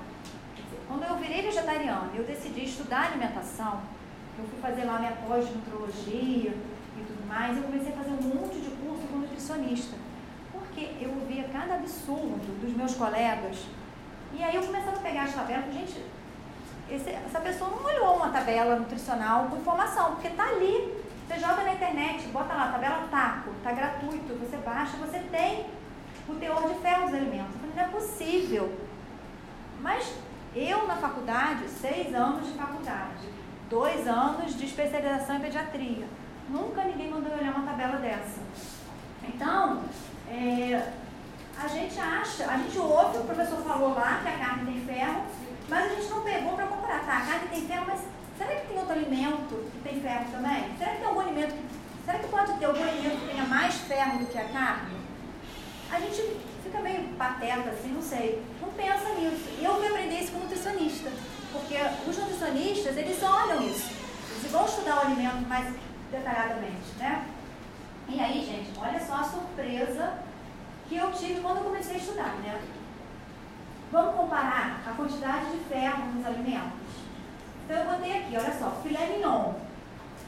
quando 0.87 1.05
eu 1.05 1.17
virei 1.17 1.43
vegetariana, 1.43 2.11
eu 2.15 2.25
decidi 2.25 2.65
estudar 2.65 3.07
alimentação, 3.07 3.81
eu 4.39 4.45
fui 4.45 4.61
fazer 4.61 4.85
lá 4.85 4.99
minha 4.99 5.13
pós 5.13 5.47
de 5.49 5.55
nutrologia 5.55 6.51
e 6.51 7.05
tudo 7.07 7.27
mais, 7.27 7.57
eu 7.57 7.63
comecei 7.63 7.93
a 7.93 7.97
fazer 7.97 8.11
um 8.11 8.41
monte 8.41 8.61
de 8.61 8.71
curso 8.71 9.07
com 9.11 9.19
nutricionista. 9.19 9.97
Porque 10.53 10.91
eu 11.01 11.11
ouvia 11.11 11.49
cada 11.51 11.77
absurdo 11.77 12.61
dos 12.61 12.77
meus 12.77 12.95
colegas. 12.95 13.65
E 14.35 14.45
aí 14.45 14.55
eu 14.55 14.63
começava 14.63 14.99
a 14.99 15.01
pegar 15.01 15.25
as 15.25 15.35
tabelas, 15.35 15.73
gente, 15.73 16.05
esse, 16.91 17.11
essa 17.11 17.41
pessoa 17.41 17.71
não 17.71 17.85
olhou 17.85 18.17
uma 18.17 18.29
tabela 18.29 18.77
nutricional 18.77 19.47
com 19.47 19.57
informação, 19.57 20.13
porque 20.13 20.29
está 20.29 20.47
ali 20.47 21.00
você 21.31 21.39
joga 21.39 21.63
na 21.63 21.75
internet, 21.75 22.27
bota 22.29 22.53
lá, 22.53 22.73
tabela 22.73 23.07
taco, 23.09 23.53
tá 23.63 23.71
gratuito, 23.71 24.35
você 24.35 24.57
baixa, 24.57 24.97
você 24.97 25.21
tem 25.31 25.67
o 26.29 26.35
teor 26.35 26.69
de 26.69 26.75
ferro 26.81 27.05
dos 27.05 27.15
alimentos. 27.15 27.55
Não 27.63 27.85
é 27.85 27.87
possível. 27.87 28.77
Mas 29.81 30.13
eu 30.57 30.89
na 30.89 30.97
faculdade, 30.97 31.69
seis 31.69 32.13
anos 32.13 32.49
de 32.49 32.59
faculdade, 32.59 33.29
dois 33.69 34.09
anos 34.09 34.57
de 34.59 34.65
especialização 34.65 35.37
em 35.37 35.41
pediatria. 35.41 36.09
Nunca 36.49 36.83
ninguém 36.83 37.09
mandou 37.09 37.33
olhar 37.33 37.55
uma 37.55 37.65
tabela 37.65 37.99
dessa. 37.99 38.41
Então, 39.23 39.85
é, 40.29 40.93
a 41.63 41.69
gente 41.69 42.01
acha, 42.01 42.51
a 42.51 42.57
gente 42.57 42.77
ouve, 42.77 43.19
o 43.19 43.25
professor 43.25 43.59
falou 43.59 43.95
lá 43.95 44.19
que 44.21 44.29
a 44.31 44.37
carne 44.37 44.73
tem 44.73 44.81
ferro, 44.85 45.23
mas 45.69 45.93
a 45.93 45.95
gente 45.95 46.11
não 46.11 46.23
pegou 46.23 46.55
para 46.55 46.67
comparar. 46.67 47.07
Tá, 47.07 47.19
a 47.19 47.27
carne 47.27 47.49
tem 47.51 47.67
ferro, 47.69 47.85
mas 47.87 48.01
Será 48.41 48.55
que 48.55 48.69
tem 48.69 48.79
outro 48.79 48.95
alimento 48.95 49.71
que 49.71 49.87
tem 49.87 50.01
ferro 50.01 50.25
também? 50.33 50.65
Será 50.79 50.93
que 50.93 50.97
tem 50.97 51.07
algum 51.07 51.21
alimento 51.21 51.53
que. 51.53 51.63
Será 52.07 52.19
que 52.19 52.29
pode 52.29 52.53
ter 52.55 52.65
algum 52.65 52.83
alimento 52.83 53.21
que 53.21 53.27
tenha 53.27 53.45
mais 53.45 53.75
ferro 53.81 54.19
do 54.19 54.25
que 54.25 54.39
a 54.39 54.49
carne? 54.49 54.97
A 55.93 56.01
gente 56.01 56.41
fica 56.65 56.81
meio 56.81 57.09
pateta, 57.19 57.69
assim, 57.69 57.93
não 57.93 58.01
sei. 58.01 58.43
Não 58.63 58.71
pensa 58.71 59.11
nisso. 59.11 59.45
E 59.61 59.63
eu 59.63 59.75
fui 59.77 59.89
aprender 59.89 60.21
isso 60.21 60.33
com 60.33 60.39
nutricionista. 60.39 61.11
Porque 61.53 61.75
os 62.09 62.17
nutricionistas, 62.17 62.97
eles 62.97 63.23
olham 63.23 63.63
isso. 63.69 63.93
Eles 64.39 64.51
vão 64.51 64.65
estudar 64.65 64.97
o 64.97 65.01
alimento 65.01 65.47
mais 65.47 65.75
detalhadamente, 66.11 66.97
né? 66.99 67.27
E 68.09 68.19
aí, 68.19 68.43
gente, 68.43 68.73
olha 68.81 68.99
só 69.05 69.17
a 69.17 69.25
surpresa 69.25 70.15
que 70.89 70.97
eu 70.97 71.13
tive 71.13 71.43
quando 71.43 71.59
eu 71.59 71.65
comecei 71.65 71.97
a 71.97 71.99
estudar, 71.99 72.37
né? 72.37 72.59
Vamos 73.93 74.15
comparar 74.15 74.81
a 74.87 74.93
quantidade 74.93 75.51
de 75.51 75.59
ferro 75.65 76.07
nos 76.15 76.25
alimentos? 76.25 76.90
Então 77.71 77.85
eu 77.85 77.91
botei 77.93 78.19
aqui, 78.19 78.37
olha 78.37 78.59
só, 78.59 78.71
filé 78.83 79.07
mignon. 79.07 79.53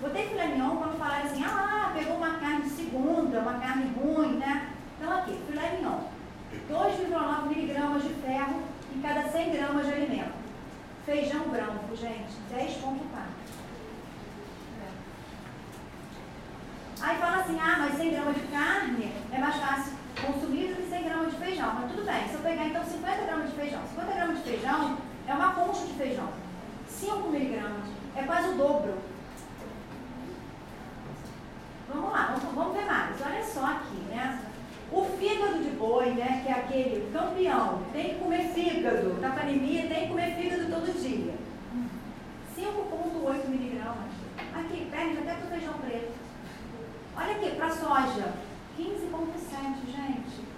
Botei 0.00 0.28
filé 0.28 0.46
mignon 0.46 0.76
quando 0.76 0.96
falaram 0.96 1.24
assim, 1.24 1.44
ah, 1.44 1.90
pegou 1.92 2.16
uma 2.16 2.38
carne 2.38 2.62
de 2.62 2.70
segunda, 2.70 3.40
uma 3.40 3.54
carne 3.54 3.92
ruim, 3.96 4.34
né? 4.34 4.70
Então 4.96 5.12
aqui, 5.12 5.42
filé 5.48 5.70
mignon. 5.72 6.02
2,9 6.70 7.48
miligramas 7.48 8.04
de 8.04 8.10
ferro 8.10 8.62
em 8.94 9.00
cada 9.00 9.28
100 9.28 9.50
gramas 9.50 9.86
de 9.86 9.92
alimento. 9.92 10.34
Feijão 11.04 11.48
branco, 11.48 11.96
gente, 11.96 12.32
10,4. 12.54 12.98
Aí 17.00 17.16
fala 17.16 17.36
assim, 17.38 17.58
ah, 17.58 17.76
mas 17.80 17.96
100 17.96 18.10
gramas 18.12 18.36
de 18.36 18.42
carne 18.42 19.12
é 19.32 19.38
mais 19.38 19.56
fácil 19.56 19.94
consumir 20.24 20.68
do 20.68 20.76
que 20.76 20.88
100 20.88 21.02
gramas 21.02 21.32
de 21.32 21.38
feijão. 21.38 21.74
Mas 21.74 21.90
tudo 21.90 22.06
bem, 22.06 22.28
se 22.28 22.34
eu 22.34 22.40
pegar 22.40 22.66
então 22.66 22.84
50 22.84 23.24
gramas 23.24 23.50
de 23.50 23.56
feijão, 23.56 23.80
50 23.88 24.12
gramas 24.12 24.36
de 24.36 24.44
feijão 24.44 24.98
é 25.26 25.34
uma 25.34 25.54
concha 25.54 25.84
de 25.86 25.94
feijão 25.94 26.51
quase 28.32 28.48
o 28.48 28.56
dobro. 28.56 28.94
Vamos 31.92 32.12
lá, 32.12 32.34
vamos, 32.34 32.54
vamos 32.54 32.76
ver 32.76 32.86
mais. 32.86 33.20
Olha 33.20 33.44
só 33.44 33.66
aqui, 33.66 33.96
né? 34.08 34.40
O 34.90 35.04
fígado 35.04 35.62
de 35.62 35.70
boi, 35.70 36.10
né, 36.12 36.42
que 36.42 36.50
é 36.50 36.54
aquele 36.54 37.10
campeão, 37.12 37.82
tem 37.92 38.10
que 38.10 38.20
comer 38.20 38.48
fígado. 38.54 39.20
Tá 39.20 39.30
com 39.30 39.40
anemia, 39.40 39.88
tem 39.88 40.02
que 40.02 40.08
comer 40.08 40.34
fígado 40.34 40.70
todo 40.70 41.00
dia. 41.00 41.34
5,8 42.56 43.48
miligramas. 43.48 44.12
Aqui, 44.54 44.88
perde 44.90 45.18
até 45.18 45.34
pro 45.34 45.48
feijão 45.48 45.74
preto. 45.74 46.12
Olha 47.16 47.32
aqui, 47.32 47.50
para 47.56 47.70
soja, 47.70 48.34
15,7, 48.78 49.86
gente. 49.86 50.51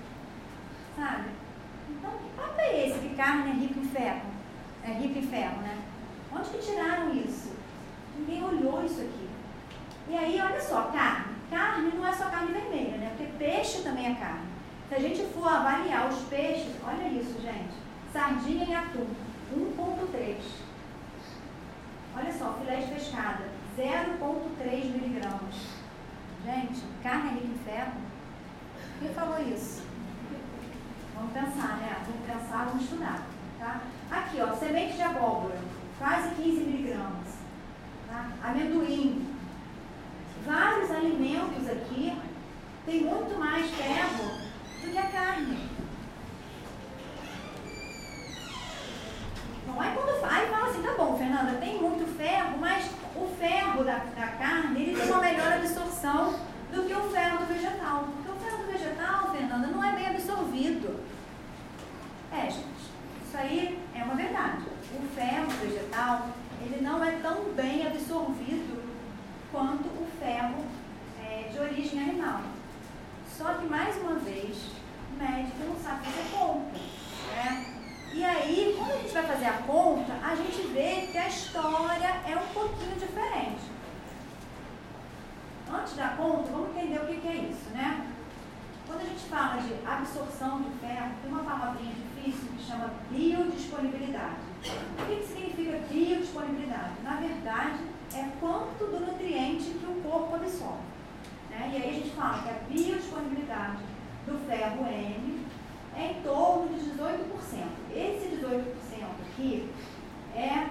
É 110.36 110.68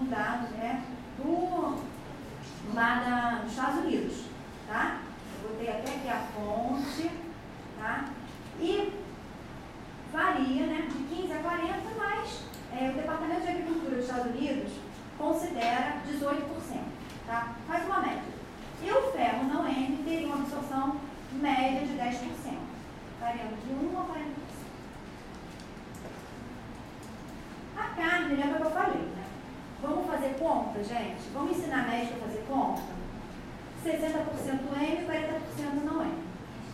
um 0.00 0.06
dado 0.06 0.48
né, 0.56 0.82
do, 1.18 1.82
lá 2.74 2.94
da, 3.00 3.42
dos 3.42 3.50
Estados 3.50 3.84
Unidos. 3.84 4.24
Tá? 4.66 5.00
Eu 5.42 5.50
botei 5.50 5.68
até 5.68 5.94
aqui 5.94 6.08
a 6.08 6.26
fonte. 6.34 7.10
Tá? 7.78 8.04
E 8.60 8.92
varia 10.12 10.66
né, 10.66 10.88
de 10.90 11.16
15 11.16 11.32
a 11.32 11.38
40, 11.38 11.72
mas 11.98 12.44
é, 12.72 12.90
o 12.90 12.94
Departamento 12.94 13.42
de 13.42 13.48
Agricultura 13.48 13.96
dos 13.96 14.04
Estados 14.04 14.26
Unidos 14.26 14.72
considera 15.18 16.02
18%. 16.06 16.42
Tá? 17.26 17.54
Faz 17.66 17.84
uma 17.86 18.00
média. 18.00 18.22
E 18.82 18.90
o 18.90 19.12
ferro 19.12 19.44
não 19.44 19.66
N 19.66 20.02
teria 20.04 20.26
uma 20.26 20.36
absorção 20.42 20.96
média 21.32 21.86
de 21.86 21.94
10%, 21.94 22.58
variando 23.20 23.56
de 23.64 23.72
1 23.72 23.98
a 23.98 24.04
40%. 24.04 24.42
A 27.76 27.81
carne, 27.94 28.34
lembra 28.34 28.58
que 28.58 28.66
eu 28.66 28.70
falei, 28.70 29.02
né? 29.02 29.24
Vamos 29.82 30.06
fazer 30.06 30.36
conta, 30.38 30.82
gente? 30.84 31.28
Vamos 31.32 31.56
ensinar 31.56 31.84
a 31.84 31.88
médica 31.88 32.16
a 32.16 32.28
fazer 32.28 32.44
conta? 32.48 32.82
60% 33.84 34.60
M, 34.80 35.06
40% 35.06 35.84
não 35.84 36.02
M. 36.02 36.12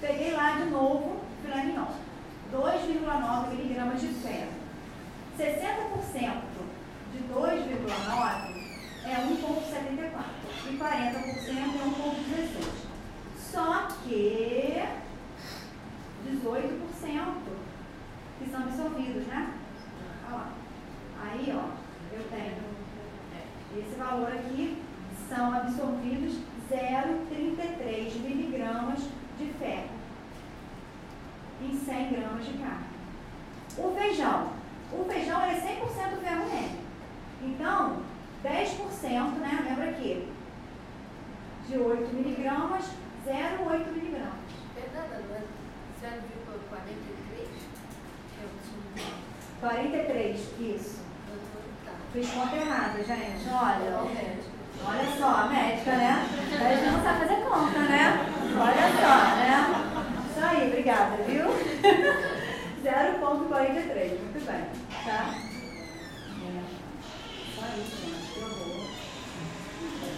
Peguei 0.01 0.33
lá 0.33 0.53
de 0.53 0.71
novo 0.71 1.21
filé 1.43 1.65
mignon. 1.65 1.87
2,9 2.53 3.49
miligramas 3.51 4.01
de 4.01 4.09
ferro. 4.09 4.53
60% 5.39 6.43
de 7.13 7.19
2,9 7.33 8.59
é 9.05 9.15
1,74 9.27 10.39
e 10.69 10.77
40% 10.77 10.83
é 11.49 11.65
1,16. 11.87 12.89
Só 13.39 13.89
que 14.05 14.85
18% 16.27 17.59
que 18.39 18.51
são 18.51 18.61
absorvidos, 18.61 19.27
né? 19.27 19.55
Olha 20.27 20.37
lá. 20.37 20.53
Aí, 21.23 21.53
ó, 21.55 21.69
eu 22.15 22.25
tenho 22.31 22.69
esse 23.77 23.97
valor 23.97 24.29
aqui, 24.29 24.83
são 25.29 25.53
absorvidos 25.53 26.39
0,33 26.71 28.21
miligramas 28.21 29.01
de 29.39 29.47
ferro 29.59 29.99
em 31.61 31.77
100 31.77 32.13
gramas 32.13 32.47
de 32.47 32.53
carne. 32.59 32.87
O 33.77 33.95
feijão. 33.95 34.53
O 34.93 35.05
feijão 35.05 35.43
é 35.43 35.55
100% 35.55 36.21
ferro 36.21 36.47
nele. 36.49 36.81
Então, 37.43 38.03
10%, 38.43 39.39
né? 39.39 39.65
Lembra 39.69 39.91
aqui? 39.91 40.33
De 41.69 41.79
8 41.79 42.15
miligramas, 42.15 42.85
0,8 43.27 43.93
miligramas. 43.93 44.35
Fernanda, 44.75 45.23
não 45.29 45.37
é 45.37 45.43
0,43? 46.01 47.69
43, 49.61 50.41
isso. 50.61 50.98
Fiz 52.13 52.31
conta 52.31 52.57
errada, 52.57 52.99
gente. 53.05 53.49
Olha, 53.51 53.97
olha 54.87 55.19
só, 55.19 55.27
a 55.27 55.47
médica, 55.47 55.93
né? 55.93 56.27
A 56.53 56.75
gente 56.75 56.91
não 56.91 57.03
sabe 57.03 57.27
fazer 57.27 57.43
conta, 57.43 57.79
né? 57.81 58.27
Olha 58.57 58.87
só, 58.99 59.37
né? 59.37 59.51
Isso 60.31 60.45
aí, 60.45 60.69
obrigada, 60.69 61.17
viu? 61.25 61.45
0,43, 62.83 64.21
muito 64.21 64.47
bem. 64.47 64.65
Tá? 65.05 65.35
É. 66.41 66.63
Só 67.55 67.63
isso, 67.77 67.97
gente. 68.07 68.33
Que 68.33 68.41
horror. 68.41 68.89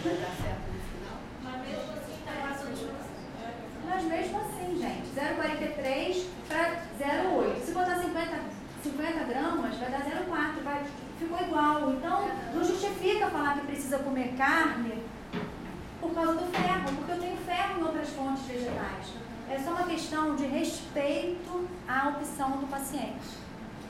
Vai 0.04 0.14
dar 0.14 0.32
certo 0.40 0.66
no 0.70 0.80
final? 0.86 1.16
Mas 1.42 1.56
mesmo 1.66 1.90
assim, 1.90 2.16
tá 2.24 2.32
Mas 3.84 4.04
mesmo 4.04 4.38
assim, 4.38 4.68
gente, 4.78 5.06
0,43 5.16 6.26
para 6.46 6.62
0,8. 7.00 7.60
Se 7.64 7.72
botar 7.72 7.96
50, 7.96 8.40
50 8.84 9.24
gramas, 9.24 9.76
vai 9.76 9.90
dar 9.90 10.00
0,4. 10.02 10.62
Vai, 10.62 10.84
ficou 11.20 11.38
igual. 11.38 11.92
Então, 11.92 12.28
não 12.54 12.64
justifica 12.64 13.28
falar 13.28 13.54
que 13.54 13.66
precisa 13.66 13.98
comer 13.98 14.34
carne 14.36 15.02
por 16.00 16.14
causa 16.14 16.34
do 16.34 16.46
ferro, 16.50 16.96
porque 16.96 17.12
eu 17.12 17.20
tenho 17.20 17.36
ferro 17.38 17.80
em 17.80 17.84
outras 17.84 18.08
fontes 18.10 18.44
vegetais. 18.44 19.12
É 19.48 19.58
só 19.58 19.70
uma 19.70 19.84
questão 19.84 20.34
de 20.36 20.46
respeito 20.46 21.68
à 21.86 22.08
opção 22.08 22.52
do 22.52 22.66
paciente. 22.68 23.38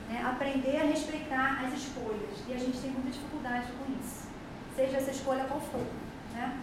Né? 0.09 0.21
Aprender 0.25 0.77
a 0.81 0.83
respeitar 0.83 1.63
as 1.65 1.73
escolhas. 1.73 2.43
E 2.47 2.53
a 2.53 2.57
gente 2.57 2.77
tem 2.79 2.91
muita 2.91 3.11
dificuldade 3.11 3.67
com 3.71 3.93
isso. 3.99 4.27
Seja 4.75 4.97
essa 4.97 5.11
escolha 5.11 5.45
qual 5.45 5.61
for. 5.61 5.85
Né? 6.33 6.57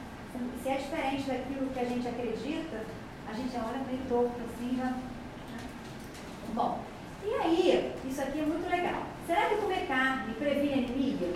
Se 0.62 0.68
é 0.68 0.76
diferente 0.76 1.22
daquilo 1.22 1.70
que 1.70 1.81
a 1.81 1.85
gente 1.85 2.07
acredita, 2.07 2.85
a 3.28 3.33
gente 3.33 3.57
olha 3.57 3.78
meio 3.87 4.02
torto 4.09 4.40
assim 4.44 4.76
já. 4.76 4.85
Né? 4.85 5.02
Bom, 6.54 6.81
e 7.24 7.35
aí, 7.35 7.94
isso 8.04 8.20
aqui 8.20 8.40
é 8.40 8.44
muito 8.44 8.68
legal. 8.68 9.02
Será 9.29 9.45
que 9.45 9.57
comer 9.57 9.87
carne 9.87 10.33
previne 10.38 10.87
anemia? 10.87 11.35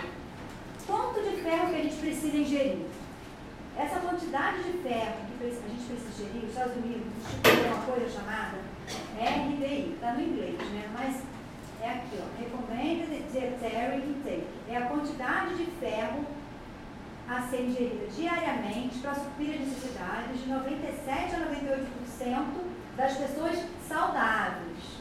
Quanto 0.87 1.21
de 1.21 1.43
ferro 1.43 1.69
que 1.69 1.75
a 1.75 1.83
gente 1.83 1.95
precisa 1.97 2.37
ingerir? 2.37 2.87
Essa 3.77 3.99
quantidade 3.99 4.63
de 4.63 4.79
ferro 4.79 5.13
que 5.37 5.45
a 5.45 5.49
gente 5.51 5.85
precisa 5.85 6.09
ingerir, 6.09 6.43
os 6.43 6.49
Estados 6.49 6.75
Unidos 6.77 7.05
instituíram 7.15 7.75
uma 7.75 7.85
coisa 7.85 8.09
chamada 8.09 8.57
RDI, 9.15 9.93
está 9.93 10.13
no 10.13 10.21
inglês, 10.21 10.57
né? 10.71 10.89
Mas 10.91 11.21
é 11.83 11.89
aqui, 11.91 12.17
ó, 12.17 12.41
Recommended 12.41 13.25
Dietary 13.31 13.97
Intake. 13.97 14.47
É 14.69 14.77
a 14.77 14.87
quantidade 14.87 15.53
de 15.53 15.65
ferro 15.79 16.25
a 17.29 17.41
ser 17.43 17.61
ingerida 17.61 18.07
diariamente 18.07 18.97
para 18.97 19.13
suprir 19.13 19.53
as 19.53 19.67
necessidades 19.67 20.41
de 20.41 20.49
97 20.49 21.35
a 21.35 21.39
98% 21.41 22.45
das 22.97 23.17
pessoas 23.17 23.63
saudáveis. 23.87 24.92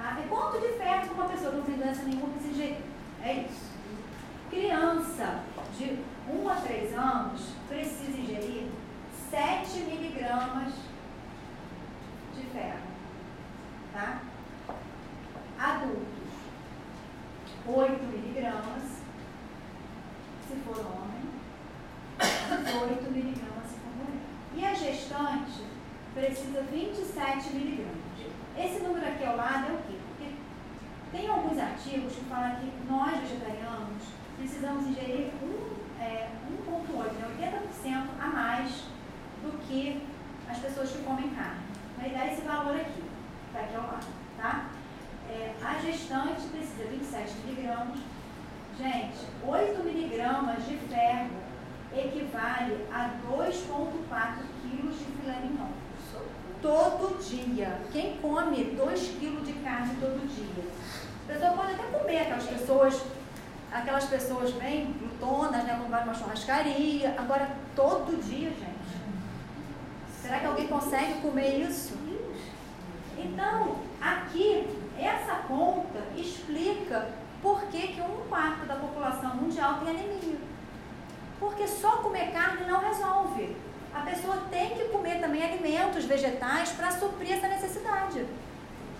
Tá? 0.00 0.16
Quanto 0.30 0.58
de 0.58 0.78
ferro 0.78 1.08
que 1.08 1.12
uma 1.12 1.28
pessoa 1.28 1.52
que 1.52 1.70
não 1.72 1.78
doença 1.78 2.04
nenhuma 2.04 2.28
precisa 2.28 2.54
ingerir? 2.54 2.78
É 3.22 3.34
isso. 3.34 3.70
Criança 4.48 5.42
de 5.76 5.98
1 6.26 6.48
a 6.48 6.54
3 6.54 6.94
anos 6.94 7.40
precisa 7.68 8.18
ingerir 8.18 8.68
7 9.30 9.80
miligramas 9.80 10.72
de 12.34 12.42
ferro. 12.46 12.80
Tá? 13.92 14.22
Adultos, 15.58 16.32
8 17.66 18.02
miligramas, 18.04 19.02
se 20.48 20.56
for 20.64 20.78
homem, 20.78 21.28
18 22.18 23.10
miligramas 23.10 23.66
se 23.68 23.76
for 23.80 23.92
mulher. 23.98 24.22
E 24.56 24.64
a 24.64 24.72
gestante 24.72 25.62
precisa 26.14 26.62
27 26.62 27.50
miligramas. 27.50 27.99
Esse 28.58 28.82
número 28.82 29.06
aqui 29.06 29.24
ao 29.24 29.36
lado 29.36 29.66
é 29.68 29.72
o 29.72 29.78
quê? 29.78 29.98
Porque 30.08 30.32
tem 31.12 31.28
alguns 31.28 31.58
artigos 31.58 32.14
que 32.14 32.24
falam 32.24 32.56
que 32.56 32.72
nós, 32.88 33.18
vegetarianos, 33.20 34.02
precisamos 34.36 34.86
ingerir 34.86 35.30
um, 35.42 36.02
é, 36.02 36.28
1,8, 36.66 37.12
né, 37.12 37.60
80% 37.82 38.06
a 38.20 38.26
mais 38.26 38.84
do 39.42 39.58
que 39.66 40.02
as 40.48 40.58
pessoas 40.58 40.90
que 40.90 41.02
comem 41.04 41.30
carne. 41.30 41.60
Vai 41.98 42.10
dar 42.10 42.32
esse 42.32 42.42
valor 42.42 42.74
aqui, 42.76 43.02
está 43.46 43.60
aqui 43.60 43.74
ao 43.76 43.82
lado, 43.82 44.06
tá? 44.36 44.70
É, 45.28 45.54
a 45.62 45.78
gestante 45.78 46.42
precisa 46.48 46.88
27 46.88 47.34
miligramas. 47.46 47.98
Gente, 48.78 49.18
8 49.46 49.84
miligramas 49.84 50.66
de 50.66 50.76
ferro 50.76 51.30
equivale 51.94 52.86
a 52.92 53.10
2,4 53.28 54.38
quilos 54.62 54.98
de 54.98 55.04
filé 55.04 55.40
mignon. 55.40 55.79
Todo 56.62 57.18
dia. 57.22 57.80
Quem 57.92 58.16
come 58.18 58.64
2 58.64 59.00
quilos 59.18 59.46
de 59.46 59.52
carne 59.54 59.96
todo 60.00 60.28
dia? 60.28 60.64
A 61.28 61.32
pessoa 61.32 61.52
pode 61.52 61.72
até 61.72 61.98
comer 61.98 62.20
aquelas 62.20 62.44
pessoas, 62.44 63.02
aquelas 63.72 64.04
pessoas 64.04 64.50
bem 64.52 64.92
glutonas, 64.92 65.64
né? 65.64 65.76
Quando 65.78 65.90
vai 65.90 66.04
numa 66.04 66.14
churrascaria. 66.14 67.14
Agora, 67.18 67.50
todo 67.74 68.22
dia, 68.22 68.50
gente. 68.50 68.80
Será 70.20 70.40
que 70.40 70.46
alguém 70.46 70.66
consegue 70.66 71.20
comer 71.20 71.60
isso? 71.60 71.94
Então, 73.16 73.76
aqui, 74.00 74.68
essa 74.98 75.36
conta 75.48 75.98
explica 76.16 77.08
por 77.42 77.62
que, 77.68 77.88
que 77.88 78.00
um 78.00 78.28
quarto 78.28 78.66
da 78.66 78.76
população 78.76 79.34
mundial 79.36 79.78
tem 79.80 79.90
anemia. 79.90 80.38
Porque 81.38 81.66
só 81.66 81.98
comer 81.98 82.32
carne 82.32 82.66
não 82.66 82.80
resolve. 82.80 83.56
A 83.94 84.00
pessoa 84.02 84.44
tem 84.50 84.70
que 84.70 84.84
comer 84.84 85.20
também 85.20 85.42
alimentos 85.42 86.04
vegetais 86.04 86.70
para 86.70 86.90
suprir 86.92 87.32
essa 87.32 87.48
necessidade. 87.48 88.24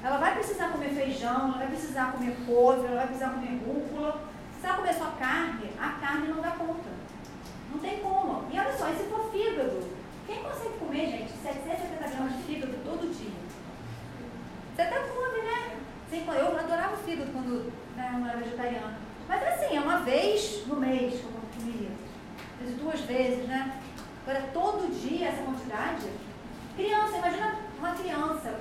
Ela 0.02 0.16
vai 0.18 0.34
precisar 0.34 0.70
comer 0.70 0.90
feijão, 0.90 1.48
ela 1.48 1.58
vai 1.58 1.68
precisar 1.68 2.12
comer 2.12 2.36
couve, 2.46 2.86
ela 2.86 2.96
vai 2.96 3.06
precisar 3.06 3.30
comer 3.30 3.60
rúcula. 3.64 4.20
Se 4.60 4.66
ela 4.66 4.76
comer 4.76 4.94
só 4.94 5.12
carne, 5.18 5.70
a 5.80 5.88
carne 6.00 6.28
não 6.28 6.40
dá 6.40 6.50
conta. 6.52 6.90
Não 7.70 7.78
tem 7.78 8.00
como. 8.00 8.44
E 8.50 8.58
olha 8.58 8.76
só, 8.76 8.88
e 8.88 8.96
se 8.96 9.04
for 9.04 9.30
fígado? 9.30 9.88
Quem 10.26 10.42
consegue 10.42 10.78
comer, 10.78 11.06
gente, 11.10 11.32
770 11.42 12.08
gramas 12.08 12.36
de 12.36 12.42
fígado 12.42 12.74
todo 12.84 13.14
dia? 13.14 13.30
Você 14.74 14.82
até 14.82 14.98
come, 14.98 15.42
né? 15.42 15.76
Eu 16.12 16.58
adorava 16.58 16.94
o 16.94 16.98
fígado 16.98 17.30
quando 17.32 17.72
né, 17.96 18.18
eu 18.18 18.26
era 18.26 18.38
vegetariana. 18.38 18.98
Mas 19.28 19.42
assim, 19.46 19.76
é 19.76 19.80
uma 19.80 19.98
vez 19.98 20.66
no 20.66 20.76
mês 20.76 21.20
como 21.20 21.36
eu 21.36 21.48
comia. 21.56 21.90
Duas 22.78 23.00
vezes, 23.00 23.46
né? 23.46 23.79
Agora, 24.30 24.48
todo 24.52 24.94
dia 24.94 25.26
essa 25.26 25.42
quantidade. 25.42 26.06
Criança, 26.76 27.16
imagina 27.16 27.56
uma 27.76 27.92
criança, 27.94 28.60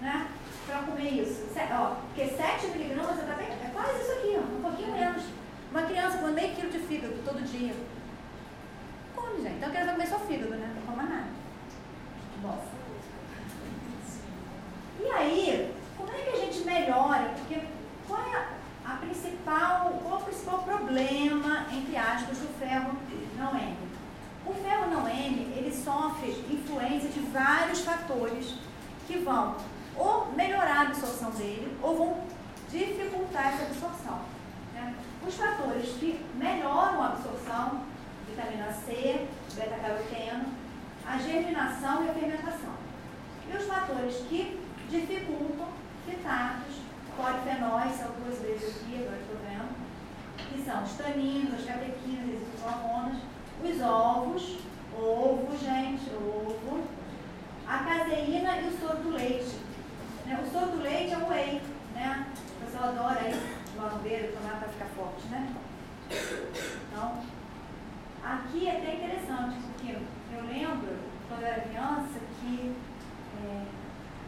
né? 0.00 0.28
Para 0.64 0.82
comer 0.82 1.10
isso. 1.10 1.48
Ó, 1.72 1.96
porque 1.96 2.28
7 2.28 2.68
miligramas 2.68 3.18
é, 3.18 3.66
é 3.66 3.70
quase 3.74 4.00
isso 4.00 4.12
aqui, 4.12 4.36
ó, 4.36 4.58
um 4.58 4.62
pouquinho 4.62 4.92
menos. 4.92 5.24
Uma 5.72 5.82
criança 5.82 6.18
com 6.18 6.28
meio 6.28 6.54
quilo 6.54 6.70
de 6.70 6.78
fígado 6.78 7.20
todo 7.24 7.44
dia. 7.44 7.74
Come, 9.16 9.42
gente. 9.42 9.56
Então, 9.56 9.68
a 9.68 9.72
criança 9.72 9.86
vai 9.86 9.94
comer 9.96 10.06
só 10.06 10.18
fígado, 10.20 10.50
né? 10.50 10.72
Não 10.76 10.82
coma 10.82 11.02
nada. 11.02 11.28
Bom. 12.40 12.64
E 15.00 15.10
aí, 15.10 15.74
como 15.96 16.12
é 16.12 16.22
que 16.22 16.30
a 16.30 16.36
gente 16.36 16.60
melhora? 16.60 17.34
Porque 17.36 17.66
qual 18.06 18.22
é 18.22 18.36
a, 18.86 18.92
a 18.92 18.96
principal, 18.98 20.00
qual 20.00 20.20
é 20.20 20.22
o 20.22 20.24
principal 20.26 20.62
problema, 20.62 21.66
entre 21.72 21.96
aspas, 21.96 22.38
do 22.38 22.56
ferro 22.60 22.92
não 23.36 23.50
M? 23.56 23.87
O 24.48 24.54
ferro 24.54 24.90
não 24.90 25.06
M, 25.06 25.52
ele 25.54 25.70
sofre 25.70 26.30
influência 26.50 27.10
de 27.10 27.20
vários 27.20 27.80
fatores 27.80 28.54
que 29.06 29.18
vão 29.18 29.56
ou 29.94 30.32
melhorar 30.32 30.78
a 30.78 30.82
absorção 30.82 31.30
dele 31.32 31.76
ou 31.82 31.96
vão 31.96 32.20
dificultar 32.70 33.48
essa 33.52 33.64
absorção. 33.64 34.20
Né? 34.72 34.94
Os 35.26 35.34
fatores 35.34 35.90
que 35.98 36.24
melhoram 36.36 37.02
a 37.02 37.08
absorção, 37.08 37.82
vitamina 38.26 38.72
C, 38.72 39.26
beta-caroteno, 39.54 40.46
a 41.06 41.18
germinação 41.18 42.04
e 42.04 42.10
a 42.10 42.14
fermentação. 42.14 42.72
E 43.52 43.56
os 43.56 43.66
fatores 43.66 44.16
que 44.28 44.58
dificultam 44.88 45.68
fitatos, 46.06 46.76
polifenóis, 47.16 47.96
são 47.96 48.10
duas 48.22 48.38
vezes 48.38 48.76
aqui, 48.76 48.94
agora 48.96 49.18
estou 49.20 49.36
vendo, 49.46 49.76
que 50.36 50.62
são 50.64 50.82
os 50.82 50.92
taninos, 50.92 51.54
as 51.54 51.66
catequinas, 51.66 52.40
as 52.54 52.64
hormonas, 52.64 53.18
os 53.62 53.80
ovos, 53.82 54.58
ovo, 54.96 55.56
gente, 55.58 56.10
ovo, 56.14 56.84
a 57.66 57.78
caseína 57.78 58.60
e 58.60 58.68
o 58.68 58.78
soro 58.78 58.98
do 58.98 59.10
leite. 59.10 59.56
Né? 60.26 60.42
O 60.44 60.50
soro 60.50 60.72
do 60.72 60.82
leite 60.82 61.12
é 61.12 61.18
o 61.18 61.28
whey, 61.28 61.62
né? 61.94 62.26
O 62.56 62.64
pessoal 62.64 62.90
adora 62.90 63.20
aí, 63.20 63.32
lá 63.76 63.90
no 63.90 63.98
tomar 63.98 64.58
para 64.58 64.68
ficar 64.68 64.86
forte, 64.96 65.26
né? 65.28 65.54
Então, 66.10 67.22
aqui 68.24 68.68
é 68.68 68.76
até 68.76 68.94
interessante, 68.94 69.56
porque 69.62 69.92
eu 69.92 70.42
lembro, 70.46 70.96
quando 71.28 71.42
eu 71.42 71.46
era 71.46 71.60
criança, 71.62 72.20
que 72.40 72.74
é, 73.44 73.64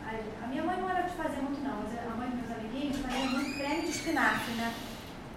a, 0.04 0.44
a, 0.44 0.46
minha 0.48 0.62
mãe 0.62 0.80
não 0.80 0.90
era 0.90 1.02
de 1.02 1.16
fazer 1.16 1.40
muito 1.40 1.62
não, 1.62 1.82
mas 1.82 1.98
a 1.98 2.16
mãe 2.16 2.30
dos 2.30 2.40
meus 2.40 2.58
amiguinhos 2.58 2.98
fazia 2.98 3.30
muito 3.30 3.58
creme 3.58 3.82
de 3.82 3.90
espinafre, 3.90 4.54
né? 4.54 4.74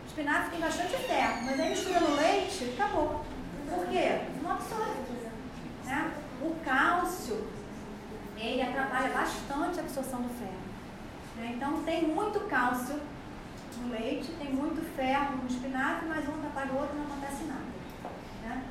Espinafre 0.05 0.51
tem 0.51 0.59
bastante 0.59 0.95
ferro, 0.97 1.45
mas 1.45 1.59
aí 1.59 1.69
mistura 1.69 1.99
no 2.01 2.15
leite, 2.15 2.73
acabou. 2.77 3.25
Por 3.69 3.87
quê? 3.87 4.21
Não 4.41 4.51
absorve. 4.51 4.93
Né? 5.85 6.11
O 6.41 6.55
cálcio, 6.63 7.47
ele 8.37 8.61
atrapalha 8.61 9.09
bastante 9.09 9.79
a 9.79 9.83
absorção 9.83 10.21
do 10.21 10.29
ferro. 10.29 10.63
Né? 11.37 11.53
Então, 11.55 11.83
tem 11.83 12.07
muito 12.07 12.39
cálcio 12.47 12.99
no 13.77 13.91
leite, 13.91 14.31
tem 14.33 14.53
muito 14.53 14.81
ferro 14.95 15.37
no 15.37 15.47
espinafre, 15.47 16.07
mas 16.07 16.27
um 16.27 16.33
atrapalha 16.33 16.71
o 16.73 16.77
outro 16.77 16.95
não 16.95 17.05
acontece 17.05 17.43
nada. 17.45 17.63
Né? 18.43 18.63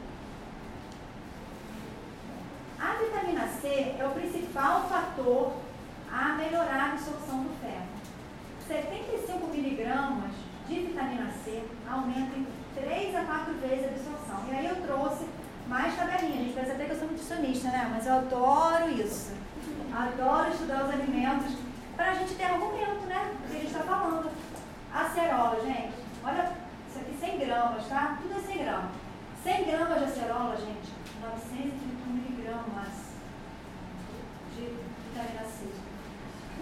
A 2.81 2.95
vitamina 2.95 3.47
C 3.49 3.97
é 3.99 4.05
o 4.05 4.11
principal 4.11 4.89
fator 4.89 5.55
a 6.11 6.35
melhorar 6.35 6.91
a 6.91 6.93
absorção 6.93 7.45
do 7.45 7.61
ferro. 7.61 7.87
75 8.67 9.47
miligramas 9.49 10.31
de 10.69 10.81
vitamina 10.81 11.31
C 11.45 11.65
aumenta 11.89 12.37
em 12.37 12.47
3 12.75 13.17
a 13.17 13.25
4 13.25 13.55
vezes 13.55 13.85
a 13.85 13.89
absorção. 13.89 14.45
E 14.49 14.57
aí 14.57 14.67
eu 14.67 14.77
trouxe 14.87 15.27
mais 15.67 15.97
tabelinha. 15.97 16.41
A 16.41 16.45
gente 16.45 16.55
pensa 16.55 16.73
até 16.73 16.85
que 16.85 16.93
eu 16.93 16.99
sou 16.99 17.09
nutricionista, 17.09 17.69
né? 17.69 17.89
Mas 17.93 18.07
eu 18.07 18.15
adoro 18.15 18.91
isso. 18.91 19.33
Adoro 19.95 20.51
estudar 20.51 20.85
os 20.85 20.91
alimentos 20.91 21.57
para 21.97 22.11
a 22.11 22.15
gente 22.15 22.35
ter 22.35 22.45
argumento, 22.45 23.07
né? 23.07 23.33
Do 23.41 23.49
que 23.49 23.57
a 23.57 23.61
gente 23.61 23.73
está 23.73 23.85
falando. 23.85 24.31
Acerola, 24.93 25.61
gente. 25.65 25.95
Olha, 26.25 26.53
isso 26.89 26.99
aqui 26.99 27.17
100 27.19 27.39
gramas, 27.39 27.87
tá? 27.87 28.19
Tudo 28.21 28.39
é 28.39 28.41
100 28.41 28.65
gramas. 28.65 28.91
100 29.43 29.65
gramas 29.65 29.99
de 29.99 30.05
acerola, 30.05 30.57
gente. 30.57 30.93
931 31.23 32.13
miligramas 32.13 32.89
de 34.57 34.63
vitamina 34.63 35.45
C. 35.45 35.67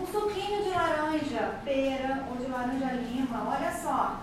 Um 0.00 0.06
suquinho 0.06 0.62
de 0.62 0.70
laranja, 0.70 1.58
pera 1.64 2.24
ou 2.30 2.36
de 2.36 2.50
laranja 2.50 2.92
lima, 2.92 3.48
olha 3.48 3.72
só. 3.72 4.20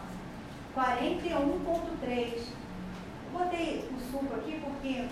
41,3. 0.77 2.53
Botei 3.33 3.89
o 3.91 3.99
suco 4.11 4.35
aqui 4.35 4.61
porque 4.63 4.99
é, 4.99 5.09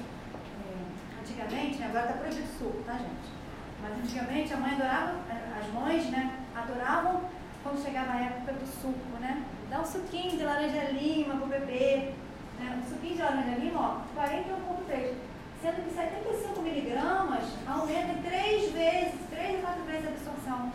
antigamente, 1.19 1.79
né, 1.79 1.87
agora 1.87 2.05
está 2.05 2.17
proibido 2.19 2.47
suco, 2.59 2.83
tá 2.85 2.93
gente? 2.93 3.33
Mas 3.81 3.97
antigamente 3.97 4.53
a 4.53 4.57
mãe 4.57 4.73
adorava, 4.73 5.15
as 5.59 5.73
mães, 5.73 6.05
né, 6.11 6.37
adoravam 6.55 7.23
quando 7.63 7.83
chegava 7.83 8.11
a 8.11 8.21
época 8.21 8.53
do 8.53 8.67
suco, 8.79 9.19
né? 9.19 9.43
Dá 9.71 9.81
um 9.81 9.85
suquinho 9.85 10.37
de 10.37 10.43
laranja 10.43 10.91
lima 10.91 11.35
pro 11.35 11.47
bebê. 11.47 12.13
Né? 12.59 12.79
Um 12.79 12.87
suquinho 12.87 13.15
de 13.15 13.21
laranja 13.23 13.57
lima, 13.57 14.05
ó, 14.15 14.21
41,3. 14.21 15.15
Sendo 15.61 15.83
que 15.83 15.95
75 15.95 16.61
miligramas 16.61 17.43
aumenta 17.67 18.21
3 18.21 18.71
vezes, 18.71 19.19
3 19.31 19.59
a 19.59 19.67
4 19.67 19.83
vezes 19.85 20.05
a 20.05 20.09
absorção. 20.09 20.71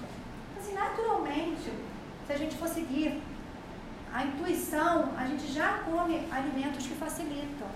Então, 0.50 0.58
assim, 0.58 0.74
naturalmente, 0.74 1.70
se 2.26 2.32
a 2.32 2.36
gente 2.36 2.56
for 2.56 2.66
seguir 2.66 3.22
a 4.12 4.24
intuição, 4.24 5.12
a 5.16 5.24
gente 5.26 5.52
já 5.52 5.78
come 5.84 6.26
alimentos 6.30 6.86
que 6.86 6.94
facilitam. 6.94 7.68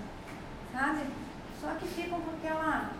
sabe? 0.72 1.03
Só 1.61 1.68
que 1.74 1.87
ficam 1.87 2.20
com 2.20 2.30
aquela 2.32 2.91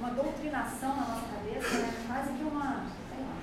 uma 0.00 0.10
doutrinação 0.10 0.96
na 0.96 1.02
nossa 1.02 1.26
cabeça, 1.28 1.78
né? 1.78 1.92
quase 2.06 2.32
que 2.32 2.42
uma, 2.42 2.84
sei 3.08 3.22
lá. 3.22 3.36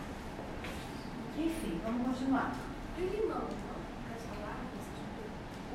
Enfim, 1.38 1.82
vamos 1.86 2.07
continuar. 2.07 2.51
E 2.97 3.01
o 3.01 3.09
limão, 3.09 3.43
então? 3.43 3.78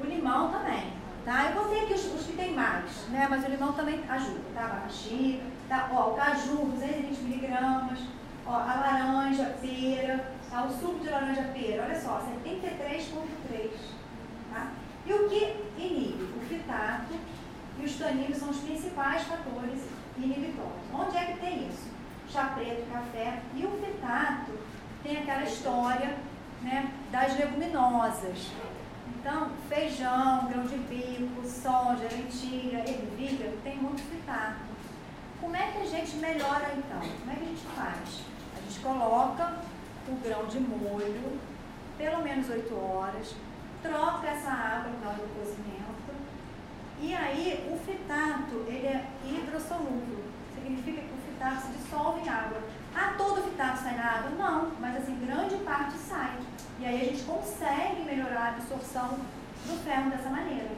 O 0.00 0.04
limão 0.04 0.50
também, 0.50 0.92
tá? 1.24 1.50
Eu 1.50 1.62
botei 1.62 1.84
aqui 1.84 1.94
os, 1.94 2.04
os 2.06 2.26
que 2.26 2.32
tem 2.32 2.52
mais, 2.52 3.08
né? 3.10 3.28
Mas 3.30 3.44
o 3.44 3.48
limão 3.48 3.72
também 3.72 4.02
ajuda, 4.08 4.40
tá? 4.54 4.64
Abacaxi, 4.64 5.40
tá? 5.68 5.88
Ó, 5.92 6.10
o 6.10 6.14
caju, 6.14 6.64
220 6.72 7.18
miligramas, 7.20 8.00
ó, 8.44 8.54
a 8.54 8.74
laranja, 8.74 9.56
pera, 9.60 10.32
tá? 10.52 10.64
O 10.64 10.70
suco 10.70 11.00
de 11.00 11.08
laranja 11.08 11.42
pera, 11.54 11.84
olha 11.84 12.00
só, 12.00 12.22
73,3, 12.44 13.70
tá? 14.52 14.70
E 15.06 15.12
o 15.12 15.28
que 15.28 15.56
inibe? 15.78 16.24
O 16.36 16.40
fitato 16.46 17.14
e 17.80 17.84
os 17.84 17.96
taninos 17.96 18.36
são 18.36 18.50
os 18.50 18.58
principais 18.58 19.22
fatores 19.22 19.80
inibitórios. 20.18 20.82
Onde 20.92 21.16
é 21.16 21.24
que 21.24 21.40
tem 21.40 21.68
isso? 21.68 21.90
Chá 22.28 22.52
preto, 22.54 22.90
café 22.92 23.40
e 23.54 23.64
o 23.64 23.70
fitato 23.70 24.52
tem 25.02 25.18
aquela 25.18 25.42
história 25.42 26.16
né, 26.60 26.92
das 27.10 27.36
leguminosas. 27.36 28.50
Então, 29.08 29.50
feijão, 29.68 30.46
grão 30.46 30.64
de 30.64 30.76
bico, 30.78 31.46
soja, 31.46 32.08
lentilha, 32.12 32.78
ervilha, 32.78 33.52
tem 33.64 33.76
muito 33.78 34.02
fitato. 34.02 34.60
Como 35.40 35.56
é 35.56 35.72
que 35.72 35.78
a 35.78 35.86
gente 35.86 36.16
melhora 36.16 36.72
então? 36.76 37.00
Como 37.00 37.30
é 37.30 37.34
que 37.34 37.42
a 37.42 37.48
gente 37.48 37.66
faz? 37.74 38.20
A 38.56 38.60
gente 38.60 38.80
coloca 38.80 39.58
o 40.08 40.16
grão 40.22 40.46
de 40.46 40.58
molho, 40.60 41.38
pelo 41.96 42.22
menos 42.22 42.48
8 42.48 42.74
horas, 42.74 43.34
troca 43.82 44.26
essa 44.26 44.50
água 44.50 44.92
na 45.02 45.10
hora 45.10 45.18
do 45.18 45.38
cozimento, 45.38 45.82
e 47.00 47.14
aí 47.14 47.68
o 47.72 47.76
fitato, 47.84 48.64
ele 48.68 48.86
é 48.86 49.06
hidrossolúvel, 49.24 50.24
significa 50.54 51.00
que 51.00 51.12
o 51.12 51.32
fitato 51.32 51.66
se 51.66 51.72
dissolve 51.78 52.20
em 52.20 52.28
água. 52.28 52.62
Ah, 52.94 53.14
todo 53.18 53.42
fitato 53.42 53.82
sai 53.82 53.96
na 53.96 54.04
água? 54.04 54.30
Não, 54.38 54.70
mas 54.78 54.98
assim, 54.98 55.18
grande 55.26 55.56
parte 55.64 55.96
sai. 55.96 56.38
E 56.78 56.84
aí 56.84 57.00
a 57.00 57.04
gente 57.04 57.24
consegue 57.24 58.02
melhorar 58.02 58.40
a 58.40 58.48
absorção 58.50 59.18
do 59.66 59.84
ferro 59.84 60.10
dessa 60.10 60.30
maneira, 60.30 60.70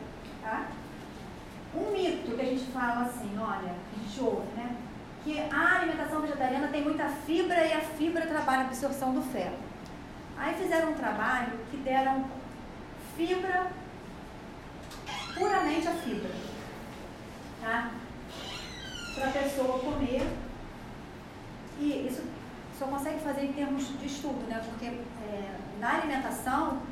tá? 0.43 0.69
Um 1.75 1.91
mito 1.91 2.37
que 2.37 2.41
a 2.41 2.45
gente 2.45 2.65
fala 2.73 3.03
assim, 3.03 3.37
olha, 3.39 3.73
a 3.73 3.99
gente 4.01 4.21
ouve, 4.21 4.47
né? 4.57 4.77
Que 5.25 5.41
a 5.41 5.77
alimentação 5.77 6.21
vegetariana 6.21 6.69
tem 6.69 6.83
muita 6.83 7.09
fibra 7.09 7.67
e 7.67 7.73
a 7.73 7.81
fibra 7.81 8.27
trabalha 8.27 8.65
a 8.65 8.67
absorção 8.67 9.15
do 9.15 9.23
ferro. 9.23 9.57
Aí 10.37 10.55
fizeram 10.55 10.91
um 10.91 10.95
trabalho 10.95 11.59
que 11.71 11.79
deram 11.79 12.27
fibra, 13.17 13.69
puramente 15.35 15.89
a 15.89 15.93
fibra, 15.93 16.31
tá? 17.63 17.91
Para 19.15 19.29
a 19.29 19.33
pessoa 19.33 19.79
comer. 19.79 20.27
E 21.81 22.07
isso 22.07 22.23
só 22.79 22.87
consegue 22.87 23.21
fazer 23.21 23.45
em 23.47 23.53
termos 23.53 23.99
de 23.99 24.07
estudo, 24.07 24.47
né? 24.49 24.63
Porque 24.69 24.87
é, 24.87 25.57
na 25.81 25.95
alimentação 25.95 26.83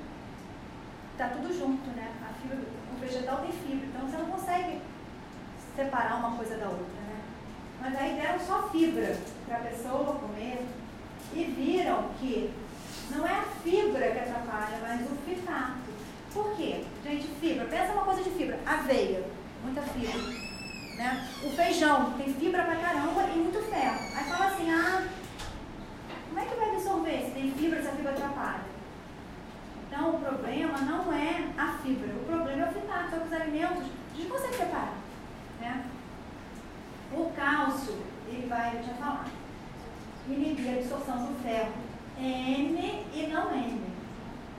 está 1.12 1.28
tudo 1.28 1.52
junto, 1.52 1.90
né? 1.90 2.12
A 2.22 2.32
fibra, 2.40 2.56
o 2.56 2.98
vegetal 2.98 3.38
tem 3.38 3.52
fibra, 3.52 3.86
então 3.86 4.08
você 4.08 4.16
não 4.16 4.26
consegue 4.26 4.80
separar 5.76 6.16
uma 6.16 6.36
coisa 6.36 6.56
da 6.56 6.66
outra? 6.66 7.01
Mas 7.82 7.96
aí 7.96 8.14
deram 8.14 8.38
só 8.38 8.68
fibra 8.68 9.16
para 9.44 9.56
a 9.56 9.60
pessoa 9.60 10.14
comer 10.14 10.64
e 11.34 11.44
viram 11.44 12.10
que 12.20 12.54
não 13.10 13.26
é 13.26 13.32
a 13.32 13.42
fibra 13.42 14.12
que 14.12 14.18
atrapalha, 14.20 14.78
mas 14.80 15.00
o 15.00 15.16
fitato. 15.26 15.82
Por 16.32 16.56
quê? 16.56 16.84
Gente, 17.02 17.26
fibra. 17.40 17.64
Pensa 17.64 17.92
uma 17.92 18.04
coisa 18.04 18.22
de 18.22 18.30
fibra. 18.30 18.60
Aveia, 18.64 19.24
muita 19.64 19.82
fibra. 19.82 20.16
Né? 20.96 21.28
O 21.42 21.50
feijão 21.50 22.12
tem 22.12 22.32
fibra 22.32 22.62
pra 22.62 22.76
caramba 22.76 23.28
e 23.34 23.38
muito 23.38 23.68
ferro. 23.68 23.98
Aí 24.14 24.24
fala 24.26 24.46
assim, 24.46 24.70
ah, 24.70 25.08
como 26.28 26.40
é 26.40 26.44
que 26.44 26.54
vai 26.54 26.70
absorver 26.70 27.24
se 27.24 27.30
tem 27.32 27.50
fibra, 27.50 27.82
se 27.82 27.88
a 27.88 27.92
fibra 27.92 28.12
atrapalha? 28.12 28.62
Então, 29.88 30.10
o 30.10 30.20
problema 30.20 30.78
não 30.78 31.12
é 31.12 31.48
a 31.58 31.78
fibra. 31.82 32.14
O 32.14 32.24
problema 32.26 32.66
é 32.66 32.70
o 32.70 32.72
fitato. 32.72 33.10
Que 33.10 33.26
os 33.26 33.32
alimentos, 33.32 33.84
gente 34.16 34.28
consegue 34.28 34.54
separar. 34.54 34.94
Né? 35.60 35.84
O 37.14 37.30
cálcio, 37.36 37.98
ele 38.26 38.46
vai, 38.48 38.76
eu 38.76 38.82
tinha 38.82 38.94
falado, 38.94 39.30
inibir 40.28 40.74
a 40.74 40.78
absorção 40.78 41.26
do 41.26 41.42
ferro 41.42 41.72
N 42.18 43.04
e 43.12 43.26
não 43.32 43.54
N. 43.54 43.80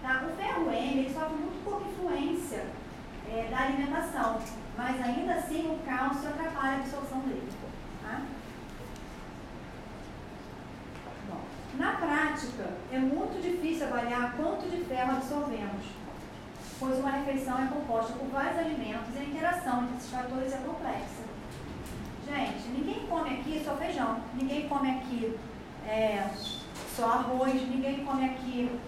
Tá? 0.02 0.24
O 0.28 0.36
ferro 0.36 0.70
M 0.70 1.00
ele 1.00 1.14
sofre 1.14 1.36
muito 1.36 1.64
pouca 1.64 1.86
influência 1.86 2.66
é, 3.32 3.48
da 3.50 3.58
alimentação, 3.58 4.40
mas 4.78 5.02
ainda 5.02 5.34
assim 5.34 5.72
o 5.72 5.80
cálcio 5.86 6.30
atrapalha 6.30 6.78
a 6.78 6.80
absorção 6.80 7.20
dele. 7.22 7.50
Tá? 8.04 8.22
Bom, 11.30 11.42
na 11.76 11.92
prática, 11.94 12.70
é 12.92 13.00
muito 13.00 13.42
difícil 13.42 13.88
avaliar 13.88 14.36
quanto 14.36 14.70
de 14.70 14.84
ferro 14.84 15.12
absorvemos, 15.12 15.86
pois 16.80 17.00
uma 17.00 17.12
refeição 17.12 17.64
é 17.64 17.68
composta 17.68 18.14
por 18.14 18.28
vários 18.28 18.60
alimentos 18.60 19.16
e 19.16 19.20
a 19.20 19.24
interação 19.24 19.84
entre 19.84 19.98
esses 19.98 20.12
fatores 20.12 20.54
é 20.54 20.58
complexa. 20.58 21.33
Gente, 22.34 22.68
ninguém 22.70 23.06
come 23.08 23.30
aqui 23.30 23.62
só 23.64 23.76
feijão, 23.76 24.18
ninguém 24.34 24.68
come 24.68 24.90
aqui 24.90 25.38
é, 25.86 26.28
só 26.96 27.06
arroz, 27.06 27.54
ninguém 27.54 28.04
come 28.04 28.26
aqui 28.26 28.80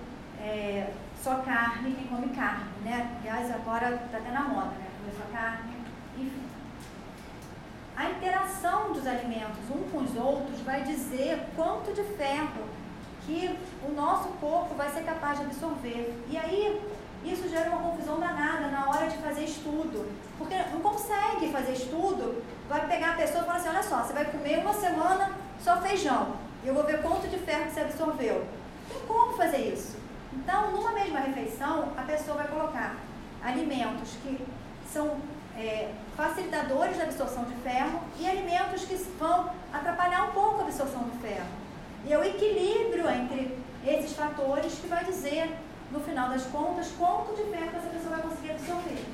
é, 0.42 0.92
só 1.22 1.36
carne, 1.36 1.94
quem 1.94 2.08
come 2.08 2.30
carne, 2.36 2.66
né? 2.84 3.16
Aliás, 3.20 3.54
agora 3.54 4.02
está 4.04 4.18
até 4.18 4.32
na 4.32 4.46
moda, 4.46 4.72
né? 4.72 4.88
Comer 4.98 5.16
só 5.16 5.32
carne, 5.32 5.74
enfim. 6.18 6.42
A 7.96 8.10
interação 8.10 8.94
dos 8.94 9.06
alimentos 9.06 9.70
um 9.70 9.90
com 9.92 10.00
os 10.00 10.16
outros 10.16 10.60
vai 10.62 10.82
dizer 10.82 11.48
quanto 11.56 11.94
de 11.94 12.04
ferro 12.16 12.68
que 13.28 13.56
o 13.88 13.92
nosso 13.92 14.30
corpo 14.40 14.74
vai 14.74 14.90
ser 14.90 15.04
capaz 15.04 15.40
de 15.40 15.46
absorver. 15.46 16.20
E 16.30 16.38
aí, 16.38 16.82
isso 17.24 17.48
gera 17.48 17.70
uma 17.70 17.92
confusão 17.92 18.20
danada 18.20 18.68
na 18.68 18.90
hora 18.90 19.08
de 19.08 19.18
fazer 19.18 19.46
estudo. 19.46 20.12
Porque 20.38 20.56
não 20.72 20.80
consegue 20.82 21.52
fazer 21.52 21.74
estudo, 21.74 22.44
vai 22.68 22.88
pegar 22.88 23.12
a 23.12 23.16
pessoa 23.16 23.44
e 23.44 23.46
falar 23.46 23.58
assim, 23.58 23.70
olha 23.70 23.84
só, 23.84 24.04
você 24.04 24.14
vai 24.14 24.26
comer 24.26 24.60
uma 24.60 24.74
semana 24.74 25.32
só 25.64 25.78
feijão. 25.82 26.36
E 26.64 26.68
eu 26.68 26.74
vou 26.74 26.84
ver 26.84 27.02
quanto 27.02 27.28
de 27.28 27.38
ferro 27.38 27.70
você 27.70 27.82
absorveu. 27.82 28.46
Tem 28.90 29.00
como 29.08 29.34
fazer 29.34 29.74
isso? 29.74 29.98
Então, 30.34 30.72
numa 30.72 30.92
mesma 30.92 31.20
refeição, 31.20 31.90
a 31.96 32.02
pessoa 32.02 32.38
vai 32.38 32.48
colocar 32.48 32.96
alimentos 33.44 34.12
que 34.24 34.46
são 34.92 35.18
é, 35.58 35.92
facilitadores 36.18 36.98
da 36.98 37.04
absorção 37.04 37.46
de 37.46 37.54
ferro 37.56 38.02
e 38.20 38.28
alimentos 38.28 38.84
que 38.86 38.96
vão 39.18 39.50
atrapalhar 39.72 40.26
um 40.30 40.32
pouco 40.32 40.62
a 40.62 40.64
absorção 40.64 41.04
do 41.04 41.22
ferro. 41.22 41.48
E 42.06 42.14
é 42.14 42.18
o 42.18 42.24
equilíbrio 42.24 43.10
entre 43.10 43.58
esses 43.86 44.14
fatores 44.14 44.74
que 44.74 44.88
vai 44.88 45.04
dizer, 45.06 45.56
no 45.92 46.00
final 46.00 46.30
das 46.30 46.44
contas, 46.48 46.92
quanto 46.98 47.36
de 47.36 47.44
ferro 47.50 47.72
essa 47.76 47.90
pessoa 47.90 48.16
vai 48.16 48.22
conseguir 48.22 48.52
absorver. 48.52 49.06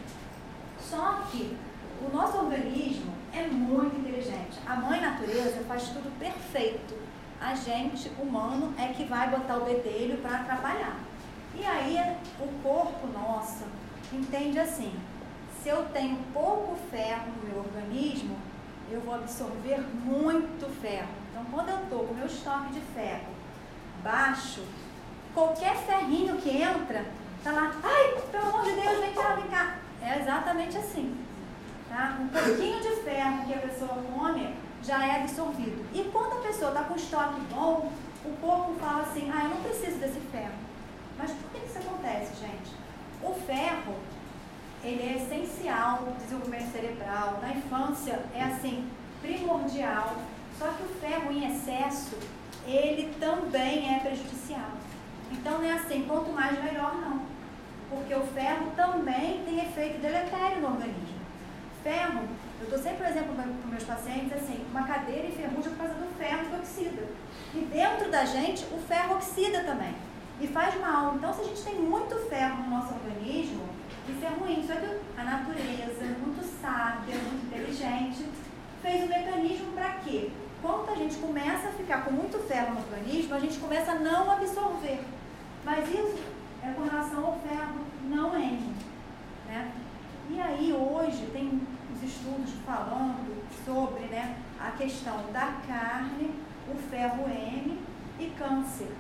Só 0.80 1.24
que 1.32 1.58
o 2.02 2.16
nosso 2.16 2.38
organismo 2.38 3.21
é 3.34 3.48
muito 3.48 3.98
inteligente. 4.00 4.60
A 4.66 4.76
mãe 4.76 5.00
natureza 5.02 5.64
faz 5.68 5.90
tudo 5.90 6.12
perfeito. 6.20 6.96
A 7.40 7.56
gente, 7.56 8.12
humano, 8.20 8.74
é 8.78 8.88
que 8.88 9.06
vai 9.06 9.30
botar 9.30 9.58
o 9.58 9.66
bedelho 9.66 10.18
para 10.18 10.38
atrapalhar. 10.38 11.00
E 11.56 11.66
aí 11.66 11.98
o 12.40 12.48
corpo 12.62 13.08
nosso 13.08 13.64
entende 14.14 14.60
assim: 14.60 14.94
se 15.62 15.70
eu 15.70 15.86
tenho 15.86 16.18
pouco 16.34 16.78
ferro 16.90 17.32
no 17.38 17.50
meu 17.50 17.60
organismo, 17.60 18.36
eu 18.92 19.02
vou 19.02 19.16
absorver 19.16 19.80
muito 20.04 20.70
ferro. 20.82 21.10
Então, 21.30 21.46
quando 21.52 21.70
eu 21.70 21.84
estou 21.84 22.00
com 22.06 22.14
o 22.14 22.18
meu 22.18 22.28
estoque 22.28 22.74
de 22.74 22.82
ferro 22.82 23.42
baixo, 24.04 24.64
qualquer 25.34 25.76
ferrinho 25.76 26.38
que 26.38 26.50
entra, 26.50 27.06
tá 27.44 27.52
lá, 27.52 27.72
ai, 27.84 28.22
pelo 28.32 28.50
amor 28.50 28.64
de 28.66 28.72
Deus, 28.72 29.00
vem 29.00 29.14
cá, 29.14 29.36
vem 29.36 29.48
cá. 29.48 29.76
É 30.02 30.20
exatamente 30.20 30.78
assim. 30.78 31.16
Tá? 31.92 32.18
Um 32.22 32.30
pouquinho 32.30 32.80
de 32.80 33.02
ferro 33.02 33.46
que 33.46 33.54
a 33.54 33.58
pessoa 33.58 34.02
come 34.14 34.56
já 34.82 35.06
é 35.06 35.22
absorvido. 35.24 35.86
E 35.94 36.10
quando 36.10 36.38
a 36.38 36.48
pessoa 36.48 36.72
está 36.72 36.86
com 36.86 36.96
estoque 36.96 37.42
bom, 37.54 37.92
o 38.24 38.30
corpo 38.38 38.76
fala 38.80 39.02
assim, 39.02 39.30
ah, 39.30 39.44
eu 39.44 39.50
não 39.50 39.62
preciso 39.62 39.98
desse 39.98 40.22
ferro. 40.32 40.54
Mas 41.18 41.32
por 41.32 41.52
que 41.52 41.66
isso 41.66 41.78
acontece, 41.80 42.40
gente? 42.40 42.72
O 43.22 43.34
ferro, 43.34 43.96
ele 44.82 45.02
é 45.02 45.18
essencial 45.18 46.04
no 46.04 46.14
desenvolvimento 46.14 46.72
cerebral. 46.72 47.40
Na 47.42 47.50
infância 47.50 48.22
é 48.34 48.44
assim, 48.44 48.90
primordial. 49.22 50.16
Só 50.58 50.68
que 50.68 50.84
o 50.84 50.96
ferro 51.02 51.30
em 51.30 51.52
excesso, 51.52 52.18
ele 52.66 53.14
também 53.20 53.94
é 53.94 54.00
prejudicial. 54.00 54.72
Então 55.30 55.58
não 55.58 55.66
é 55.66 55.74
assim, 55.74 56.06
quanto 56.08 56.32
mais 56.32 56.58
melhor 56.64 56.96
não. 56.96 57.22
Porque 57.90 58.16
o 58.16 58.26
ferro 58.28 58.72
também 58.78 59.44
tem 59.44 59.60
efeito 59.60 60.00
deletério 60.00 60.62
no 60.62 60.68
organismo. 60.68 61.11
Ferro, 61.84 62.28
eu 62.60 62.64
estou 62.66 62.78
sempre, 62.78 62.98
por 62.98 63.08
exemplo, 63.08 63.34
para 63.34 63.46
meus 63.46 63.84
pacientes, 63.84 64.34
assim, 64.34 64.64
uma 64.70 64.84
cadeira 64.84 65.28
enferruja 65.28 65.70
por 65.72 65.78
causa 65.78 65.94
do 65.96 66.18
ferro 66.18 66.46
que 66.46 66.56
oxida. 66.56 67.04
E 67.56 67.60
dentro 67.72 68.12
da 68.12 68.24
gente, 68.24 68.66
o 68.66 68.78
ferro 68.88 69.16
oxida 69.16 69.64
também 69.64 69.96
e 70.40 70.48
faz 70.48 70.80
mal. 70.80 71.16
Então, 71.16 71.34
se 71.34 71.42
a 71.42 71.44
gente 71.46 71.64
tem 71.64 71.76
muito 71.76 72.16
ferro 72.30 72.64
no 72.64 72.70
nosso 72.70 72.94
organismo, 72.94 73.64
Isso 74.10 74.26
é 74.26 74.30
ruim, 74.30 74.66
só 74.66 74.74
que 74.74 75.00
a 75.16 75.24
natureza, 75.24 76.04
muito 76.20 76.44
sábia, 76.60 77.16
muito 77.16 77.46
inteligente, 77.46 78.26
fez 78.82 79.04
um 79.04 79.08
mecanismo 79.08 79.72
para 79.74 79.92
quê? 80.04 80.32
Quando 80.62 80.90
a 80.90 80.96
gente 80.96 81.16
começa 81.18 81.70
a 81.70 81.72
ficar 81.72 82.04
com 82.04 82.12
muito 82.12 82.40
ferro 82.48 82.74
no 82.74 82.80
organismo, 82.80 83.36
a 83.36 83.40
gente 83.40 83.60
começa 83.60 83.92
a 83.92 83.96
não 83.96 84.32
absorver. 84.32 85.02
Mas 85.64 85.88
isso 85.88 86.20
é 86.64 86.72
com 86.74 86.84
relação 86.84 87.26
ao 87.26 87.40
ferro 87.40 87.80
não 88.10 88.36
M. 88.36 88.74
Né? 89.48 89.72
E 90.32 90.42
aí 90.42 90.74
hoje 90.74 91.28
tem 91.32 91.62
os 92.02 92.10
estudos 92.10 92.54
falando 92.66 93.44
sobre 93.64 94.06
né, 94.06 94.38
a 94.60 94.72
questão 94.72 95.32
da 95.32 95.62
carne, 95.68 96.34
o 96.68 96.76
ferro 96.90 97.30
M 97.30 97.80
e 98.20 98.28
câncer. 98.38 98.92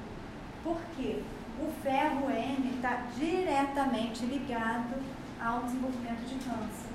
Por 0.63 0.77
quê? 0.95 1.23
O 1.59 1.71
ferro 1.83 2.29
M 2.29 2.75
está 2.75 3.07
diretamente 3.15 4.25
ligado 4.25 4.95
ao 5.43 5.63
desenvolvimento 5.63 6.27
de 6.27 6.35
câncer. 6.35 6.91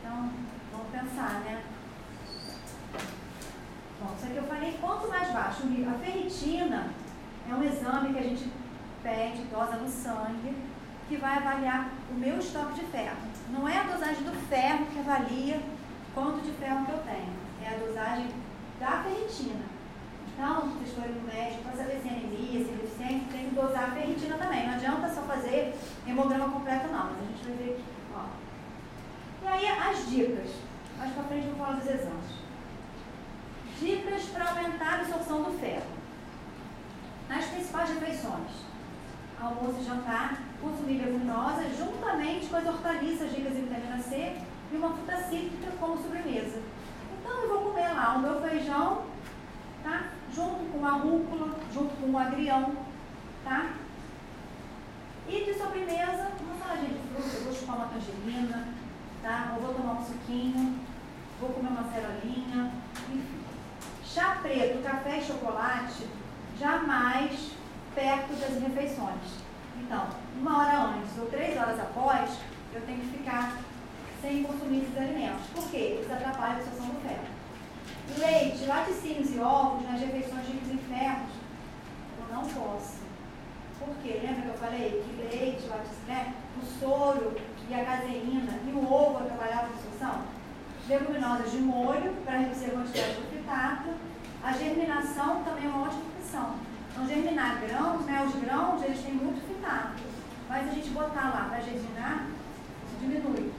Então, 0.00 0.30
vamos 0.72 0.88
pensar, 0.90 1.40
né? 1.40 1.62
Bom, 4.00 4.14
isso 4.16 4.26
aqui 4.26 4.36
eu 4.36 4.44
falei, 4.44 4.78
quanto 4.80 5.08
mais 5.08 5.30
baixo 5.30 5.62
a 5.62 5.98
ferritina 5.98 6.88
é 7.48 7.54
um 7.54 7.62
exame 7.62 8.12
que 8.12 8.18
a 8.18 8.22
gente 8.22 8.50
pede, 9.02 9.44
dosa 9.44 9.76
no 9.76 9.88
sangue, 9.88 10.54
que 11.08 11.16
vai 11.16 11.36
avaliar 11.36 11.90
o 12.10 12.14
meu 12.14 12.38
estoque 12.38 12.80
de 12.80 12.86
ferro. 12.86 13.33
Não 13.50 13.68
é 13.68 13.78
a 13.78 13.82
dosagem 13.82 14.22
do 14.22 14.48
ferro 14.48 14.86
que 14.86 14.98
avalia 14.98 15.60
quanto 16.14 16.40
de 16.40 16.52
ferro 16.52 16.86
que 16.86 16.92
eu 16.92 16.98
tenho, 16.98 17.32
é 17.62 17.68
a 17.68 17.86
dosagem 17.86 18.28
da 18.80 19.02
ferritina. 19.02 19.74
Então, 20.32 20.68
vocês 20.68 20.92
forem 20.94 21.12
no 21.12 21.22
médico 21.22 21.62
para 21.62 21.76
saber 21.76 22.00
se 22.00 22.08
é 22.08 22.12
anemia, 22.12 22.64
se 22.64 22.70
é 22.70 22.76
deficiente, 22.76 23.24
tem 23.30 23.48
que 23.48 23.54
dosar 23.54 23.84
a 23.84 23.90
ferritina 23.92 24.36
também. 24.36 24.66
Não 24.66 24.74
adianta 24.74 25.08
só 25.08 25.22
fazer 25.22 25.74
hemograma 26.06 26.50
completo, 26.50 26.88
não, 26.88 27.04
mas 27.04 27.18
a 27.18 27.24
gente 27.24 27.44
vai 27.44 27.56
ver 27.56 27.72
aqui. 27.72 27.84
Ó. 28.14 29.44
E 29.44 29.48
aí, 29.48 29.68
as 29.68 30.10
dicas. 30.10 30.50
Mais 30.98 31.12
para 31.12 31.24
frente, 31.24 31.46
vou 31.48 31.56
falar 31.56 31.76
dos 31.78 31.86
exames. 31.86 32.44
Dicas 33.80 34.24
para 34.26 34.48
aumentar 34.48 34.86
a 34.86 34.94
absorção 35.00 35.42
do 35.42 35.58
ferro. 35.58 35.86
Nas 37.28 37.44
principais 37.46 37.90
refeições. 37.90 38.50
Almoço 39.44 39.78
e 39.78 39.84
jantar, 39.84 40.38
consumir 40.58 41.02
leguminosa 41.02 41.68
juntamente 41.76 42.46
com 42.46 42.56
as 42.56 42.66
hortaliças 42.66 43.30
ricas 43.30 43.54
em 43.54 43.64
vitamina 43.64 43.98
C 43.98 44.38
e 44.72 44.76
uma 44.76 44.94
fruta 44.94 45.18
cítrica 45.18 45.70
como 45.78 46.02
sobremesa. 46.02 46.62
Então 47.20 47.42
eu 47.42 47.48
vou 47.50 47.70
comer 47.70 47.88
lá 47.88 48.14
o 48.14 48.20
meu 48.20 48.40
feijão, 48.40 49.02
tá? 49.82 50.04
Junto 50.34 50.72
com 50.72 50.86
a 50.86 50.92
rúcula, 50.92 51.56
junto 51.74 51.94
com 51.94 52.10
o 52.10 52.18
agrião, 52.18 52.74
tá? 53.44 53.74
E 55.28 55.44
de 55.44 55.52
sobremesa, 55.52 56.30
uma 56.40 56.56
saladinha 56.58 56.94
de 56.94 57.08
fruta, 57.08 57.36
eu 57.36 57.44
vou 57.44 57.52
chupar 57.52 57.76
uma 57.76 57.88
tangerina, 57.88 58.68
tá? 59.22 59.52
Ou 59.56 59.62
vou 59.62 59.74
tomar 59.74 60.00
um 60.00 60.04
suquinho, 60.06 60.78
vou 61.38 61.50
comer 61.50 61.68
uma 61.68 61.92
cerolinha, 61.92 62.72
enfim. 63.10 63.44
Chá 64.02 64.38
preto, 64.40 64.82
café 64.82 65.18
e 65.18 65.22
chocolate, 65.22 66.08
jamais 66.58 67.53
perto 67.94 68.34
das 68.40 68.60
refeições. 68.60 69.44
Então, 69.80 70.06
uma 70.40 70.58
hora 70.58 70.78
antes 70.96 71.18
ou 71.18 71.26
três 71.26 71.56
horas 71.56 71.78
após, 71.78 72.38
eu 72.74 72.80
tenho 72.82 73.00
que 73.00 73.18
ficar 73.18 73.58
sem 74.20 74.42
consumir 74.42 74.82
esses 74.82 74.96
alimentos. 74.96 75.46
Por 75.54 75.70
quê? 75.70 75.98
Eles 75.98 76.10
atrapalham 76.10 76.56
a 76.56 76.58
absorção 76.58 76.86
do 76.86 77.00
ferro. 77.02 77.34
Leite, 78.18 78.66
laticínios 78.66 79.34
e 79.34 79.38
ovos 79.38 79.84
nas 79.84 80.00
refeições 80.00 80.46
ricas 80.46 80.70
em 80.70 80.78
ferros, 80.78 81.30
eu 82.18 82.34
não 82.34 82.42
posso. 82.42 83.04
Por 83.78 83.94
quê? 84.02 84.20
Lembra 84.22 84.42
que 84.42 84.48
eu 84.48 84.54
falei 84.54 85.04
que 85.04 85.36
leite, 85.36 85.66
laticínio, 85.66 86.06
né? 86.08 86.34
o 86.62 86.66
soro 86.80 87.36
e 87.68 87.74
a 87.74 87.84
caseína 87.84 88.58
e 88.66 88.72
o 88.72 88.92
ovo 88.92 89.18
atrapalhavam 89.18 89.64
a 89.64 89.68
absorção? 89.68 90.22
Leguminosas 90.88 91.50
de 91.50 91.58
molho, 91.58 92.14
para 92.24 92.38
reduzir 92.38 92.66
a 92.66 92.70
quantidade 92.70 93.14
de 93.14 93.36
fitato. 93.36 93.90
A 94.42 94.52
germinação 94.52 95.42
também 95.42 95.64
é 95.64 95.68
uma 95.68 95.86
ótima 95.86 96.02
opção. 96.18 96.54
Então, 96.94 97.08
germinar 97.08 97.60
grãos, 97.60 98.06
né? 98.06 98.24
Os 98.24 98.40
grãos, 98.40 98.80
eles 98.84 99.02
têm 99.02 99.14
muito 99.14 99.44
fitato. 99.48 100.00
Mas 100.48 100.68
a 100.68 100.70
gente 100.70 100.90
botar 100.90 101.30
lá 101.30 101.48
para 101.50 101.60
germinar, 101.60 102.26
diminui. 103.00 103.52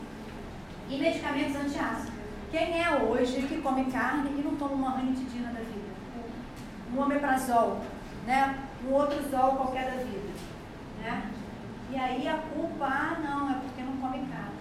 E 0.89 0.97
medicamentos 0.97 1.55
antiácidos. 1.57 2.13
Quem 2.49 2.81
é 2.81 2.89
hoje 3.03 3.45
que 3.45 3.61
come 3.61 3.91
carne 3.91 4.29
e 4.39 4.41
não 4.41 4.55
toma 4.55 4.75
uma 4.75 4.91
ranitidina 4.91 5.51
da 5.51 5.59
vida? 5.59 5.93
Um 6.93 7.01
omeprazol, 7.01 7.81
né? 8.25 8.57
Um 8.87 8.93
outro 8.93 9.21
zol 9.29 9.57
qualquer 9.57 9.91
da 9.91 9.97
vida, 9.97 10.29
né? 11.03 11.29
E 11.91 11.97
aí 11.97 12.25
a 12.25 12.37
culpa, 12.37 12.85
ah, 12.85 13.17
não, 13.19 13.49
é 13.49 13.55
porque 13.55 13.81
não 13.81 13.97
come 13.97 14.25
carne. 14.27 14.55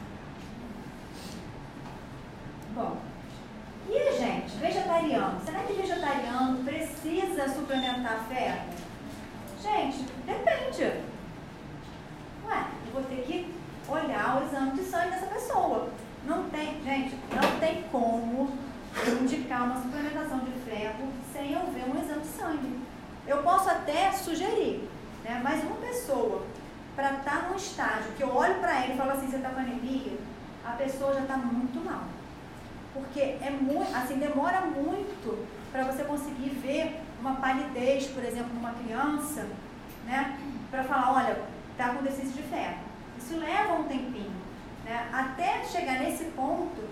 Bom, 2.75 2.97
e 3.97 4.19
gente, 4.19 4.57
vegetariano? 4.57 5.41
Será 5.45 5.61
que 5.61 5.73
vegetariano 5.73 6.65
precisa 6.65 7.49
suplementar 7.49 8.25
ferro? 8.29 8.67
Gente, 9.63 10.05
depende. 10.27 10.83
Ué, 12.47 12.67
eu 12.87 12.93
vou 12.93 13.03
ter 13.05 13.23
que 13.23 13.55
olhar 13.89 14.41
o 14.41 14.47
exame 14.47 14.73
de 14.73 14.85
sangue 14.85 15.11
dessa 15.11 15.27
pessoa. 15.27 15.89
Não 16.27 16.49
tem, 16.51 16.83
gente, 16.83 17.19
não 17.31 17.61
tem 17.61 17.85
como 17.93 18.59
indicar 19.21 19.65
uma 19.65 19.81
suplementação 19.81 20.41
de 20.41 20.53
ferro 20.69 21.09
sem 21.33 21.53
eu 21.53 21.61
ver 21.73 21.85
um 21.85 22.03
exame 22.03 22.23
de 22.23 22.29
sangue. 22.29 22.81
Eu 23.27 23.43
posso 23.43 23.71
até 23.71 24.13
sugerir, 24.13 24.89
né? 25.25 25.41
mas 25.43 25.63
uma 25.65 25.77
pessoa, 25.77 26.43
para 26.95 27.15
estar 27.15 27.43
tá 27.43 27.49
num 27.49 27.57
estágio 27.57 28.13
que 28.17 28.23
eu 28.23 28.35
olho 28.35 28.55
para 28.57 28.85
ele 28.85 28.95
e 28.95 28.97
falo 28.97 29.13
assim, 29.13 29.29
você 29.29 29.37
está 29.37 29.51
com 29.51 29.61
anemia, 29.61 30.19
a 30.65 30.73
pessoa 30.73 31.15
já 31.15 31.21
está 31.21 31.37
muito 31.37 31.85
mal. 31.85 32.05
Porque 32.95 33.21
é 33.21 33.51
muito, 33.51 33.95
assim, 33.95 34.19
demora 34.19 34.63
muito 34.63 35.47
para 35.71 35.85
você 35.85 36.05
conseguir 36.05 36.51
ver 36.51 37.01
uma 37.21 37.35
palidez, 37.37 38.07
por 38.07 38.25
exemplo, 38.25 38.55
numa 38.55 38.73
criança, 38.73 39.49
né? 40.07 40.39
Para 40.71 40.85
falar, 40.85 41.13
olha, 41.13 41.39
está 41.73 41.91
com 41.91 42.03
deficiência 42.03 42.41
de 42.41 42.49
ferro. 42.49 42.79
Isso 43.19 43.37
leva 43.37 43.75
um 43.75 43.85
tempinho. 43.85 44.33
Né? 44.85 45.09
Até 45.13 45.65
chegar 45.65 45.99
nesse 46.01 46.25
ponto, 46.27 46.89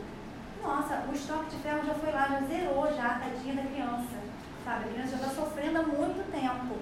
nossa, 0.62 1.04
o 1.10 1.14
estoque 1.14 1.56
de 1.56 1.62
ferro 1.62 1.84
já 1.84 1.94
foi 1.94 2.12
lá, 2.12 2.28
já 2.28 2.40
zerou 2.46 2.86
já, 2.94 3.20
tadinha 3.20 3.54
da 3.54 3.62
criança. 3.62 4.22
Sabe? 4.64 4.84
A 4.84 4.92
criança 4.92 5.16
já 5.16 5.16
está 5.16 5.28
sofrendo 5.28 5.78
há 5.78 5.82
muito 5.82 6.30
tempo. 6.30 6.78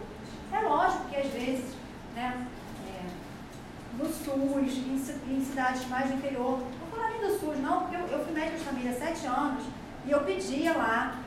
É 0.53 0.61
lógico 0.61 1.05
que 1.07 1.17
às 1.17 1.29
vezes, 1.29 1.75
né, 2.15 2.47
é, 2.87 3.99
no 3.99 4.07
SUS, 4.07 4.79
em, 4.79 5.35
em, 5.35 5.45
cidades 5.45 5.87
mais 5.89 6.09
do 6.09 6.17
interior, 6.17 6.61
do 7.21 7.39
SUS 7.39 7.59
não, 7.59 7.81
porque 7.83 7.97
eu, 7.97 8.07
eu 8.07 8.25
fui 8.25 8.33
médica 8.33 8.59
de 8.59 8.65
família 8.65 8.91
há 8.93 8.95
sete 8.95 9.27
anos 9.27 9.65
e 10.07 10.11
eu 10.11 10.21
pedia 10.21 10.73
lá 10.77 11.21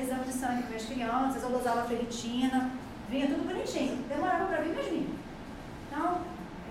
exame 0.00 0.24
de 0.24 0.32
sangue 0.32 0.62
para 0.62 0.68
minhas 0.68 0.86
crianças, 0.86 1.42
eu 1.42 1.50
dosava 1.50 1.86
ferritina, 1.86 2.70
vinha 3.08 3.26
tudo 3.26 3.46
bonitinho. 3.46 3.96
Demorava 4.08 4.46
para 4.46 4.62
vir, 4.62 4.74
mas 4.74 4.86
vinha. 4.86 5.08
Então, 5.90 6.20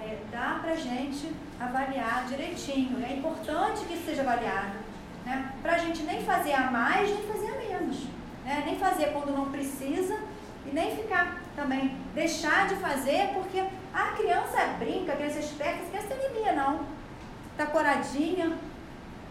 é, 0.01 0.17
dá 0.31 0.59
para 0.61 0.75
gente 0.75 1.31
avaliar 1.59 2.25
direitinho. 2.27 3.03
É 3.03 3.13
importante 3.13 3.85
que 3.85 3.93
isso 3.93 4.05
seja 4.05 4.21
avaliado. 4.21 4.77
Né? 5.25 5.51
Para 5.61 5.73
a 5.73 5.77
gente 5.77 6.03
nem 6.03 6.23
fazer 6.23 6.53
a 6.53 6.71
mais, 6.71 7.09
nem 7.09 7.27
fazer 7.27 7.47
a 7.47 7.57
menos. 7.57 8.03
Né? 8.45 8.63
Nem 8.65 8.77
fazer 8.77 9.07
quando 9.07 9.35
não 9.35 9.51
precisa 9.51 10.17
e 10.65 10.73
nem 10.73 10.95
ficar 10.95 11.41
também, 11.55 11.97
deixar 12.13 12.67
de 12.67 12.75
fazer 12.75 13.31
porque 13.33 13.63
a 13.93 14.11
criança 14.17 14.57
brinca, 14.79 15.13
a 15.13 15.15
criança 15.15 15.37
é 15.37 15.41
esperta, 15.41 15.83
a 15.83 15.89
criança 15.89 16.07
tem 16.07 16.25
anemia 16.25 16.53
não. 16.53 16.96
Está 17.57 17.71
coradinha, 17.71 18.55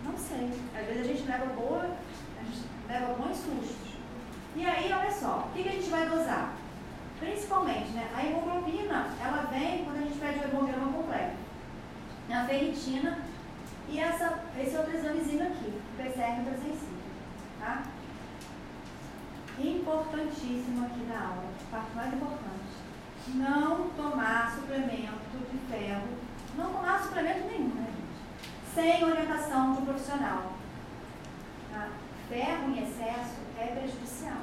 não 0.03 0.19
sei. 0.19 0.51
Às 0.77 0.85
vezes 0.85 1.03
a 1.03 1.05
gente 1.05 1.29
leva 1.29 1.47
boa, 1.47 1.89
a 2.41 2.43
gente 2.43 2.67
leva 2.89 3.15
bons 3.15 3.37
sustos. 3.37 3.95
E 4.57 4.67
aí, 4.67 4.93
olha 4.93 5.13
só, 5.13 5.47
o 5.47 5.55
que, 5.55 5.63
que 5.63 5.69
a 5.69 5.73
gente 5.73 5.89
vai 5.89 6.09
dosar? 6.09 6.53
Principalmente, 7.21 7.91
né? 7.91 8.11
A 8.17 8.27
hemoglobina, 8.27 9.11
ela 9.25 9.49
vem 9.53 9.85
quando 9.85 9.99
a 9.99 10.01
gente 10.01 10.19
pede 10.19 10.41
o 10.41 10.49
hemograma 10.49 10.93
completo 10.93 11.37
a 12.35 12.45
ferritina 12.47 13.21
e 13.89 14.01
essa, 14.01 14.41
esse 14.59 14.77
outro 14.77 14.97
examezinho 14.97 15.47
aqui, 15.47 15.69
o 15.69 15.97
PCR 15.97 16.41
ultrassensível. 16.41 16.99
Tá? 17.61 17.85
Importantíssimo 19.57 20.85
aqui 20.85 21.01
na 21.05 21.29
aula, 21.29 21.45
parte 21.71 21.95
mais 21.95 22.13
importante. 22.13 22.57
Não 23.29 23.89
tomar 23.91 24.53
suplemento 24.53 25.39
de 25.53 25.59
ferro, 25.71 26.09
não 26.59 26.73
tomar 26.73 27.01
suplemento 27.05 27.47
nenhum, 27.47 27.69
né? 27.69 27.96
Sem 28.77 29.03
orientação 29.03 29.73
de 29.73 29.81
um 29.81 29.87
profissional. 29.87 30.53
Tá? 31.73 31.89
Ferro 32.29 32.69
em 32.69 32.83
excesso 32.83 33.37
é 33.59 33.69
prejudicial. 33.69 34.43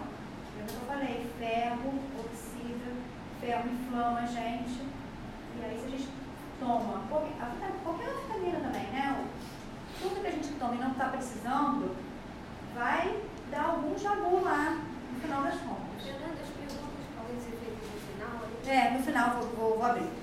Eu 0.58 0.68
já 0.68 0.80
falei, 0.88 1.30
ferro 1.38 1.94
oxida, 2.18 2.94
ferro 3.40 3.70
inflama 3.70 4.22
a 4.22 4.26
gente. 4.26 4.88
E 5.56 5.64
aí, 5.64 5.80
se 5.80 5.86
a 5.86 5.90
gente 5.92 6.10
toma, 6.60 7.04
qualquer, 7.08 7.32
qualquer 7.84 8.08
vitamina 8.08 8.60
também, 8.60 8.88
né? 8.88 9.24
Tudo 10.02 10.20
que 10.20 10.28
a 10.28 10.32
gente 10.32 10.50
toma 10.54 10.74
e 10.74 10.80
não 10.80 10.92
está 10.94 11.10
precisando, 11.10 11.96
vai 12.74 13.16
dar 13.52 13.66
algum 13.66 13.96
jabu 13.96 14.44
lá 14.44 14.82
no 15.14 15.22
final 15.22 15.44
das 15.44 15.60
contas. 15.60 16.08
É, 18.66 18.90
no 18.98 19.04
final 19.04 19.30
vou, 19.30 19.48
vou, 19.50 19.78
vou 19.78 19.86
abrir. 19.86 20.23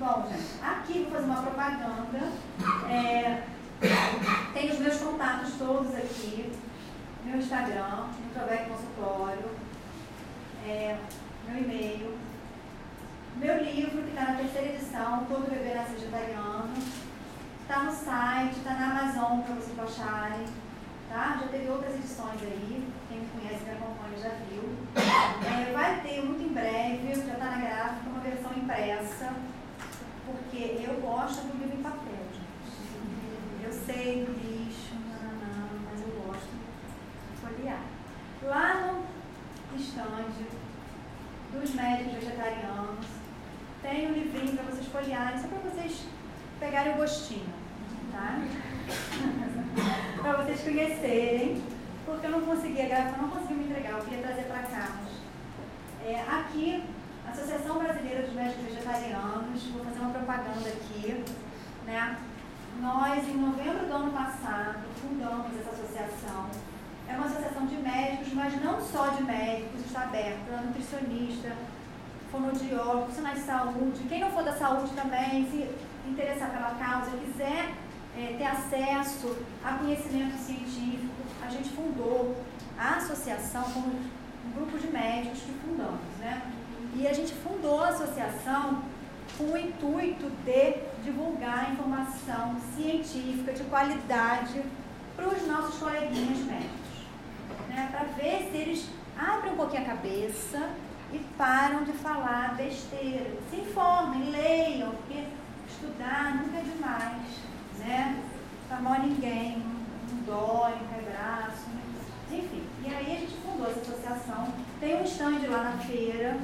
Bom, 0.00 0.26
gente, 0.30 0.64
aqui 0.64 1.02
vou 1.02 1.10
fazer 1.10 1.26
uma 1.26 1.42
propaganda. 1.42 2.32
É, 2.88 3.42
tem 4.54 4.70
os 4.70 4.78
meus 4.78 4.96
contatos 4.96 5.52
todos 5.58 5.94
aqui. 5.94 6.50
Meu 7.22 7.36
Instagram, 7.36 8.06
Nutrovec 8.24 8.70
Consultório, 8.70 9.50
é, 10.66 10.96
meu 11.46 11.62
e-mail, 11.62 12.16
meu 13.36 13.62
livro, 13.62 14.02
que 14.02 14.08
está 14.08 14.32
na 14.32 14.38
terceira 14.38 14.68
edição, 14.68 15.26
Todo 15.26 15.50
Bebê 15.50 15.74
Nasce 15.74 15.92
Vegetariano. 15.92 16.72
Está 17.60 17.82
no 17.82 17.92
site, 17.92 18.56
está 18.56 18.72
na 18.72 19.00
Amazon 19.02 19.40
para 19.42 19.54
vocês 19.56 19.76
baixarem. 19.76 20.46
Tá? 21.10 21.40
Já 21.42 21.48
teve 21.48 21.68
outras 21.68 21.94
edições 21.94 22.40
aí, 22.42 22.88
quem 23.06 23.18
me 23.18 23.28
conhece, 23.28 23.64
me 23.64 23.72
acompanha, 23.72 24.16
já 24.16 24.30
viu. 24.48 24.64
É, 24.96 25.72
vai 25.74 26.00
ter 26.00 26.24
muito 26.24 26.42
em 26.42 26.54
breve, 26.54 27.14
já 27.14 27.34
está 27.34 27.44
na 27.44 27.58
gráfica, 27.58 28.08
uma 28.08 28.20
versão 28.20 28.50
impressa 28.56 29.34
porque 30.30 30.84
eu 30.84 31.00
gosto 31.00 31.46
do 31.46 31.58
livro 31.58 31.78
em 31.78 31.82
papel, 31.82 32.24
gente. 32.32 33.64
Eu 33.64 33.72
sei 33.72 34.24
do 34.24 34.32
lixo, 34.32 34.94
mas 35.84 36.00
eu 36.00 36.22
gosto 36.26 36.48
de 36.48 37.40
folhear. 37.40 37.82
Lá 38.42 38.92
no 38.92 39.76
estande 39.76 40.46
dos 41.52 41.74
médicos 41.74 42.14
vegetarianos, 42.14 43.06
tem 43.82 44.08
um 44.08 44.12
livrinho 44.12 44.56
para 44.56 44.64
vocês 44.64 44.86
folhearem, 44.86 45.40
só 45.40 45.48
para 45.48 45.70
vocês 45.70 46.06
pegarem 46.58 46.94
o 46.94 46.96
gostinho, 46.96 47.52
tá? 48.12 48.38
para 50.20 50.42
vocês 50.42 50.60
conhecerem, 50.60 51.62
porque 52.04 52.26
eu 52.26 52.30
não 52.30 52.42
conseguia 52.42 52.88
gravar, 52.88 53.18
não 53.18 53.30
consegui 53.30 53.54
me 53.54 53.64
entregar, 53.64 53.92
eu 53.92 54.04
queria 54.04 54.22
trazer 54.22 54.42
para 54.42 54.62
cá. 54.62 55.00
É, 56.04 56.20
aqui 56.20 56.84
Associação 57.30 57.78
Brasileira 57.78 58.22
dos 58.22 58.34
Médicos 58.34 58.64
Vegetarianos, 58.64 59.62
vou 59.72 59.84
fazer 59.84 60.00
uma 60.00 60.10
propaganda 60.10 60.68
aqui, 60.68 61.24
né? 61.86 62.16
Nós, 62.80 63.28
em 63.28 63.36
novembro 63.36 63.86
do 63.86 63.92
ano 63.92 64.12
passado, 64.12 64.80
fundamos 65.00 65.46
essa 65.60 65.70
associação. 65.70 66.50
É 67.08 67.14
uma 67.14 67.26
associação 67.26 67.66
de 67.66 67.76
médicos, 67.76 68.32
mas 68.32 68.60
não 68.60 68.80
só 68.80 69.08
de 69.10 69.22
médicos, 69.22 69.86
está 69.86 70.02
aberta 70.02 70.56
a 70.58 70.62
nutricionista, 70.62 71.52
fonoaudiólogo, 72.32 73.02
profissionais 73.02 73.38
de 73.38 73.44
saúde, 73.44 74.08
quem 74.08 74.20
não 74.20 74.30
for 74.30 74.42
da 74.42 74.52
saúde 74.52 74.92
também, 74.92 75.48
se 75.50 75.70
interessar 76.08 76.50
pela 76.50 76.74
causa, 76.74 77.16
quiser 77.16 77.74
é, 78.16 78.34
ter 78.38 78.44
acesso 78.44 79.36
a 79.64 79.74
conhecimento 79.74 80.36
científico, 80.36 81.14
a 81.42 81.48
gente 81.48 81.68
fundou 81.70 82.36
a 82.76 82.96
associação 82.96 83.62
como 83.62 83.88
um 83.88 84.52
grupo 84.52 84.78
de 84.78 84.88
médicos 84.88 85.40
que 85.40 85.52
fundamos, 85.64 86.00
né? 86.18 86.42
E 86.96 87.06
a 87.06 87.12
gente 87.12 87.32
fundou 87.34 87.82
a 87.82 87.88
associação 87.88 88.82
com 89.38 89.44
o 89.44 89.58
intuito 89.58 90.30
de 90.44 90.74
divulgar 91.04 91.72
informação 91.72 92.56
científica 92.76 93.52
de 93.52 93.62
qualidade 93.64 94.62
para 95.16 95.28
os 95.28 95.46
nossos 95.46 95.78
coleguinhas 95.78 96.38
médicos. 96.38 96.80
Né? 97.68 97.88
Para 97.90 98.04
ver 98.22 98.48
se 98.50 98.56
eles 98.56 98.88
abrem 99.16 99.52
um 99.52 99.56
pouquinho 99.56 99.82
a 99.82 99.86
cabeça 99.86 100.70
e 101.12 101.18
param 101.36 101.84
de 101.84 101.92
falar 101.92 102.54
besteira. 102.56 103.30
Se 103.50 103.56
informem, 103.56 104.30
leiam, 104.30 104.90
porque 104.92 105.24
estudar 105.68 106.36
nunca 106.36 106.58
é 106.58 106.62
demais. 106.62 107.22
Né? 107.78 108.22
Mal 108.80 109.00
ninguém, 109.00 109.62
não 110.10 110.22
dói, 110.24 110.72
não 110.72 110.88
cai 110.88 111.02
braço. 111.02 111.68
Né? 111.70 111.82
Enfim, 112.32 112.62
e 112.84 112.94
aí 112.94 113.16
a 113.16 113.20
gente 113.20 113.34
fundou 113.44 113.68
essa 113.68 113.80
associação. 113.80 114.48
Tem 114.78 115.00
um 115.00 115.04
stand 115.04 115.48
lá 115.48 115.64
na 115.64 115.78
feira, 115.78 116.36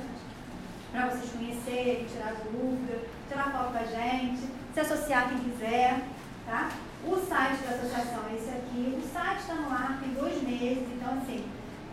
para 0.97 1.09
vocês 1.09 1.30
conhecerem, 1.30 2.07
tirar 2.07 2.32
dúvida, 2.51 3.03
tirar 3.28 3.53
foto 3.53 3.72
com 3.72 3.78
a 3.78 3.84
gente, 3.84 4.40
se 4.72 4.80
associar 4.80 5.28
quem 5.28 5.38
quiser, 5.40 6.01
tá? 6.47 6.70
O 7.05 7.16
site 7.16 7.59
da 7.64 7.76
associação 7.76 8.24
é 8.30 8.34
esse 8.34 8.49
aqui. 8.49 8.99
O 8.99 9.12
site 9.12 9.40
está 9.40 9.55
no 9.57 9.70
ar, 9.70 9.99
tem 10.01 10.14
dois 10.14 10.42
meses, 10.42 10.88
então 10.94 11.18
assim, 11.18 11.44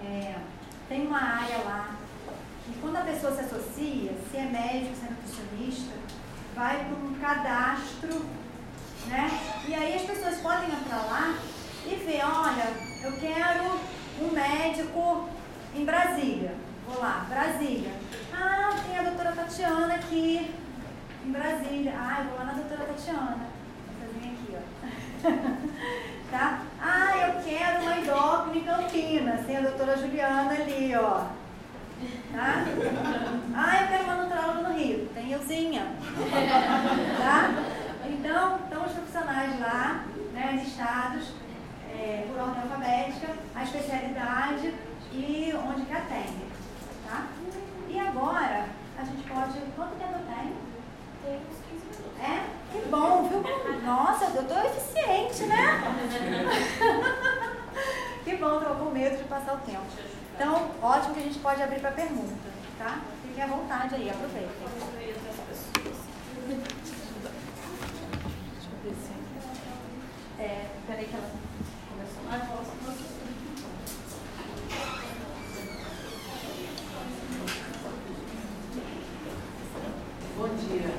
é, 0.06 0.36
tem 0.88 1.06
uma 1.06 1.22
área 1.22 1.58
lá 1.66 1.96
que 2.66 2.80
quando 2.80 2.96
a 2.96 3.02
pessoa 3.02 3.34
se 3.34 3.42
associa, 3.42 4.14
se 4.32 4.38
é 4.38 4.46
médico, 4.46 4.96
se 4.96 5.06
é 5.06 5.10
nutricionista, 5.10 5.96
vai 6.56 6.86
para 6.86 6.96
um 6.96 7.14
cadastro, 7.16 8.26
né? 9.08 9.30
E 9.68 9.76
aí 9.76 9.96
as 9.96 10.04
pessoas 10.04 10.38
podem 10.38 10.70
entrar 10.70 11.04
lá 11.08 11.38
e 11.86 11.96
ver, 11.96 12.24
olha, 12.24 12.74
eu 13.04 13.12
quero 13.20 13.82
um 14.22 14.32
médico 14.32 15.28
em 15.76 15.84
Brasília. 15.84 16.56
Vou 16.88 17.02
lá, 17.02 17.26
Brasília. 17.30 18.03
Ah, 18.34 18.76
tem 18.86 18.98
a 18.98 19.04
doutora 19.04 19.32
Tatiana 19.32 19.96
aqui 19.96 20.52
em 21.26 21.32
Brasília. 21.32 21.94
Ah, 21.98 22.20
eu 22.20 22.26
vou 22.30 22.40
lá 22.40 22.46
na 22.46 22.54
doutora 22.54 22.86
Tatiana. 22.86 23.48
Essa 24.02 24.28
aqui, 24.28 24.56
ó. 24.56 26.32
tá? 26.32 26.62
Ah, 26.82 27.18
eu 27.28 27.44
quero 27.44 27.82
uma 27.82 27.98
endócrina 27.98 28.58
em 28.58 28.64
Campinas. 28.64 29.46
Tem 29.46 29.58
a 29.58 29.62
doutora 29.62 29.98
Juliana 29.98 30.52
ali, 30.52 30.96
ó. 30.96 31.26
Tá? 32.34 32.66
Ah, 33.56 33.82
eu 33.82 33.88
quero 33.88 34.04
uma 34.04 34.16
nutróloga 34.16 34.70
no 34.70 34.76
Rio. 34.76 35.08
Tem 35.14 35.32
Euzinha. 35.32 35.86
tá? 37.18 37.50
Então, 38.06 38.60
estão 38.64 38.86
os 38.86 38.92
profissionais 38.92 39.60
lá, 39.60 40.04
né, 40.34 40.60
listados 40.64 41.32
é, 41.92 42.26
por 42.28 42.42
ordem 42.42 42.64
alfabética, 42.64 43.28
a 43.56 43.64
especialidade 43.64 44.74
e 45.12 45.54
onde 45.56 45.86
que 45.86 45.94
atende. 45.94 46.46
Tá? 47.08 47.28
E 47.94 48.00
agora, 48.00 48.66
a 48.98 49.04
gente 49.06 49.22
pode. 49.30 49.60
Quanto 49.76 49.96
tempo 50.00 50.14
eu 50.14 50.26
tenho? 50.26 50.56
Tem 51.24 51.38
uns 51.38 51.60
15 51.70 51.86
minutos. 51.86 52.20
É? 52.20 52.44
Que 52.72 52.80
bom, 52.90 53.30
viu? 53.30 53.44
Nossa, 53.86 54.26
eu 54.36 54.48
tô 54.48 54.60
eficiente, 54.62 55.44
né? 55.44 55.78
que 58.26 58.36
bom, 58.38 58.60
tô 58.60 58.74
com 58.74 58.90
medo 58.90 59.18
de 59.18 59.24
passar 59.26 59.54
o 59.54 59.60
tempo. 59.60 59.86
Então, 60.36 60.72
ótimo 60.82 61.14
que 61.14 61.20
a 61.20 61.24
gente 61.24 61.38
pode 61.38 61.62
abrir 61.62 61.82
para 61.82 61.92
pergunta, 61.92 62.34
tá? 62.80 63.00
Fiquem 63.28 63.44
à 63.44 63.48
vontade 63.48 63.94
aí, 63.94 64.10
aproveitem. 64.10 64.50
É, 70.40 70.66
peraí 70.88 71.06
que 71.06 71.16
ela 71.16 71.30
começou. 71.92 72.24
Ah, 72.32 72.40
posso, 72.50 72.72
Bom 80.44 80.50
dia. 80.56 80.94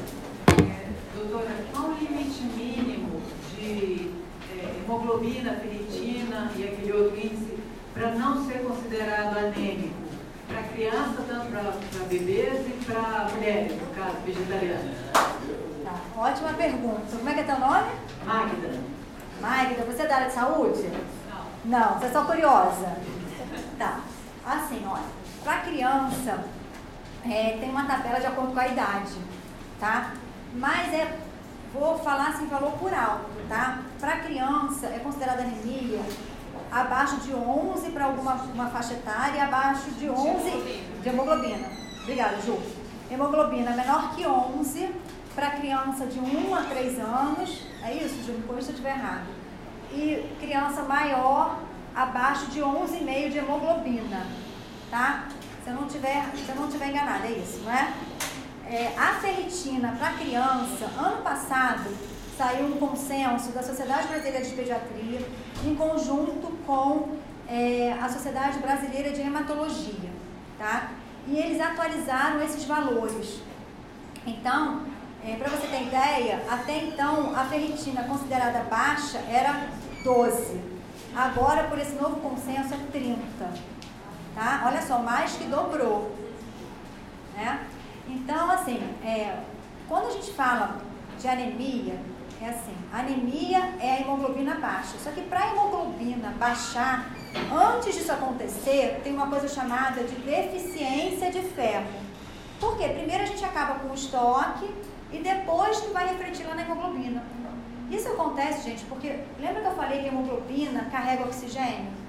É, 0.57 0.89
doutora, 1.15 1.55
qual 1.71 1.91
o 1.91 1.95
limite 2.01 2.45
mínimo 2.57 3.21
de 3.55 4.11
é, 4.51 4.81
hemoglobina, 4.83 5.57
ferritina 5.57 6.51
e 6.57 6.65
aquele 6.65 6.93
outro 6.95 7.19
índice 7.19 7.59
para 7.93 8.13
não 8.13 8.43
ser 8.47 8.61
considerado 8.61 9.37
anêmico? 9.37 9.97
Para 10.49 10.63
criança, 10.63 11.23
tanto 11.29 11.49
para 11.51 11.75
bebês 12.09 12.67
e 12.67 12.85
para 12.87 13.29
mulheres, 13.35 13.73
no 13.79 13.87
caso, 13.89 14.17
vegetarianas? 14.25 14.97
Tá, 15.13 16.01
ótima 16.17 16.55
pergunta. 16.55 17.15
Como 17.15 17.29
é 17.29 17.35
que 17.35 17.41
é 17.41 17.45
teu 17.45 17.59
nome? 17.59 17.91
Magda. 18.25 18.81
Magda, 19.43 19.85
você 19.85 20.03
é 20.05 20.07
da 20.07 20.15
área 20.15 20.29
de 20.29 20.35
saúde? 20.35 20.91
Não. 21.29 21.81
Não, 21.81 21.99
você 21.99 22.07
é 22.07 22.11
só 22.11 22.25
curiosa. 22.25 22.97
Tá. 23.79 24.01
Assim, 24.47 24.83
olha, 24.87 25.05
para 25.45 25.59
criança, 25.59 26.45
é, 27.31 27.57
tem 27.59 27.71
uma 27.71 27.85
tabela 27.85 28.21
de 28.21 28.27
acordo 28.27 28.53
com 28.53 28.61
a 28.61 28.69
idade, 28.69 29.13
tá? 29.81 30.13
Mas 30.55 30.93
é, 30.93 31.19
vou 31.73 31.99
falar 31.99 32.29
assim, 32.29 32.47
valor 32.47 32.73
por 32.73 32.93
alto, 32.93 33.31
tá? 33.49 33.81
Para 33.99 34.19
criança, 34.19 34.87
é 34.87 34.99
considerada 34.99 35.43
anemia 35.43 36.01
abaixo 36.71 37.17
de 37.19 37.33
11 37.33 37.91
para 37.91 38.07
alguma 38.07 38.35
uma 38.35 38.69
faixa 38.69 38.95
etária 38.95 39.39
e 39.39 39.41
abaixo 39.41 39.91
de 39.93 40.09
11 40.11 40.51
de 41.03 41.09
hemoglobina. 41.09 41.69
Obrigada, 42.03 42.41
Ju. 42.43 42.59
Hemoglobina 43.11 43.71
menor 43.73 44.15
que 44.15 44.27
11 44.27 44.91
para 45.35 45.51
criança 45.51 46.07
de 46.07 46.19
1 46.19 46.55
a 46.55 46.63
3 46.63 46.99
anos, 46.99 47.63
é 47.83 47.93
isso, 47.95 48.23
Ju? 48.25 48.33
Me 48.33 48.43
corrija 48.43 48.67
se 48.67 48.73
eu 48.73 48.75
estiver 48.75 48.97
errado. 48.97 49.27
E 49.93 50.37
criança 50.41 50.83
maior 50.83 51.61
abaixo 51.95 52.47
de 52.47 52.61
11,5 52.61 53.31
de 53.31 53.39
hemoglobina, 53.39 54.27
tá? 54.91 55.29
Se 55.65 55.71
eu 55.71 55.77
não 55.77 55.89
tiver, 55.89 56.31
se 56.37 56.47
eu 56.47 56.57
não 56.57 56.69
tiver 56.69 56.91
enganada, 56.91 57.27
é 57.27 57.31
isso, 57.31 57.63
não 57.65 57.73
é? 57.73 57.95
é 58.69 58.95
a 58.99 59.15
ferritina 59.15 59.97
para 59.99 60.13
criança, 60.13 60.85
ano 60.99 61.23
passado, 61.23 61.89
saiu 62.37 62.67
um 62.67 62.73
consenso 62.73 63.51
da 63.51 63.63
Sociedade 63.63 64.09
Brasileira 64.09 64.45
de 64.45 64.51
Pediatria 64.51 65.27
em 65.65 65.75
conjunto 65.75 66.53
com 66.67 67.17
é, 67.49 67.97
a 67.99 68.11
Sociedade 68.11 68.59
Brasileira 68.59 69.11
de 69.13 69.23
Hematologia, 69.23 70.11
tá? 70.59 70.91
E 71.27 71.39
eles 71.39 71.59
atualizaram 71.59 72.43
esses 72.43 72.67
valores. 72.67 73.41
Então, 74.27 74.83
é, 75.27 75.37
para 75.37 75.49
você 75.49 75.67
ter 75.69 75.85
ideia, 75.85 76.43
até 76.51 76.77
então 76.77 77.35
a 77.35 77.43
ferritina 77.47 78.03
considerada 78.03 78.65
baixa 78.65 79.17
era 79.31 79.67
12. 80.05 80.61
Agora, 81.17 81.65
por 81.69 81.79
esse 81.79 81.95
novo 81.95 82.17
consenso, 82.17 82.75
é 82.75 82.79
30 82.93 83.74
tá? 84.35 84.65
Olha 84.67 84.83
só, 84.83 84.99
mais 84.99 85.33
que 85.33 85.45
dobrou, 85.45 86.15
né? 87.35 87.67
Então, 88.09 88.51
assim, 88.51 88.81
é, 89.05 89.39
quando 89.89 90.09
a 90.09 90.11
gente 90.11 90.33
fala 90.33 90.79
de 91.19 91.29
anemia, 91.29 91.99
é 92.43 92.49
assim, 92.49 92.75
anemia 92.93 93.59
é 93.81 93.93
a 93.93 94.01
hemoglobina 94.01 94.57
baixa. 94.57 94.99
Só 94.99 95.11
que 95.11 95.23
para 95.23 95.41
a 95.41 95.51
hemoglobina 95.51 96.35
baixar, 96.39 97.11
antes 97.53 97.95
disso 97.95 98.13
acontecer, 98.13 99.01
tem 99.03 99.15
uma 99.15 99.29
coisa 99.29 99.49
chamada 99.49 100.03
de 100.05 100.15
deficiência 100.17 101.31
de 101.31 101.41
ferro. 101.41 101.87
Por 102.61 102.77
quê? 102.77 102.89
Primeiro 102.89 103.23
a 103.23 103.27
gente 103.27 103.45
acaba 103.45 103.79
com 103.81 103.89
o 103.91 103.95
estoque 103.95 104.69
e 105.13 105.19
depois 105.19 105.81
que 105.81 105.93
vai 105.93 106.09
refletir 106.09 106.47
lá 106.47 106.55
na 106.55 106.63
hemoglobina. 106.63 107.23
Isso 107.91 108.09
acontece, 108.09 108.69
gente, 108.69 108.85
porque 108.87 109.21
lembra 109.39 109.63
que 109.63 109.69
eu 109.69 109.75
falei 109.75 110.01
que 110.01 110.07
a 110.07 110.09
hemoglobina 110.09 110.89
carrega 110.91 111.25
oxigênio? 111.25 112.04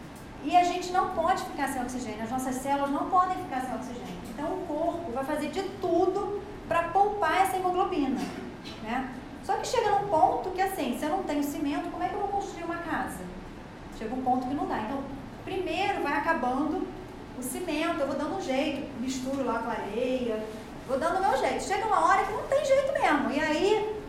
E 0.45 0.55
a 0.55 0.63
gente 0.63 0.91
não 0.91 1.09
pode 1.09 1.43
ficar 1.43 1.67
sem 1.69 1.81
oxigênio, 1.81 2.21
as 2.21 2.29
nossas 2.29 2.55
células 2.55 2.91
não 2.91 3.09
podem 3.09 3.35
ficar 3.37 3.61
sem 3.61 3.73
oxigênio. 3.73 4.19
Então 4.29 4.45
o 4.45 4.65
corpo 4.67 5.11
vai 5.11 5.25
fazer 5.25 5.49
de 5.49 5.63
tudo 5.81 6.39
para 6.67 6.83
poupar 6.89 7.41
essa 7.41 7.57
hemoglobina. 7.57 8.21
Né? 8.83 9.09
Só 9.43 9.57
que 9.57 9.67
chega 9.67 9.89
num 9.89 10.07
ponto 10.07 10.51
que 10.51 10.61
assim, 10.61 10.97
se 10.99 11.05
eu 11.05 11.09
não 11.09 11.23
tenho 11.23 11.43
cimento, 11.43 11.89
como 11.89 12.03
é 12.03 12.09
que 12.09 12.13
eu 12.13 12.19
vou 12.19 12.27
construir 12.27 12.63
uma 12.63 12.77
casa? 12.77 13.23
Chega 13.97 14.13
um 14.13 14.21
ponto 14.21 14.47
que 14.47 14.53
não 14.53 14.67
dá. 14.67 14.81
Então, 14.81 15.03
primeiro 15.43 16.03
vai 16.03 16.13
acabando 16.13 16.87
o 17.39 17.41
cimento, 17.41 17.99
eu 17.99 18.07
vou 18.07 18.15
dando 18.15 18.37
um 18.37 18.41
jeito, 18.41 18.87
misturo 19.01 19.43
lá 19.43 19.59
com 19.59 19.71
areia, 19.71 20.43
vou 20.87 20.99
dando 20.99 21.17
o 21.17 21.21
meu 21.21 21.37
jeito. 21.39 21.63
Chega 21.63 21.87
uma 21.87 22.05
hora 22.05 22.23
que 22.23 22.31
não 22.31 22.43
tem 22.43 22.63
jeito 22.63 22.93
mesmo. 22.93 23.31
E 23.31 23.39
aí 23.39 23.99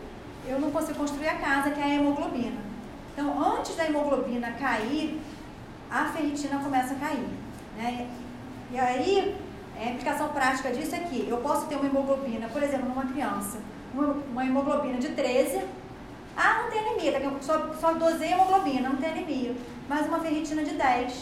eu 0.47 0.61
não 0.61 0.71
consigo 0.71 0.99
construir 0.99 1.29
a 1.29 1.37
casa, 1.39 1.71
que 1.71 1.81
é 1.81 1.85
a 1.85 1.95
hemoglobina. 1.95 2.61
Então, 3.13 3.57
antes 3.57 3.75
da 3.75 3.87
hemoglobina 3.87 4.53
cair, 4.53 5.19
a 5.91 6.05
ferritina 6.07 6.59
começa 6.59 6.95
a 6.95 6.99
cair. 6.99 7.29
Né? 7.77 8.09
E 8.71 8.79
aí, 8.79 9.37
a 9.79 9.91
implicação 9.91 10.29
prática 10.31 10.71
disso 10.71 10.95
é 10.95 11.01
que 11.01 11.29
eu 11.29 11.39
posso 11.39 11.67
ter 11.67 11.77
uma 11.77 11.87
hemoglobina, 11.87 12.49
por 12.49 12.63
exemplo, 12.63 12.89
numa 12.89 13.07
criança, 13.07 13.59
uma 13.95 14.45
hemoglobina 14.45 14.99
de 14.99 15.09
13. 15.11 15.63
Ah, 16.37 16.63
não 16.63 16.71
tem 16.71 16.81
anemia, 16.81 17.33
só, 17.41 17.73
só 17.75 17.95
dosei 17.95 18.33
hemoglobina, 18.33 18.89
não 18.89 18.97
tem 18.97 19.11
anemia. 19.11 19.55
Mas 19.89 20.07
uma 20.07 20.21
ferritina 20.21 20.65
de 20.65 20.73
10. 20.73 21.13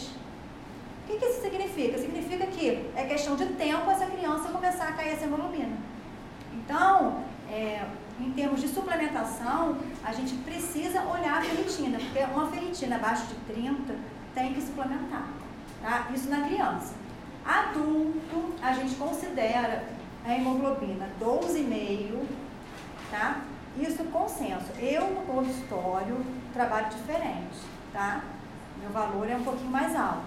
O 1.03 1.07
que, 1.07 1.17
que 1.17 1.25
isso 1.25 1.41
significa? 1.41 1.97
Significa 1.97 2.47
que 2.47 2.89
é 2.95 3.03
questão 3.03 3.35
de 3.35 3.45
tempo 3.45 3.89
essa 3.91 4.07
criança 4.07 4.49
começar 4.49 4.87
a 4.87 4.93
cair 4.93 5.13
essa 5.13 5.25
hemoglobina. 5.25 5.77
Então, 6.53 7.23
é, 7.49 7.85
em 8.19 8.31
termos 8.31 8.61
de 8.61 8.67
suplementação, 8.67 9.77
a 10.03 10.11
gente 10.11 10.33
precisa 10.37 11.03
olhar 11.03 11.37
a 11.37 11.41
ferritina, 11.41 11.99
porque 11.99 12.19
uma 12.33 12.47
ferritina 12.49 12.95
abaixo 12.95 13.27
de 13.27 13.35
30 13.53 13.93
tem 14.35 14.53
que 14.53 14.61
suplementar. 14.61 15.27
Tá? 15.81 16.07
Isso 16.13 16.29
na 16.29 16.41
criança. 16.41 16.93
Adulto, 17.43 18.53
a 18.61 18.73
gente 18.73 18.95
considera 18.95 19.87
a 20.25 20.33
hemoglobina 20.33 21.07
12,5, 21.19 22.25
tá? 23.09 23.41
Isso 23.79 24.03
consenso. 24.05 24.71
Eu 24.79 25.07
no 25.09 25.21
consultório 25.21 26.17
trabalho 26.53 26.89
diferente, 26.89 27.59
tá? 27.93 28.23
Meu 28.79 28.89
valor 28.89 29.29
é 29.29 29.35
um 29.35 29.43
pouquinho 29.43 29.69
mais 29.69 29.95
alto. 29.95 30.23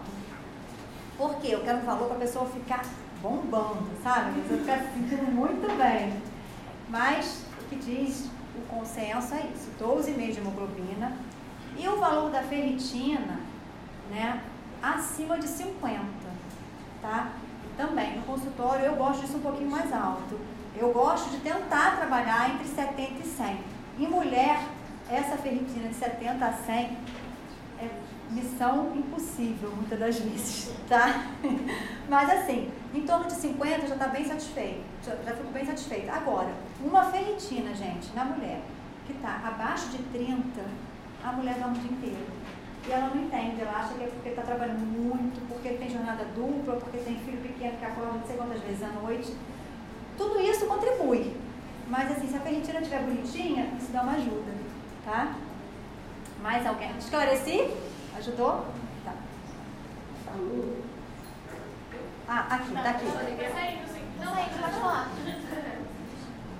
Por 1.16 1.36
quê? 1.36 1.48
Eu 1.52 1.62
quero 1.62 1.78
um 1.78 1.84
valor 1.84 2.06
para 2.06 2.16
a 2.16 2.20
pessoa 2.20 2.46
ficar 2.46 2.84
bombando, 3.20 3.90
sabe? 4.02 4.30
A 4.30 4.42
pessoa 4.42 4.60
ficar 4.60 4.78
se 4.78 4.92
sentindo 4.94 5.30
muito 5.32 5.66
bem. 5.76 6.22
Mas 6.88 7.44
o 7.60 7.64
que 7.68 7.76
diz 7.76 8.30
o 8.56 8.60
consenso 8.68 9.34
é 9.34 9.46
isso, 9.54 9.70
12,5 9.80 10.32
de 10.32 10.38
hemoglobina. 10.38 11.16
E 11.76 11.88
o 11.88 11.98
valor 11.98 12.30
da 12.30 12.42
ferritina, 12.42 13.40
né, 14.10 14.42
acima 14.82 15.38
de 15.38 15.48
50, 15.48 16.02
tá? 17.02 17.32
Também, 17.76 18.16
no 18.16 18.22
consultório 18.22 18.84
eu 18.84 18.96
gosto 18.96 19.20
disso 19.20 19.36
um 19.36 19.40
pouquinho 19.40 19.70
mais 19.70 19.92
alto. 19.92 20.38
Eu 20.76 20.92
gosto 20.92 21.30
de 21.30 21.38
tentar 21.38 21.96
trabalhar 21.96 22.50
entre 22.50 22.66
70 22.66 23.22
e 23.22 23.24
100. 23.24 23.58
Em 24.00 24.06
mulher, 24.08 24.60
essa 25.08 25.36
ferritina 25.36 25.88
de 25.88 25.94
70 25.94 26.44
a 26.44 26.52
100 26.52 26.96
é 27.80 27.90
missão 28.30 28.92
impossível, 28.94 29.70
muitas 29.74 29.98
das 29.98 30.18
vezes, 30.18 30.72
tá? 30.88 31.26
Mas 32.08 32.30
assim, 32.30 32.70
em 32.94 33.02
torno 33.02 33.26
de 33.26 33.34
50 33.34 33.86
já 33.86 33.94
está 33.94 34.08
bem 34.08 34.24
satisfeito, 34.24 34.82
já, 35.04 35.14
já 35.24 35.36
fico 35.36 35.50
bem 35.52 35.64
satisfeita. 35.64 36.12
Agora, 36.12 36.50
uma 36.80 37.04
ferritina, 37.06 37.74
gente, 37.74 38.12
na 38.14 38.24
mulher, 38.24 38.60
que 39.06 39.12
está 39.12 39.40
abaixo 39.44 39.88
de 39.88 39.98
30, 39.98 40.42
a 41.24 41.32
mulher 41.32 41.54
dorme 41.58 41.78
o 41.78 41.80
dia 41.80 41.92
inteiro. 41.92 42.37
E 42.88 42.90
ela 42.90 43.08
não 43.14 43.22
entende, 43.22 43.60
ela 43.60 43.78
acha 43.78 43.92
que 43.92 44.04
é 44.04 44.06
porque 44.06 44.30
está 44.30 44.40
trabalhando 44.40 44.80
muito, 44.80 45.46
porque 45.46 45.74
tem 45.74 45.90
jornada 45.90 46.24
dupla, 46.34 46.76
porque 46.76 46.96
tem 46.98 47.18
filho 47.18 47.36
pequeno 47.42 47.76
que 47.76 47.84
acorda 47.84 48.12
não 48.12 48.26
sei 48.26 48.36
quantas 48.38 48.62
vezes 48.62 48.82
à 48.82 48.88
noite. 48.88 49.36
Tudo 50.16 50.40
isso 50.40 50.64
contribui. 50.66 51.36
Mas 51.86 52.10
assim, 52.10 52.28
se 52.28 52.36
a 52.36 52.40
ferritina 52.40 52.80
estiver 52.80 53.02
bonitinha, 53.02 53.74
isso 53.78 53.92
dá 53.92 54.02
uma 54.02 54.12
ajuda, 54.12 54.52
tá? 55.04 55.34
Mais 56.42 56.66
alguém? 56.66 56.96
Esclareci? 56.98 57.70
Ajudou? 58.16 58.64
Tá. 59.04 59.12
Ah, 62.26 62.54
aqui, 62.54 62.72
tá 62.72 62.90
aqui. 62.90 63.04
Não, 64.18 64.36
é, 64.36 64.44
pode 64.60 64.80
falar. 64.80 65.10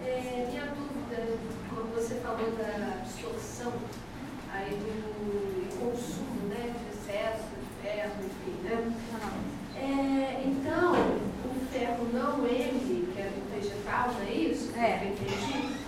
É, 0.00 0.46
minha 0.48 0.64
dúvida, 0.64 1.38
quando 1.68 1.94
você 1.94 2.14
falou 2.20 2.50
da 2.52 3.00
absorção 3.00 3.72
aí 4.50 4.70
do 4.70 5.78
consumo, 5.78 6.48
né, 6.48 6.74
de 6.78 6.96
excesso 6.96 7.44
de 7.60 7.88
ferro, 8.08 8.24
enfim, 8.24 8.56
né? 8.64 8.92
É, 9.76 10.42
então, 10.44 10.92
o 10.92 11.66
ferro 11.72 12.08
não 12.12 12.46
M, 12.46 12.80
que 12.80 13.20
é 13.20 13.30
do 13.30 13.50
vegetal, 13.54 14.12
não 14.12 14.26
é 14.26 14.30
isso? 14.32 14.72
É. 14.76 15.02
Eu 15.02 15.12
entendi. 15.12 15.78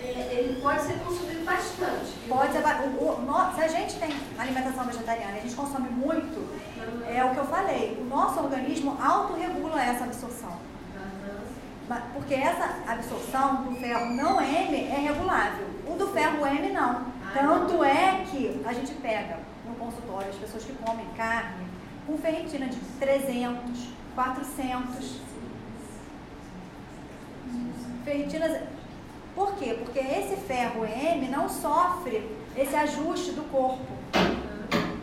É, 0.00 0.34
ele 0.38 0.60
pode 0.60 0.82
ser 0.82 0.98
consumido 1.00 1.44
bastante. 1.44 2.12
Pode 2.28 2.56
o, 2.56 3.04
o, 3.04 3.54
se 3.54 3.62
a 3.62 3.68
gente 3.68 3.98
tem 3.98 4.10
alimentação 4.38 4.84
vegetariana 4.84 5.36
e 5.36 5.38
a 5.38 5.42
gente 5.42 5.56
consome 5.56 5.88
muito, 5.88 6.48
é 7.08 7.24
o 7.24 7.30
que 7.30 7.38
eu 7.38 7.46
falei, 7.46 7.98
o 8.00 8.04
nosso 8.04 8.38
organismo 8.38 8.96
autorregula 9.02 9.82
essa 9.82 10.04
absorção. 10.04 10.56
Porque 12.12 12.34
essa 12.34 12.82
absorção 12.86 13.64
do 13.64 13.74
ferro 13.76 14.14
não 14.14 14.40
M 14.40 14.76
é 14.76 15.08
regulável. 15.08 15.66
O 15.86 15.94
do 15.94 16.08
ferro 16.08 16.46
M 16.46 16.70
não. 16.70 17.06
Tanto 17.32 17.82
é 17.82 18.24
que 18.30 18.62
a 18.64 18.72
gente 18.74 18.92
pega 18.94 19.38
no 19.66 19.74
consultório 19.74 20.28
as 20.28 20.36
pessoas 20.36 20.64
que 20.64 20.72
comem 20.74 21.06
carne 21.16 21.67
com 22.08 22.16
ferritina 22.16 22.66
de 22.66 22.78
300, 22.98 23.88
400. 24.14 25.20
Ferritinas 28.02 28.62
por 29.34 29.54
quê? 29.56 29.76
Porque 29.78 29.98
esse 29.98 30.36
ferro 30.36 30.84
M 30.84 31.28
não 31.28 31.48
sofre 31.48 32.28
esse 32.56 32.74
ajuste 32.74 33.32
do 33.32 33.42
corpo, 33.52 33.86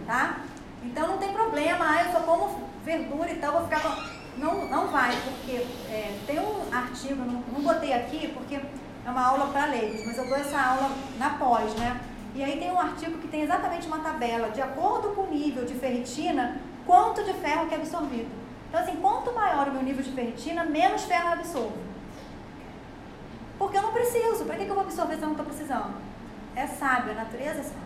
tá? 0.06 0.41
Então 0.84 1.08
não 1.08 1.18
tem 1.18 1.32
problema, 1.32 1.86
ah, 1.88 2.03
eu 2.03 2.12
só 2.12 2.20
como 2.22 2.70
verdura 2.84 3.32
e 3.32 3.36
tal, 3.36 3.53
vou 3.53 3.64
ficar 3.64 3.82
com... 3.82 4.16
Não, 4.38 4.68
não 4.68 4.88
vai, 4.88 5.16
porque 5.24 5.66
é, 5.89 6.20
tem 6.28 6.39
um 6.39 6.74
artigo, 6.74 7.24
não, 7.24 7.41
não 7.53 7.62
botei 7.62 7.93
aqui 7.93 8.28
porque 8.28 8.56
é 8.56 9.10
uma 9.10 9.26
aula 9.26 9.47
para 9.53 9.68
leigos, 9.68 10.06
mas 10.06 10.18
eu 10.18 10.28
dou 10.28 10.36
essa 10.36 10.60
aula 10.60 10.91
na 11.18 11.30
pós, 11.30 11.74
né? 11.76 12.01
E 12.34 12.43
aí 12.43 12.60
tem 12.60 12.70
um 12.72 12.80
artigo 12.80 13.18
que 13.20 13.30
tem 13.30 13.43
exatamente 13.43 13.88
uma 13.88 13.99
tabela, 13.99 14.49
de 14.49 14.62
acordo 14.62 15.16
com 15.16 15.22
o 15.22 15.32
nível 15.32 15.64
de 15.64 15.76
ferritina, 15.76 16.60
quanto 16.86 17.24
de 17.24 17.34
ferro 17.34 17.68
que 17.68 17.76
é 17.76 17.78
absorvido. 17.78 18.30
Então 18.70 18.80
assim, 18.80 18.96
quanto 18.98 19.34
maior 19.34 19.68
o 19.68 19.72
meu 19.72 19.82
nível 19.82 20.04
de 20.04 20.12
ferritina, 20.12 20.64
menos 20.64 21.04
ferro 21.06 21.28
eu 21.28 21.34
absorvo. 21.34 21.86
Porque 23.58 23.78
eu 23.78 23.82
não 23.82 23.94
preciso. 23.94 24.46
Para 24.46 24.56
que, 24.56 24.66
que 24.66 24.70
eu 24.70 24.76
vou 24.76 24.84
absorver 24.84 25.16
se 25.16 25.22
eu 25.22 25.28
não 25.28 25.32
estou 25.32 25.46
precisando? 25.46 25.96
É 26.56 26.68
sábio, 26.68 27.12
a 27.12 27.16
natureza 27.16 27.60
é 27.60 27.64
sábia. 27.64 27.86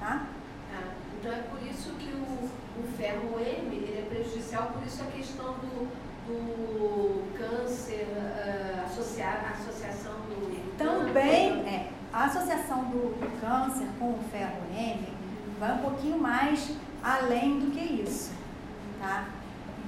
Tá? 0.00 0.26
Ah, 0.72 0.92
então 1.18 1.32
é 1.32 1.42
por 1.42 1.60
isso 1.62 1.90
que 1.94 2.12
o, 2.12 2.80
o 2.80 2.96
ferro 2.96 3.38
M 3.40 3.76
ele 3.76 3.98
é 3.98 4.08
prejudicial, 4.08 4.70
por 4.72 4.86
isso 4.86 5.02
a 5.02 5.06
questão 5.06 5.54
do, 5.54 5.88
do 6.26 7.36
câncer, 7.36 8.06
uh, 8.12 8.84
associar, 8.84 9.44
a 9.48 9.60
associação 9.60 10.12
do. 10.12 10.76
Também, 10.76 11.66
é, 11.66 11.90
a 12.12 12.24
associação 12.26 12.84
do, 12.84 13.18
do 13.18 13.40
câncer 13.40 13.88
com 13.98 14.10
o 14.10 14.20
ferro 14.30 14.62
M 14.72 15.08
vai 15.58 15.72
um 15.72 15.78
pouquinho 15.78 16.18
mais 16.18 16.70
além 17.02 17.58
do 17.58 17.72
que 17.72 17.80
isso. 17.80 18.37
Tá? 19.00 19.28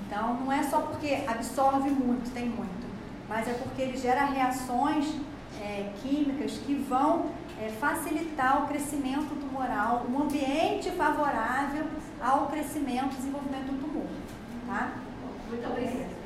Então, 0.06 0.34
não 0.34 0.52
é 0.52 0.62
só 0.62 0.80
porque 0.80 1.24
absorve 1.26 1.90
muito, 1.90 2.32
tem 2.32 2.48
muito 2.48 2.90
mas 3.30 3.46
é 3.46 3.52
porque 3.52 3.80
ele 3.82 3.96
gera 3.96 4.24
reações 4.24 5.06
é, 5.60 5.92
químicas 6.02 6.58
que 6.66 6.74
vão 6.74 7.30
é, 7.62 7.68
facilitar 7.68 8.64
o 8.64 8.66
crescimento 8.66 9.38
tumoral, 9.38 10.04
um 10.10 10.22
ambiente 10.22 10.90
favorável 10.90 11.86
ao 12.20 12.48
crescimento 12.48 13.12
e 13.12 13.16
desenvolvimento 13.18 13.70
do 13.70 13.80
tumor. 13.80 14.08
Tá? 14.66 14.94
Muito 15.48 15.64
obrigada. 15.64 16.18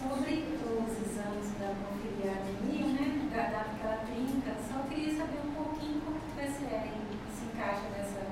Sobre 0.00 0.34
os 0.34 0.90
exames 1.06 1.52
da 1.60 1.68
conferir 1.68 2.32
anemia, 2.32 2.86
né, 2.92 3.28
daquela 3.30 4.04
clínica, 4.04 4.52
só 4.68 4.82
queria 4.88 5.16
saber 5.16 5.38
um 5.46 5.52
pouquinho 5.52 6.00
como 6.00 6.16
o 6.16 6.36
PCR 6.36 6.90
se 7.32 7.44
encaixa 7.44 7.82
nessa 7.96 8.26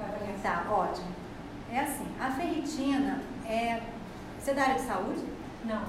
avaliação. 0.00 0.42
Tá, 0.42 0.72
ótimo. 0.72 1.26
É 1.72 1.80
assim, 1.80 2.06
a 2.20 2.30
ferritina 2.30 3.20
é 3.44 3.82
Você 4.46 4.52
é 4.52 4.54
da 4.54 4.62
área 4.62 4.74
de 4.76 4.82
saúde? 4.82 5.24
Não. 5.64 5.82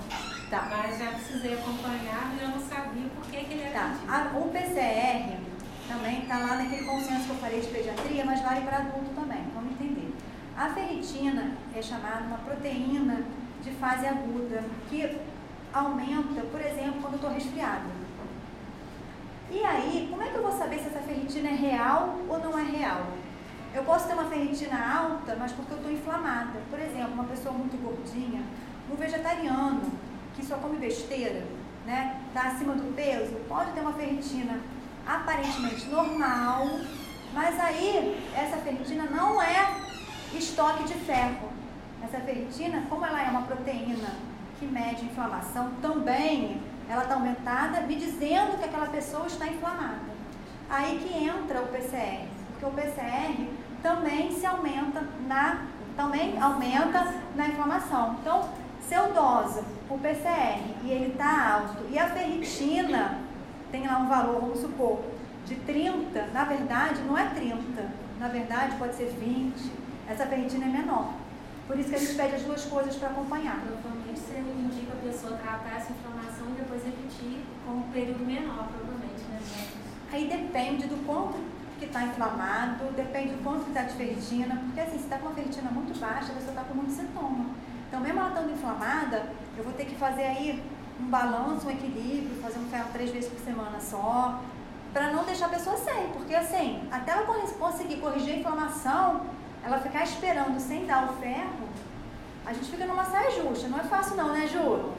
Tá. 0.50 0.68
Mas 0.72 0.98
já 0.98 1.12
precisei 1.12 1.54
acompanhar 1.54 2.34
e 2.36 2.42
eu 2.42 2.50
não 2.50 2.60
sabia 2.60 3.08
por 3.16 3.24
que, 3.30 3.44
que 3.44 3.54
ele 3.54 3.62
era 3.62 3.72
Tá. 3.72 3.96
A- 4.10 4.36
o 4.36 4.50
PCR 4.50 5.38
também 5.88 6.24
está 6.24 6.40
lá 6.40 6.56
naquele 6.56 6.84
consenso 6.88 7.26
que 7.26 7.30
eu 7.30 7.36
falei 7.36 7.62
de 7.62 7.68
pediatria, 7.68 8.26
mas 8.26 8.42
vale 8.42 8.62
para 8.62 8.78
adulto 8.78 9.12
também, 9.14 9.44
vamos 9.54 9.74
entender. 9.74 10.12
A 10.58 10.70
ferritina 10.72 11.52
é 11.76 11.82
chamada 11.84 12.24
uma 12.24 12.40
proteína 12.40 13.22
de 13.62 13.70
fase 13.74 14.08
aguda, 14.08 14.64
que 14.90 15.20
aumenta, 15.72 16.42
por 16.52 16.60
exemplo, 16.60 17.00
quando 17.00 17.14
eu 17.14 17.18
estou 17.18 17.32
resfriada. 17.32 17.92
E 19.52 19.64
aí, 19.64 20.08
como 20.10 20.24
é 20.24 20.30
que 20.30 20.36
eu 20.36 20.42
vou 20.42 20.58
saber 20.58 20.80
se 20.80 20.88
essa 20.88 21.02
ferritina 21.02 21.50
é 21.50 21.54
real 21.54 22.16
ou 22.28 22.40
não 22.40 22.58
é 22.58 22.64
real? 22.64 23.06
Eu 23.78 23.84
posso 23.84 24.08
ter 24.08 24.14
uma 24.16 24.26
ferritina 24.26 24.76
alta, 24.76 25.36
mas 25.36 25.52
porque 25.52 25.72
eu 25.72 25.78
estou 25.78 25.92
inflamada. 25.92 26.60
Por 26.68 26.80
exemplo, 26.80 27.14
uma 27.14 27.26
pessoa 27.26 27.54
muito 27.54 27.80
gordinha, 27.80 28.42
um 28.92 28.96
vegetariano 28.96 29.84
que 30.36 30.44
só 30.44 30.58
come 30.58 30.78
besteira, 30.78 31.46
né? 31.86 32.20
Está 32.28 32.48
acima 32.48 32.74
do 32.74 32.96
peso, 32.96 33.36
pode 33.48 33.70
ter 33.74 33.82
uma 33.82 33.94
ferritina 33.94 34.60
aparentemente 35.06 35.88
normal, 35.90 36.68
mas 37.36 37.60
aí 37.60 38.20
essa 38.36 38.58
ferritina 38.58 39.04
não 39.12 39.40
é 39.40 39.76
estoque 40.34 40.84
de 40.86 40.96
ferro. 40.96 41.50
Essa 42.04 42.20
ferritina, 42.22 42.84
como 42.90 43.06
ela 43.06 43.22
é 43.22 43.30
uma 43.30 43.44
proteína 43.44 44.10
que 44.60 44.66
mede 44.66 45.06
inflamação, 45.06 45.74
também 45.84 46.60
ela 46.90 47.04
está 47.04 47.14
aumentada, 47.14 47.82
me 47.82 47.96
dizendo 47.96 48.58
que 48.58 48.66
aquela 48.66 48.88
pessoa 48.88 49.28
está 49.28 49.48
inflamada. 49.48 50.18
Aí 50.68 50.98
que 50.98 51.16
entra 51.24 51.62
o 51.62 51.68
PCR, 51.68 52.28
porque 52.54 52.66
o 52.66 52.72
PCR 52.72 53.57
também 53.82 54.32
se 54.32 54.46
aumenta 54.46 55.04
na, 55.28 55.66
também 55.96 56.40
aumenta 56.40 57.14
na 57.36 57.48
inflamação. 57.48 58.18
Então, 58.22 58.50
se 58.82 58.94
eu 58.94 59.14
doso 59.14 59.64
o 59.90 59.98
PCR 59.98 60.62
e 60.84 60.92
ele 60.92 61.12
está 61.12 61.54
alto 61.54 61.86
e 61.90 61.98
a 61.98 62.10
ferritina 62.10 63.20
tem 63.72 63.86
lá 63.86 63.98
um 64.00 64.08
valor, 64.08 64.42
vamos 64.42 64.60
supor, 64.60 65.02
de 65.46 65.56
30, 65.56 66.28
na 66.28 66.46
verdade 66.46 67.02
não 67.02 67.18
é 67.18 67.26
30, 67.30 67.58
na 68.20 68.28
verdade 68.28 68.76
pode 68.78 68.96
ser 68.96 69.14
20, 69.20 69.72
essa 70.10 70.26
ferritina 70.26 70.66
é 70.66 70.70
menor. 70.70 71.14
Por 71.68 71.78
isso 71.78 71.90
que 71.90 71.96
a 71.96 72.00
gente 72.00 72.16
pede 72.16 72.36
as 72.36 72.44
duas 72.44 72.64
coisas 72.64 72.96
para 72.96 73.10
acompanhar. 73.10 73.60
Provavelmente 73.60 74.20
você 74.20 74.40
indica 74.40 74.94
a 74.94 75.06
pessoa 75.06 75.38
tratar 75.38 75.76
essa 75.76 75.92
inflamação 75.92 76.48
e 76.50 76.62
depois 76.62 76.82
repetir 76.84 77.42
com 77.66 77.74
um 77.74 77.92
período 77.92 78.26
menor, 78.26 78.70
provavelmente, 78.70 79.24
né? 79.30 79.40
Aí 80.14 80.30
depende 80.30 80.88
do 80.88 81.06
quanto 81.06 81.38
que 81.78 81.86
está 81.86 82.04
inflamado, 82.04 82.86
depende 82.96 83.34
do 83.34 83.44
quanto 83.44 83.68
está 83.68 83.84
de 83.84 83.94
ferritina, 83.96 84.56
porque 84.66 84.80
assim, 84.80 84.98
se 84.98 85.04
está 85.04 85.18
com 85.18 85.28
uma 85.28 85.36
ferritina 85.36 85.70
muito 85.72 85.98
baixa, 86.00 86.32
a 86.32 86.36
pessoa 86.36 86.50
está 86.52 86.64
com 86.64 86.74
muito 86.74 86.92
sintoma. 86.92 87.46
Então, 87.88 88.00
mesmo 88.02 88.20
ela 88.20 88.30
estando 88.30 88.52
inflamada, 88.52 89.30
eu 89.58 89.64
vou 89.64 89.74
ter 89.74 89.86
que 89.86 89.96
fazer 89.96 90.24
aí 90.24 90.64
um 91.00 91.06
balanço, 91.06 91.68
um 91.68 91.72
equilíbrio, 91.72 92.42
fazer 92.42 92.60
um 92.60 92.66
ferro 92.70 92.90
três 92.92 93.12
vezes 93.12 93.30
por 93.30 93.40
semana 93.40 93.80
só, 93.80 94.42
para 94.94 95.12
não 95.14 95.24
deixar 95.24 95.46
a 95.46 95.50
pessoa 95.50 95.78
sem, 95.78 96.08
porque 96.10 96.34
assim, 96.34 96.88
até 96.92 97.12
ela 97.12 97.26
cons- 97.26 97.52
conseguir 97.54 97.98
corrigir 97.98 98.34
a 98.36 98.38
inflamação, 98.40 99.22
ela 99.64 99.80
ficar 99.80 100.04
esperando 100.04 100.60
sem 100.60 100.86
dar 100.86 101.06
o 101.06 101.14
ferro, 101.18 101.68
a 102.46 102.54
gente 102.54 102.70
fica 102.72 102.86
numa 102.86 103.04
saia 103.06 103.30
justa. 103.32 103.68
Não 103.68 103.80
é 103.80 103.84
fácil 103.84 104.16
não, 104.16 104.30
né, 104.34 104.48
Ju? 104.48 104.92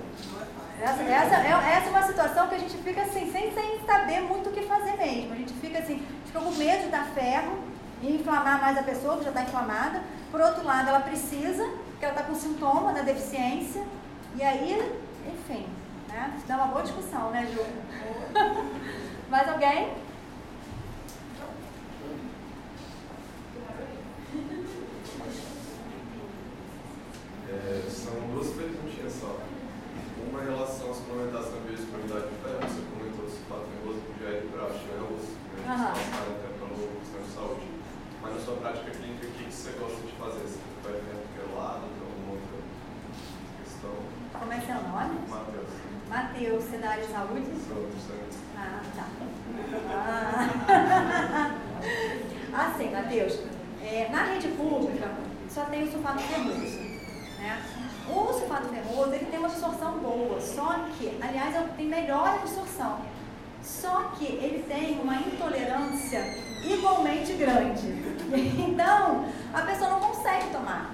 Essa, 0.80 1.02
essa, 1.02 1.36
é, 1.36 1.72
essa 1.76 1.86
é 1.86 1.90
uma 1.90 2.02
situação 2.02 2.48
que 2.48 2.54
a 2.54 2.58
gente 2.58 2.76
fica 2.78 3.02
assim, 3.02 3.30
sem, 3.32 3.52
sem 3.52 3.80
saber 3.84 4.20
muito 4.22 4.50
o 4.50 4.52
que 4.52 4.62
fazer 4.62 4.96
mesmo. 4.96 5.32
A 5.32 5.36
gente 5.36 5.52
fica 5.54 5.78
assim, 5.78 6.04
fica 6.26 6.38
com 6.38 6.52
medo 6.52 6.84
de 6.84 6.88
dar 6.88 7.06
ferro 7.06 7.58
e 8.00 8.14
inflamar 8.14 8.60
mais 8.60 8.78
a 8.78 8.82
pessoa 8.82 9.16
que 9.18 9.24
já 9.24 9.30
está 9.30 9.42
inflamada. 9.42 10.02
Por 10.30 10.40
outro 10.40 10.64
lado, 10.64 10.88
ela 10.88 11.00
precisa, 11.00 11.64
porque 11.90 12.04
ela 12.04 12.14
está 12.14 12.22
com 12.22 12.34
sintoma 12.34 12.92
da 12.92 13.02
deficiência. 13.02 13.82
E 14.36 14.42
aí, 14.42 15.00
enfim, 15.26 15.66
né? 16.08 16.38
Dá 16.46 16.56
uma 16.56 16.66
boa 16.66 16.82
discussão, 16.82 17.30
né, 17.30 17.46
Ju? 17.52 17.64
mais 19.28 19.48
alguém? 19.48 19.92
É, 27.50 27.82
são 27.90 28.14
duas 28.32 28.48
perguntinhas 28.48 29.12
só. 29.20 29.36
Uma 30.28 30.42
em 30.42 30.46
relação 30.46 30.90
à 30.90 30.94
suplementação 30.94 31.60
de 31.62 31.76
disponibilidade 31.76 32.28
de 32.28 32.36
ferro, 32.42 32.60
você 32.60 32.82
comentou 32.92 33.24
do 33.24 33.30
sulfato 33.30 33.66
nervoso 33.72 34.00
que 34.04 34.24
já 34.24 34.30
é 34.30 34.40
de 34.40 34.46
praxe, 34.48 34.84
né? 34.84 34.98
Os 35.08 35.24
médicos 35.52 35.68
Aham. 35.68 35.92
passaram 35.92 36.32
até 36.36 36.48
pela 36.58 36.72
questão 37.00 37.20
de 37.22 37.30
saúde. 37.32 37.66
Mas 38.20 38.34
na 38.34 38.37
sua 38.48 38.56
prática 38.56 38.90
clínica, 38.92 39.26
o 39.26 39.30
que 39.32 39.44
que 39.44 39.52
você 39.52 39.72
gosta 39.72 40.00
de 40.00 40.12
fazer? 40.12 40.40
Você 40.40 40.58
vai 40.82 40.92
vendo 40.92 41.28
pelado, 41.36 41.82
tem 41.84 42.00
alguma 42.08 42.32
outra 42.32 42.56
questão? 43.62 43.92
Como 44.40 44.52
é 44.52 44.60
seu 44.60 44.74
nome? 44.88 45.20
Matheus, 45.28 45.68
Matheus, 46.08 46.64
você 46.64 46.76
é 46.76 46.78
da 46.78 46.88
área 46.88 47.04
de 47.04 47.12
saúde? 47.12 47.46
sou. 47.68 47.90
Ah, 48.56 48.80
tá. 48.96 49.06
Ah. 49.90 51.54
Assim, 52.64 52.90
Matheus, 52.90 53.38
é, 53.82 54.08
na 54.10 54.24
rede 54.24 54.48
pública 54.48 55.10
só 55.50 55.66
tem 55.66 55.84
o 55.84 55.92
sulfato 55.92 56.20
ferroso. 56.20 56.78
Né? 57.38 57.62
O 58.08 58.32
sulfato 58.32 58.68
ferroso 58.68 59.12
ele 59.12 59.26
tem 59.26 59.38
uma 59.40 59.48
absorção 59.48 59.98
boa, 59.98 60.40
só 60.40 60.86
que, 60.96 61.18
aliás, 61.20 61.54
é 61.54 61.68
tem 61.76 61.86
melhor 61.86 62.26
absorção. 62.28 63.02
Só 63.62 64.04
que 64.18 64.24
ele 64.24 64.64
tem 64.66 64.98
uma 65.00 65.16
intolerância 65.16 66.24
igualmente 66.64 67.34
grande. 67.34 68.17
Então, 68.68 69.24
a 69.54 69.62
pessoa 69.62 69.90
não 69.90 70.00
consegue 70.00 70.50
tomar. 70.50 70.90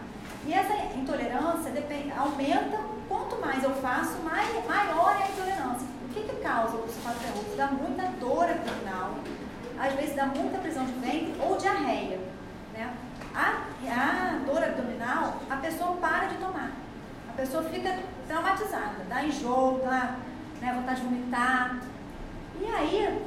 E 0.47 0.53
essa 0.53 0.75
intolerância 0.97 1.71
depende, 1.71 2.13
aumenta, 2.13 2.79
quanto 3.09 3.41
mais 3.41 3.63
eu 3.63 3.75
faço, 3.77 4.19
mais, 4.23 4.49
maior 4.67 5.17
é 5.19 5.25
a 5.25 5.29
intolerância. 5.29 5.89
O 6.05 6.13
que, 6.13 6.21
que 6.23 6.37
causa 6.43 6.77
o 6.77 6.87
ferroso? 6.87 7.57
Dá 7.57 7.69
muita 7.69 8.03
dor 8.21 8.45
abdominal, 8.45 9.15
às 9.79 9.93
vezes 9.95 10.15
dá 10.15 10.27
muita 10.27 10.59
prisão 10.59 10.85
de 10.85 10.93
ventre 10.93 11.35
ou 11.41 11.57
diarreia. 11.57 12.21
Né? 12.73 12.93
A, 13.35 13.65
a 13.89 14.39
dor 14.47 14.63
abdominal, 14.63 15.41
a 15.51 15.57
pessoa 15.57 15.97
para 15.97 16.27
de 16.27 16.37
tomar. 16.37 16.73
A 17.29 17.33
pessoa 17.33 17.65
fica 17.65 17.99
traumatizada, 18.29 19.05
dá 19.09 19.25
enjoo, 19.25 19.81
dá 19.83 20.17
né, 20.61 20.73
vontade 20.75 21.01
de 21.01 21.07
vomitar. 21.07 21.81
E 22.61 22.67
aí, 22.67 23.27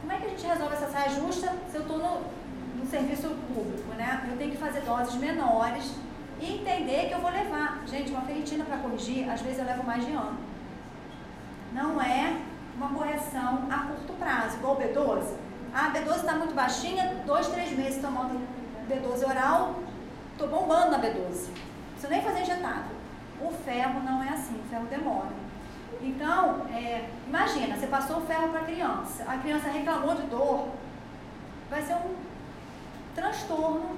como 0.00 0.12
é 0.12 0.16
que 0.16 0.26
a 0.26 0.28
gente 0.28 0.46
resolve 0.46 0.74
essa 0.74 0.88
saia 0.88 1.08
justa 1.08 1.54
se 1.70 1.76
eu 1.76 1.82
estou 1.82 1.98
no, 1.98 2.20
no 2.78 2.86
serviço 2.86 3.28
público, 3.52 3.94
né? 3.94 4.26
Eu 4.30 4.36
tenho 4.36 4.50
que 4.52 4.56
fazer 4.56 4.80
doses 4.80 5.14
menores 5.16 5.94
e 6.40 6.54
entender 6.54 7.08
que 7.08 7.14
eu 7.14 7.20
vou 7.20 7.30
levar. 7.30 7.82
Gente, 7.86 8.10
uma 8.10 8.22
ferritina 8.22 8.64
para 8.64 8.78
corrigir, 8.78 9.28
às 9.28 9.40
vezes 9.40 9.58
eu 9.58 9.64
levo 9.64 9.84
mais 9.84 10.04
de 10.04 10.12
ano. 10.12 10.38
Não 11.72 12.00
é 12.00 12.36
uma 12.76 12.88
correção 12.90 13.66
a 13.70 13.78
curto 13.78 14.12
prazo, 14.14 14.56
igual 14.56 14.74
o 14.74 14.80
B12. 14.80 15.34
Ah, 15.74 15.86
a 15.86 15.90
B12 15.90 16.16
está 16.16 16.34
muito 16.34 16.54
baixinha, 16.54 17.22
dois, 17.26 17.48
três 17.48 17.76
meses 17.76 18.00
tomando 18.00 18.40
B12 18.88 19.28
oral, 19.28 19.80
estou 20.32 20.48
bombando 20.48 20.92
na 20.92 20.98
B12. 20.98 21.48
Não 21.48 21.92
preciso 21.92 22.10
nem 22.10 22.22
fazer 22.22 22.40
injetável. 22.40 22.96
O 23.40 23.50
ferro 23.50 24.00
não 24.02 24.22
é 24.22 24.30
assim, 24.30 24.60
o 24.64 24.68
ferro 24.68 24.86
demora. 24.86 25.48
Então, 26.00 26.66
é, 26.72 27.08
imagina, 27.26 27.76
você 27.76 27.86
passou 27.86 28.18
o 28.18 28.26
ferro 28.26 28.48
para 28.48 28.60
a 28.60 28.64
criança, 28.64 29.24
a 29.26 29.36
criança 29.38 29.68
reclamou 29.68 30.14
de 30.14 30.22
dor, 30.22 30.68
vai 31.68 31.82
ser 31.82 31.94
um 31.94 32.27
transtorno 33.14 33.96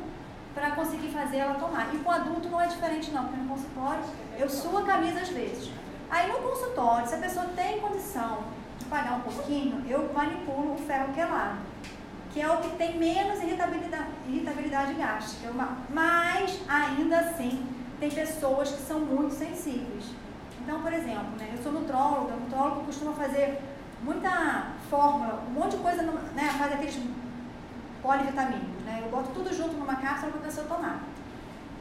para 0.55 0.73
conseguir 0.73 1.09
fazer 1.09 1.39
ela 1.39 1.55
tomar. 1.55 1.95
E 1.95 1.99
com 1.99 2.11
adulto 2.11 2.49
não 2.49 2.61
é 2.61 2.67
diferente 2.67 3.11
não, 3.11 3.25
porque 3.25 3.41
no 3.41 3.49
consultório 3.49 4.03
eu 4.39 4.49
suo 4.49 4.79
a 4.79 4.85
camisa 4.85 5.21
às 5.21 5.29
vezes. 5.29 5.71
Aí 6.11 6.31
no 6.31 6.39
consultório, 6.39 7.07
se 7.07 7.15
a 7.15 7.19
pessoa 7.19 7.47
tem 7.55 7.79
condição 7.81 8.39
de 8.79 8.85
pagar 8.87 9.15
um 9.19 9.21
pouquinho, 9.21 9.85
eu 9.89 10.11
manipulo 10.13 10.75
o 10.75 10.79
ferro 10.79 11.13
quelado, 11.15 11.59
que 12.33 12.41
é 12.41 12.51
o 12.51 12.57
que 12.59 12.71
tem 12.77 12.99
menos 12.99 13.41
irritabilidade, 13.43 14.09
irritabilidade 14.27 14.95
gástrica. 14.95 15.51
Uma- 15.53 15.79
Mas 15.89 16.61
ainda 16.69 17.19
assim 17.21 17.65
tem 18.01 18.11
pessoas 18.11 18.71
que 18.71 18.83
são 18.83 19.01
muito 19.01 19.35
sensíveis. 19.35 20.05
Então, 20.63 20.81
por 20.83 20.93
exemplo, 20.93 21.31
né, 21.39 21.51
eu 21.57 21.63
sou 21.63 21.73
nutróloga, 21.73 22.35
nutrólogo 22.35 22.85
costuma 22.87 23.13
fazer 23.13 23.61
muita 24.03 24.67
fórmula, 24.89 25.43
um 25.49 25.53
monte 25.53 25.77
de 25.77 25.83
coisa, 25.83 26.03
né, 26.03 26.55
faz 26.59 26.73
aqueles 26.73 26.99
polivitamínicos, 28.03 28.83
né? 28.85 29.01
Eu 29.03 29.11
boto 29.11 29.31
tudo 29.31 29.55
junto 29.55 29.75
numa 29.75 29.97
cápsula 29.97 30.33
para 30.33 30.41
a 30.41 30.45
pessoa 30.45 30.67
tomar. 30.67 31.03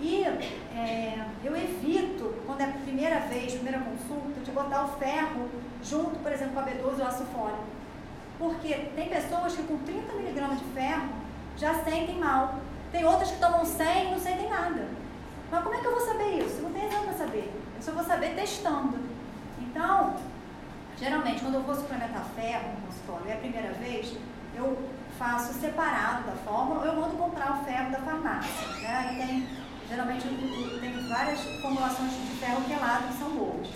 E 0.01 0.23
é, 0.23 1.25
eu 1.43 1.55
evito, 1.55 2.33
quando 2.45 2.61
é 2.61 2.65
a 2.65 2.71
primeira 2.71 3.19
vez, 3.21 3.53
primeira 3.53 3.79
consulta, 3.79 4.39
de 4.41 4.51
botar 4.51 4.85
o 4.85 4.87
ferro 4.97 5.49
junto, 5.83 6.17
por 6.19 6.31
exemplo, 6.31 6.53
com 6.53 6.59
a 6.59 6.63
B12 6.63 6.99
ou 6.99 7.05
ácido 7.05 7.25
fólico. 7.33 7.65
Porque 8.37 8.73
tem 8.95 9.09
pessoas 9.09 9.53
que 9.53 9.63
com 9.63 9.77
30 9.79 10.13
miligramas 10.13 10.59
de 10.59 10.65
ferro 10.65 11.09
já 11.57 11.73
sentem 11.83 12.17
mal. 12.17 12.55
Tem 12.91 13.03
outras 13.03 13.31
que 13.31 13.39
tomam 13.39 13.65
100 13.65 14.07
e 14.07 14.11
não 14.11 14.19
sentem 14.19 14.49
nada. 14.49 14.87
Mas 15.51 15.63
como 15.63 15.75
é 15.75 15.79
que 15.79 15.85
eu 15.85 15.95
vou 15.95 16.05
saber 16.05 16.45
isso? 16.45 16.61
Não 16.61 16.71
tem 16.71 16.87
exame 16.87 17.07
para 17.07 17.17
saber. 17.17 17.53
Eu 17.75 17.81
só 17.81 17.91
vou 17.91 18.03
saber 18.03 18.35
testando. 18.35 18.97
Então, 19.59 20.15
geralmente, 20.97 21.41
quando 21.41 21.55
eu 21.55 21.63
vou 21.63 21.75
suplementar 21.75 22.23
ferro 22.35 22.69
no 22.69 22.87
consultório, 22.87 23.29
é 23.29 23.33
a 23.33 23.37
primeira 23.37 23.73
vez, 23.73 24.15
eu 24.55 24.77
faço 25.19 25.53
separado 25.53 26.23
da 26.23 26.31
fórmula, 26.31 26.79
ou 26.79 26.85
eu 26.85 26.95
mando 26.95 27.17
comprar 27.17 27.59
o 27.59 27.65
ferro 27.65 27.91
da 27.91 27.99
farmácia. 27.99 28.67
Né? 28.81 28.87
Aí 28.87 29.17
tem 29.17 29.59
Geralmente 29.89 30.23
tem 30.79 31.09
várias 31.09 31.41
formulações 31.61 32.11
de 32.11 32.37
ferro 32.37 32.61
quelado 32.65 33.07
que 33.07 33.17
são 33.17 33.31
boas. 33.31 33.67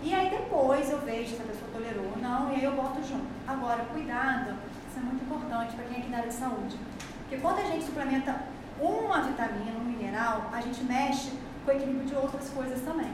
E 0.00 0.14
aí 0.14 0.30
depois 0.30 0.88
eu 0.88 1.00
vejo 1.00 1.34
se 1.34 1.42
a 1.42 1.46
pessoa 1.46 1.68
tolerou 1.72 2.12
ou 2.14 2.22
não, 2.22 2.52
e 2.52 2.54
aí 2.54 2.64
eu 2.64 2.76
boto 2.76 3.02
junto. 3.02 3.26
Agora, 3.46 3.84
cuidado, 3.86 4.54
isso 4.88 4.98
é 4.98 5.00
muito 5.00 5.24
importante 5.24 5.74
para 5.74 5.84
quem 5.86 6.04
é 6.04 6.08
da 6.08 6.18
área 6.18 6.28
de 6.28 6.34
saúde. 6.34 6.76
Porque 7.22 7.38
quando 7.38 7.58
a 7.58 7.64
gente 7.64 7.84
suplementa 7.84 8.40
uma 8.80 9.22
vitamina, 9.22 9.80
um 9.80 9.84
mineral, 9.84 10.48
a 10.52 10.60
gente 10.60 10.84
mexe 10.84 11.32
com 11.64 11.72
o 11.72 11.74
equilíbrio 11.74 12.06
de 12.06 12.14
outras 12.14 12.48
coisas 12.50 12.80
também. 12.82 13.10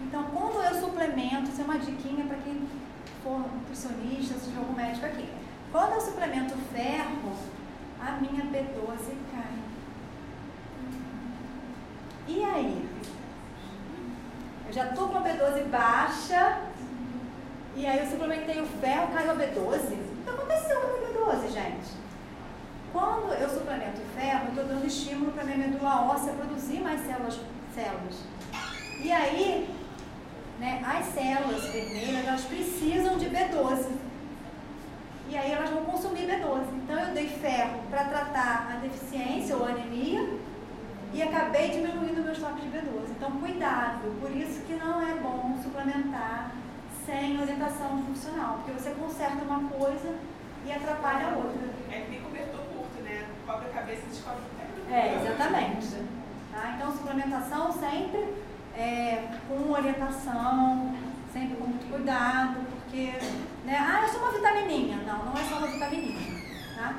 Então, 0.00 0.22
quando 0.32 0.62
eu 0.62 0.80
suplemento, 0.80 1.50
isso 1.50 1.60
é 1.60 1.64
uma 1.64 1.78
diquinha 1.78 2.24
para 2.24 2.38
quem 2.38 2.66
for 3.22 3.40
nutricionista, 3.40 4.38
seja 4.38 4.58
algum 4.58 4.72
médico 4.72 5.04
aqui. 5.04 5.28
Quando 5.70 5.92
eu 5.92 6.00
suplemento 6.00 6.54
ferro, 6.74 7.32
a 8.00 8.12
minha 8.12 8.44
B12 8.44 9.14
cai. 9.30 9.58
E 12.26 12.44
aí? 12.44 12.88
Eu 14.66 14.72
já 14.72 14.86
estou 14.86 15.08
com 15.08 15.18
a 15.18 15.22
B12 15.22 15.68
baixa, 15.68 16.60
e 17.76 17.86
aí 17.86 17.98
eu 17.98 18.10
suplementei 18.10 18.60
o 18.60 18.66
ferro, 18.66 19.12
caiu 19.12 19.30
a 19.30 19.34
B12. 19.34 19.92
O 19.92 20.24
que 20.24 20.30
aconteceu 20.30 20.80
com 20.80 20.86
a 20.86 21.34
B12, 21.36 21.52
gente? 21.52 21.98
Quando 22.92 23.32
eu 23.34 23.48
suplemento 23.48 24.00
ferro, 24.16 24.44
eu 24.46 24.48
estou 24.48 24.64
dando 24.64 24.86
estímulo 24.86 25.32
para 25.32 25.44
minha 25.44 25.58
medula 25.58 26.10
óssea 26.10 26.32
produzir 26.32 26.80
mais 26.80 27.00
células, 27.02 27.38
células. 27.74 28.24
E 29.00 29.12
aí, 29.12 29.68
né, 30.58 30.82
as 30.84 31.06
células 31.06 31.64
vermelhas, 31.66 32.26
elas 32.26 32.44
precisam 32.44 33.18
de 33.18 33.26
B12. 33.26 34.07
E 35.28 35.36
aí 35.36 35.52
elas 35.52 35.70
vão 35.70 35.84
consumir 35.84 36.26
B12. 36.26 36.64
Então 36.84 36.98
eu 36.98 37.14
dei 37.14 37.28
ferro 37.28 37.80
para 37.90 38.04
tratar 38.04 38.72
a 38.72 38.76
deficiência 38.76 39.56
ou 39.56 39.66
a 39.66 39.68
anemia 39.68 40.26
e 41.12 41.22
acabei 41.22 41.68
diminuindo 41.68 42.20
o 42.20 42.24
meu 42.24 42.32
estoque 42.32 42.62
de 42.62 42.68
B12. 42.68 43.10
Então 43.10 43.32
cuidado, 43.32 44.20
por 44.20 44.30
isso 44.30 44.62
que 44.62 44.74
não 44.74 45.02
é 45.02 45.14
bom 45.16 45.58
suplementar 45.62 46.52
sem 47.04 47.40
orientação 47.40 48.02
funcional, 48.04 48.56
porque 48.56 48.72
você 48.72 48.90
conserta 48.90 49.42
uma 49.44 49.68
coisa 49.68 50.14
e 50.66 50.72
atrapalha 50.72 51.28
a 51.28 51.36
outra. 51.36 51.68
É 51.90 52.00
que 52.00 52.10
nem 52.10 52.20
cobertor 52.20 52.60
curto, 52.60 53.02
né? 53.02 53.26
Cobre 53.46 53.66
a 53.68 53.72
cabeça 53.72 54.02
e 54.06 54.10
descobre. 54.10 54.42
É, 54.90 55.14
exatamente. 55.14 55.86
Tá? 56.52 56.74
Então 56.76 56.92
suplementação 56.92 57.72
sempre 57.72 58.34
é, 58.76 59.24
com 59.48 59.72
orientação, 59.72 60.87
sempre 61.38 61.56
com 61.56 61.66
muito 61.66 61.88
cuidado, 61.88 62.66
porque, 62.66 63.12
né, 63.64 63.78
ah, 63.78 64.04
é 64.04 64.08
só 64.08 64.18
uma 64.18 64.32
vitamininha. 64.32 64.96
Não, 65.06 65.26
não 65.26 65.32
é 65.32 65.44
só 65.44 65.58
uma 65.58 65.68
vitamininha, 65.68 66.18
tá? 66.74 66.96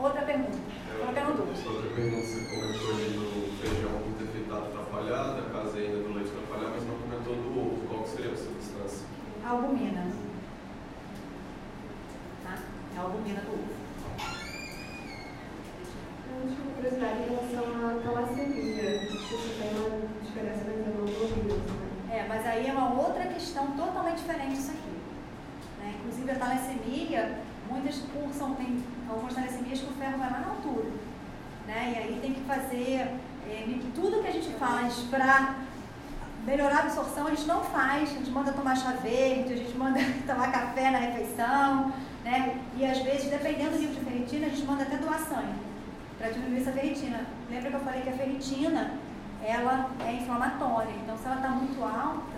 Outra 0.00 0.22
pergunta, 0.22 0.58
colocando 0.98 1.36
duas. 1.36 1.66
Outra 1.66 1.90
pergunta, 1.90 2.26
você 2.26 2.40
comentou 2.44 2.90
ali 2.90 3.10
do 3.10 3.60
feijão 3.60 3.92
com 4.00 4.12
ter 4.12 4.32
feitado 4.32 4.66
atrapalhada, 4.66 5.38
a 5.38 5.50
caseína 5.50 6.02
do 6.02 6.14
leite 6.14 6.30
atrapalhada, 6.30 6.74
mas 6.74 6.86
não 6.86 6.98
comentou 6.98 7.34
do 7.36 7.60
ovo. 7.60 7.88
Qual 7.88 8.02
que 8.02 8.08
seria 8.08 8.32
a 8.32 8.36
substância? 8.36 9.06
Albumina. 9.44 10.06
Tá? 12.42 12.58
É 12.96 12.98
a 12.98 13.02
albumina 13.02 13.40
do 13.42 13.52
ovo. 13.52 13.83
Mas 22.44 22.52
aí 22.52 22.66
é 22.68 22.72
uma 22.72 22.92
outra 23.00 23.24
questão 23.24 23.68
totalmente 23.68 24.18
diferente 24.18 24.56
disso 24.56 24.72
aqui. 24.72 24.94
Né? 25.80 25.94
Inclusive 25.98 26.30
a 26.30 26.34
talassemia, 26.34 27.38
muitas 27.70 27.96
cursam, 28.12 28.54
tem 28.54 28.84
algumas 29.08 29.32
talassemias 29.32 29.80
que 29.80 29.86
o 29.86 29.94
ferro 29.94 30.18
vai 30.18 30.30
lá 30.30 30.40
na 30.40 30.48
altura. 30.48 30.90
Né? 31.66 31.94
E 31.94 31.98
aí 31.98 32.18
tem 32.20 32.34
que 32.34 32.42
fazer 32.42 33.08
é, 33.48 33.78
tudo 33.94 34.20
que 34.20 34.28
a 34.28 34.32
gente 34.32 34.50
faz 34.58 34.94
para 35.10 35.54
melhorar 36.44 36.76
a 36.76 36.80
absorção, 36.80 37.28
a 37.28 37.30
gente 37.30 37.46
não 37.46 37.64
faz. 37.64 38.10
A 38.10 38.14
gente 38.14 38.30
manda 38.30 38.52
tomar 38.52 38.76
chá 38.76 38.90
verde, 38.90 39.54
a 39.54 39.56
gente 39.56 39.76
manda 39.78 39.98
tomar 40.26 40.52
café 40.52 40.90
na 40.90 40.98
refeição, 40.98 41.94
né? 42.22 42.60
E 42.76 42.84
às 42.84 42.98
vezes, 42.98 43.30
dependendo 43.30 43.70
do 43.70 43.78
nível 43.78 43.94
de 43.94 44.00
ferritina, 44.04 44.46
a 44.48 44.50
gente 44.50 44.66
manda 44.66 44.82
até 44.82 44.98
doar 44.98 45.18
sangue 45.18 45.54
para 46.18 46.28
diminuir 46.28 46.60
essa 46.60 46.72
ferritina. 46.72 47.24
Lembra 47.48 47.70
que 47.70 47.76
eu 47.76 47.80
falei 47.80 48.02
que 48.02 48.10
a 48.10 48.12
ferritina 48.12 48.92
ela 49.46 49.90
é 50.06 50.12
inflamatória. 50.14 50.92
Então, 51.02 51.16
se 51.16 51.26
ela 51.26 51.36
está 51.36 51.48
muito 51.48 51.82
alta, 51.82 52.36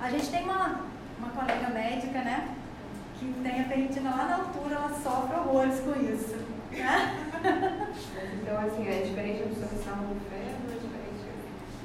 a 0.00 0.10
gente 0.10 0.30
tem 0.30 0.44
uma, 0.44 0.80
uma 1.18 1.28
colega 1.30 1.68
médica, 1.70 2.20
né? 2.20 2.54
Que 3.18 3.32
tem 3.42 3.60
a 3.60 3.64
ferritina 3.64 4.10
lá 4.10 4.24
na 4.24 4.34
altura, 4.36 4.74
ela 4.76 4.90
sofre 4.90 5.36
horrores 5.36 5.80
com 5.80 5.92
isso. 6.00 6.36
Né? 6.70 7.20
Então, 8.42 8.58
assim, 8.58 8.86
é 8.86 9.02
diferente 9.02 9.42
a 9.42 9.46
absorção 9.46 9.96
do 9.96 10.20
ferro, 10.28 10.60
é 10.68 10.74
diferente. 10.74 11.24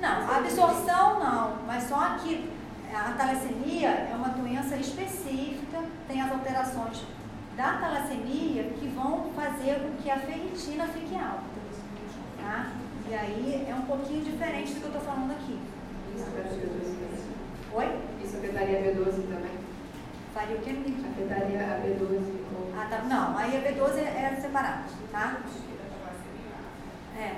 Não, 0.02 0.30
a 0.30 0.38
absorção 0.38 1.20
não, 1.20 1.66
mas 1.66 1.84
só 1.86 2.18
que 2.18 2.50
a 2.94 3.14
talassemia 3.14 3.90
é 3.90 4.14
uma 4.14 4.30
doença 4.30 4.76
específica, 4.76 5.84
tem 6.08 6.22
as 6.22 6.32
alterações 6.32 7.04
da 7.56 7.74
talassemia 7.78 8.64
que 8.78 8.88
vão 8.90 9.30
fazer 9.36 9.80
com 9.80 10.02
que 10.02 10.10
a 10.10 10.18
ferritina 10.18 10.86
fique 10.88 11.16
alta. 11.16 11.60
Tá? 12.42 12.72
E 13.10 13.16
aí 13.16 13.66
é 13.68 13.74
um 13.74 13.82
pouquinho 13.82 14.24
diferente 14.24 14.74
do 14.74 14.82
que 14.82 14.86
eu 14.86 14.91
estou 14.91 15.01
falando 15.01 15.32
aqui. 15.32 15.60
Isso 16.16 16.26
afetaria 16.28 16.68
B12 16.70 16.99
Oi? 17.74 17.99
Isso 18.24 18.38
afetaria 18.38 18.78
a 18.78 18.82
B12 18.84 19.34
também? 19.34 19.51
Faria 20.32 20.55
o 20.55 20.60
que? 20.60 20.70
Entendi. 20.70 21.05
Afetaria 21.10 21.60
a 21.60 21.80
B12 21.80 22.22
ou... 22.53 22.72
Ah, 22.78 22.88
tá. 22.88 23.01
Não, 23.05 23.36
aí 23.36 23.57
a 23.57 23.62
B12 23.62 23.97
é 23.97 24.38
separado, 24.39 24.84
tá? 25.12 25.38
É. 27.18 27.36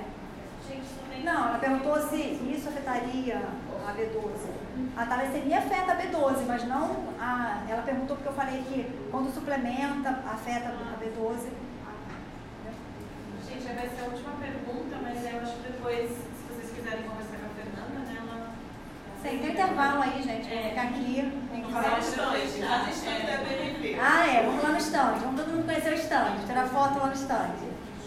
Não, 1.24 1.48
ela 1.48 1.58
perguntou 1.58 1.98
se 2.08 2.16
isso 2.20 2.68
afetaria 2.68 3.36
a 3.36 3.94
B12. 3.94 4.50
A 4.94 5.06
talassemia 5.06 5.58
afeta 5.58 5.92
a 5.92 5.96
B12, 5.96 6.44
mas 6.46 6.68
não 6.68 7.14
a. 7.18 7.64
Ela 7.68 7.82
perguntou 7.82 8.16
porque 8.16 8.28
eu 8.28 8.34
falei 8.34 8.62
que 8.62 8.90
quando 9.10 9.32
suplementa, 9.32 10.10
afeta 10.10 10.68
a 10.68 10.98
B12. 11.02 11.48
Gente, 13.52 13.74
vai 13.74 13.86
ser 13.86 14.00
a 14.00 14.08
última 14.08 14.32
pergunta, 14.40 14.96
mas 15.02 15.30
eu 15.30 15.40
acho 15.40 15.52
que 15.56 15.72
depois, 15.72 16.08
se 16.08 16.42
vocês 16.48 16.72
quiserem 16.72 17.04
conversar 17.04 17.36
com 17.36 17.44
a 17.44 17.54
Fernanda, 17.60 17.98
né, 18.00 18.16
ela... 18.16 18.54
Sim, 19.20 19.38
tem 19.40 19.52
intervalo 19.52 20.02
aí, 20.02 20.22
gente. 20.22 20.48
É. 20.50 20.70
ficar 20.70 20.82
aqui. 20.84 21.32
Quem 21.52 21.60
Vamos 21.60 21.74
lá 21.74 21.96
quiser. 21.96 22.16
no 22.16 23.26
da 23.26 23.44
BNP. 23.44 23.98
Ah, 24.00 24.26
é. 24.26 24.46
Vamos 24.46 24.62
lá 24.62 24.70
no 24.70 24.78
stand. 24.78 25.14
Vamos 25.20 25.40
todo 25.42 25.52
mundo 25.52 25.66
conhecer 25.66 25.92
o 25.92 25.96
stand. 25.96 26.46
Tirar 26.46 26.66
foto 26.68 26.98
lá 26.98 27.06
no 27.08 27.12
stand. 27.12 27.52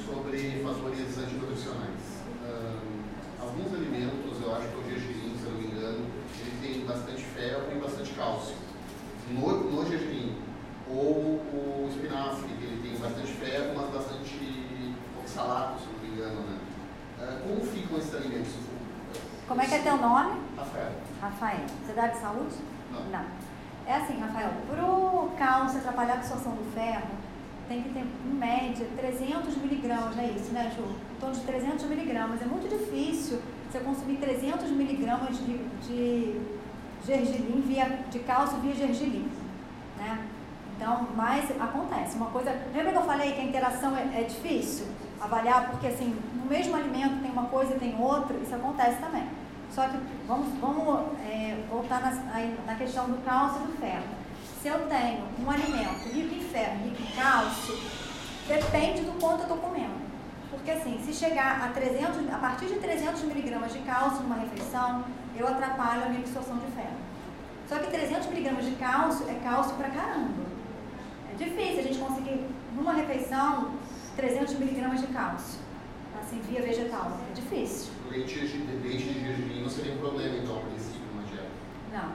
sobre 0.04 0.64
fatores 0.64 1.18
antinutricionais. 1.20 2.26
Ahn, 2.42 3.06
alguns 3.40 3.72
alimentos, 3.72 4.42
eu 4.42 4.56
acho 4.56 4.68
que 4.68 4.78
o 4.80 4.84
gergelim, 4.90 5.38
se 5.38 5.46
eu 5.46 5.52
não 5.52 5.60
me 5.60 5.68
engano, 5.68 6.06
ele 6.42 6.58
tem 6.74 6.86
bastante 6.86 7.22
ferro 7.22 7.70
e 7.72 7.80
bastante 7.80 8.12
cálcio. 8.14 8.56
No, 9.30 9.72
no 9.72 9.86
gergelim. 9.88 10.38
Ou 10.90 11.38
o 11.54 11.88
espinafre, 11.90 12.48
que 12.48 12.64
ele 12.66 12.82
tem 12.82 12.98
bastante 12.98 13.32
ferro, 13.34 13.74
mas 13.76 13.90
bastante 13.94 14.55
oxalato, 15.36 15.82
se 15.82 15.88
não 15.88 16.00
me 16.00 16.16
engano, 16.16 16.42
né? 16.42 16.58
Ah, 17.20 17.40
como 17.44 17.62
ficam 17.62 17.98
esses 17.98 18.16
alimentos? 18.16 18.54
Como 19.48 19.62
é 19.62 19.66
que 19.66 19.76
é 19.76 19.80
teu 19.80 19.98
nome? 19.98 20.42
Rafael. 20.58 20.92
Rafael. 21.22 21.66
Você 21.86 21.94
dá 21.94 22.08
de 22.08 22.18
saúde? 22.18 22.56
Não. 23.12 23.26
É 23.86 23.94
assim, 23.94 24.20
Rafael, 24.20 24.52
para 24.68 24.84
o 24.84 25.32
cálcio 25.38 25.80
atrapalhar 25.80 26.14
a 26.14 26.16
absorção 26.18 26.54
do 26.54 26.74
ferro, 26.74 27.10
tem 27.68 27.84
que 27.84 27.90
ter, 27.90 28.00
em 28.00 28.34
média, 28.34 28.88
300 28.98 29.58
miligramas, 29.58 30.16
não 30.16 30.24
é 30.24 30.28
isso, 30.28 30.52
né, 30.52 30.72
Ju? 30.76 30.84
Em 30.84 31.20
torno 31.20 31.36
de 31.36 31.42
300 31.42 31.86
miligramas. 31.86 32.42
É 32.42 32.46
muito 32.46 32.68
difícil 32.68 33.42
você 33.70 33.80
consumir 33.80 34.18
300 34.18 34.70
miligramas 34.72 35.38
de, 35.38 35.58
de 35.82 36.42
gergelim, 37.06 37.62
via, 37.68 38.00
de 38.10 38.20
cálcio 38.20 38.58
via 38.60 38.74
gergelim, 38.74 39.30
né? 39.98 40.26
Então, 40.76 41.08
mas 41.16 41.50
acontece. 41.60 42.18
Uma 42.18 42.28
coisa, 42.28 42.52
lembra 42.74 42.92
que 42.92 42.98
eu 42.98 43.04
falei 43.04 43.34
que 43.34 43.42
a 43.42 43.44
interação 43.44 43.96
é, 43.96 44.22
é 44.22 44.24
difícil 44.24 44.88
avaliar, 45.20 45.70
porque 45.70 45.88
assim, 45.88 46.16
no 46.34 46.46
mesmo 46.46 46.76
alimento 46.76 47.22
tem 47.22 47.32
uma 47.32 47.46
coisa 47.46 47.76
e 47.76 47.80
tem 47.80 48.00
outra, 48.00 48.38
isso 48.38 48.54
acontece 48.56 48.98
também. 49.00 49.28
Só 49.72 49.88
que 49.88 49.98
vamos, 50.28 50.48
vamos 50.60 51.06
é, 51.28 51.58
voltar 51.70 52.02
na, 52.02 52.12
na 52.66 52.76
questão 52.76 53.10
do 53.10 53.24
cálcio 53.26 53.62
e 53.64 53.68
do 53.68 53.78
ferro. 53.78 54.04
Se 54.62 54.68
eu 54.68 54.88
tenho 54.88 55.24
um 55.44 55.50
alimento 55.50 56.10
rico 56.14 56.36
em 56.36 56.42
ferro, 56.42 56.78
rico 56.84 57.02
em 57.02 57.16
cálcio, 57.16 57.78
depende 58.48 59.02
do 59.02 59.20
quanto 59.20 59.40
eu 59.40 59.44
estou 59.44 59.58
comendo. 59.58 60.06
Porque 60.50 60.72
assim, 60.72 61.00
se 61.06 61.14
chegar 61.14 61.62
a 61.64 61.68
300, 61.70 62.34
a 62.34 62.38
partir 62.38 62.68
de 62.68 62.76
300 62.76 63.24
miligramas 63.24 63.74
de 63.74 63.80
cálcio 63.80 64.24
numa 64.24 64.38
refeição, 64.38 65.04
eu 65.38 65.48
atrapalho 65.48 66.06
a 66.06 66.10
minha 66.10 66.22
absorção 66.22 66.58
de 66.58 66.68
ferro. 66.72 66.96
Só 67.68 67.78
que 67.80 67.92
300 67.92 68.28
miligramas 68.28 68.66
de 68.66 68.72
cálcio 68.72 69.28
é 69.30 69.34
cálcio 69.44 69.76
pra 69.76 69.90
caramba. 69.90 70.46
É 71.32 71.36
difícil 71.44 71.80
a 71.80 71.84
gente 71.84 71.98
conseguir, 72.00 72.46
numa 72.76 72.94
refeição, 72.94 73.72
300 74.16 74.54
miligramas 74.60 75.02
de 75.02 75.08
cálcio. 75.08 75.60
Assim, 76.20 76.42
via 76.50 76.62
vegetal. 76.62 77.20
É 77.30 77.34
difícil. 77.34 77.92
Leite, 78.10 78.40
de- 78.40 78.58
leite 78.88 79.04
de 79.04 79.20
gergelim 79.20 79.62
não 79.62 79.70
seria 79.70 79.94
um 79.94 79.98
problema, 79.98 80.38
então, 80.38 80.58
a 80.58 80.62
princípio, 80.62 81.02
numa 81.14 81.24
dieta. 81.24 81.50
Não. 81.92 82.14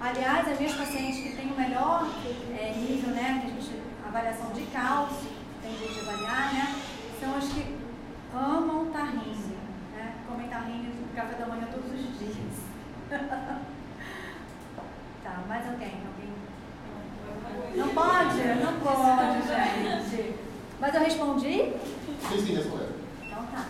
Aliás, 0.00 0.48
as 0.48 0.58
minhas 0.58 0.74
pacientes 0.74 1.22
que 1.22 1.36
têm 1.36 1.52
o 1.52 1.56
melhor 1.56 2.04
é, 2.58 2.72
nível, 2.76 3.14
né, 3.14 3.40
gente, 3.46 3.80
avaliação 4.04 4.50
de 4.50 4.62
cálcio, 4.66 5.30
tem 5.62 5.78
jeito 5.78 5.94
de 5.94 6.00
avaliar, 6.00 6.52
né, 6.52 6.74
são 7.20 7.36
as 7.36 7.44
que 7.44 7.76
amam 8.34 8.86
tahine, 8.90 9.56
né? 9.94 10.14
Comem 10.28 10.48
tahine 10.48 10.88
no 10.88 11.14
café 11.14 11.36
da 11.36 11.46
manhã 11.46 11.68
todos 11.70 11.92
os 11.92 12.18
dias. 12.18 12.34
tá, 15.22 15.44
mais 15.46 15.68
alguém? 15.68 15.92
Alguém? 16.04 16.32
Não 17.76 17.88
pode? 17.88 18.42
Não 18.62 18.80
pode, 18.80 19.48
gente. 19.48 20.34
Mas 20.80 20.94
eu 20.94 21.00
respondi? 21.00 21.72
Sim, 22.28 22.46
sim, 22.46 22.54
respondeu. 22.54 22.88
Então 23.24 23.44
tá. 23.46 23.66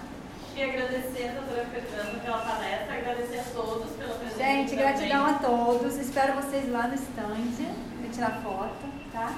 E 0.57 0.62
agradecer 0.62 1.29
a 1.29 1.41
doutora 1.41 1.66
Fernanda 1.66 2.18
pela 2.20 2.39
palestra, 2.39 2.95
agradecer 2.95 3.39
a 3.39 3.45
todos 3.55 3.91
pela 3.93 4.14
presença. 4.14 4.39
Gente, 4.43 4.70
também. 4.70 4.85
gratidão 4.85 5.27
a 5.27 5.33
todos. 5.35 5.97
Espero 5.97 6.35
vocês 6.35 6.70
lá 6.70 6.89
no 6.89 6.95
stand 6.95 7.66
para 8.01 8.11
tirar 8.11 8.41
foto, 8.43 8.87
tá? 9.12 9.33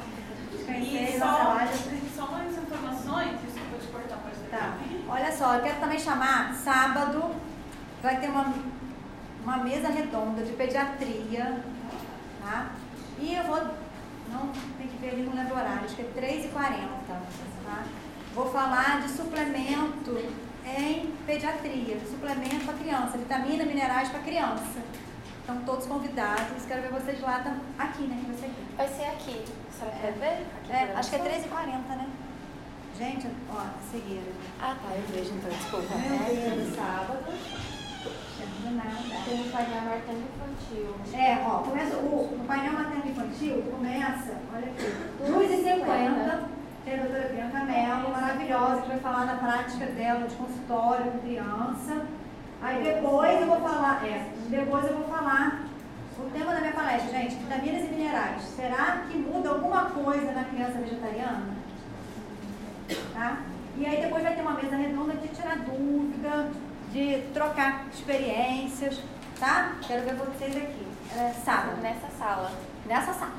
Conhecer 0.64 1.16
E 1.16 1.18
só, 1.18 1.26
só 2.16 2.32
mais 2.32 2.57
informações, 2.57 3.39
desculpa 3.45 3.78
te 3.78 3.87
cortar, 3.89 4.16
pode. 4.16 4.35
Tá. 4.51 4.78
Olha 5.09 5.32
só, 5.32 5.55
eu 5.55 5.62
quero 5.62 5.80
também 5.80 5.99
chamar, 5.99 6.55
sábado 6.55 7.35
vai 8.03 8.20
ter 8.20 8.28
uma, 8.28 8.53
uma 9.43 9.57
mesa 9.59 9.89
redonda 9.89 10.43
de 10.43 10.53
pediatria, 10.53 11.61
tá? 12.43 12.72
E 13.18 13.35
eu 13.35 13.45
vou, 13.45 13.61
não 14.33 14.49
tem 14.79 14.89
que 14.89 14.97
ver 14.99 15.11
ali, 15.11 15.22
não 15.22 15.35
lembro 15.35 15.55
o 15.55 15.59
horário, 15.59 15.85
acho 15.85 15.95
que 15.97 16.03
é 16.03 16.11
3h40, 16.14 16.89
tá? 17.07 17.83
Vou 18.35 18.51
falar 18.51 19.01
de 19.03 19.09
suplemento 19.11 20.18
em 20.66 21.12
pediatria, 21.27 21.99
suplemento 22.11 22.64
para 22.64 22.75
criança, 22.75 23.18
vitamina, 23.18 23.64
minerais 23.64 24.09
para 24.09 24.20
criança. 24.20 24.83
Estão 25.41 25.59
todos 25.64 25.87
convidados, 25.87 26.64
quero 26.66 26.83
ver 26.83 26.91
vocês 26.91 27.20
lá, 27.20 27.41
tam- 27.41 27.61
aqui, 27.79 28.05
né, 28.05 28.18
que 28.18 28.31
vai 28.33 28.39
ser 28.39 28.47
aqui. 28.47 28.64
Vai 28.77 28.89
ser 28.89 29.05
aqui. 29.05 29.45
A 29.68 29.72
senhora 29.79 29.97
quer 30.01 30.12
ver? 30.12 30.47
Aqui 30.62 30.72
É, 30.72 30.95
acho 30.97 31.11
que 31.11 31.16
é 31.16 31.18
você? 31.18 31.29
13h40, 31.29 31.97
né? 31.97 32.09
Gente, 32.99 33.27
ó, 33.51 33.62
seguida. 33.91 34.31
Ah, 34.61 34.75
tá, 34.83 34.95
eu 34.97 35.03
vejo 35.09 35.35
então, 35.35 35.51
desculpa. 35.51 35.95
Meu 35.97 36.55
Deus, 36.57 36.75
sábado. 36.77 37.25
Do 38.62 38.76
nada. 38.76 39.24
Tem 39.24 39.40
o 39.40 39.51
painel 39.51 39.82
materno 39.82 40.24
infantil. 40.34 40.95
É, 41.14 41.45
ó, 41.47 41.59
começa 41.59 41.97
o, 41.97 42.40
o 42.40 42.45
painel 42.47 42.72
materno 42.72 43.11
infantil 43.11 43.62
começa, 43.70 44.34
olha 44.55 44.66
aqui, 44.66 44.92
2h50, 45.22 46.40
tem 46.84 46.95
a 46.95 47.03
doutora 47.03 47.28
Bianca 47.28 47.64
Mello, 47.64 48.11
maravilhosa, 48.11 48.82
que 48.82 48.88
vai 48.88 48.99
falar 48.99 49.24
da 49.24 49.36
prática 49.36 49.86
dela 49.86 50.26
de 50.26 50.34
consultório 50.34 51.12
com 51.12 51.18
criança. 51.20 52.07
Aí 52.62 52.82
depois 52.82 53.40
eu 53.40 53.47
vou 53.47 53.61
falar, 53.61 54.07
é, 54.07 54.28
depois 54.49 54.84
eu 54.86 54.95
vou 54.95 55.09
falar 55.09 55.64
o 56.18 56.30
tema 56.30 56.53
da 56.55 56.61
minha 56.61 56.72
palestra, 56.72 57.18
gente, 57.18 57.34
vitaminas 57.36 57.84
e 57.84 57.88
minerais. 57.88 58.42
Será 58.42 59.05
que 59.11 59.18
muda 59.18 59.51
alguma 59.51 59.86
coisa 59.86 60.32
na 60.32 60.45
criança 60.45 60.78
vegetariana? 60.78 61.55
Tá? 63.12 63.38
E 63.76 63.86
aí 63.86 64.01
depois 64.01 64.22
vai 64.22 64.34
ter 64.34 64.42
uma 64.42 64.55
mesa 64.55 64.76
redonda 64.76 65.14
de 65.14 65.28
tirar 65.28 65.57
dúvida, 65.59 66.51
de 66.95 67.22
trocar 67.34 67.86
experiências, 67.92 69.01
tá? 69.40 69.74
Quero 69.84 70.05
ver 70.05 70.14
vocês 70.14 70.57
aqui. 70.57 70.86
É, 71.16 71.32
sábado? 71.45 71.80
Nessa 71.82 72.07
sala. 72.16 72.53
Nessa 72.86 73.12
sala. 73.12 73.32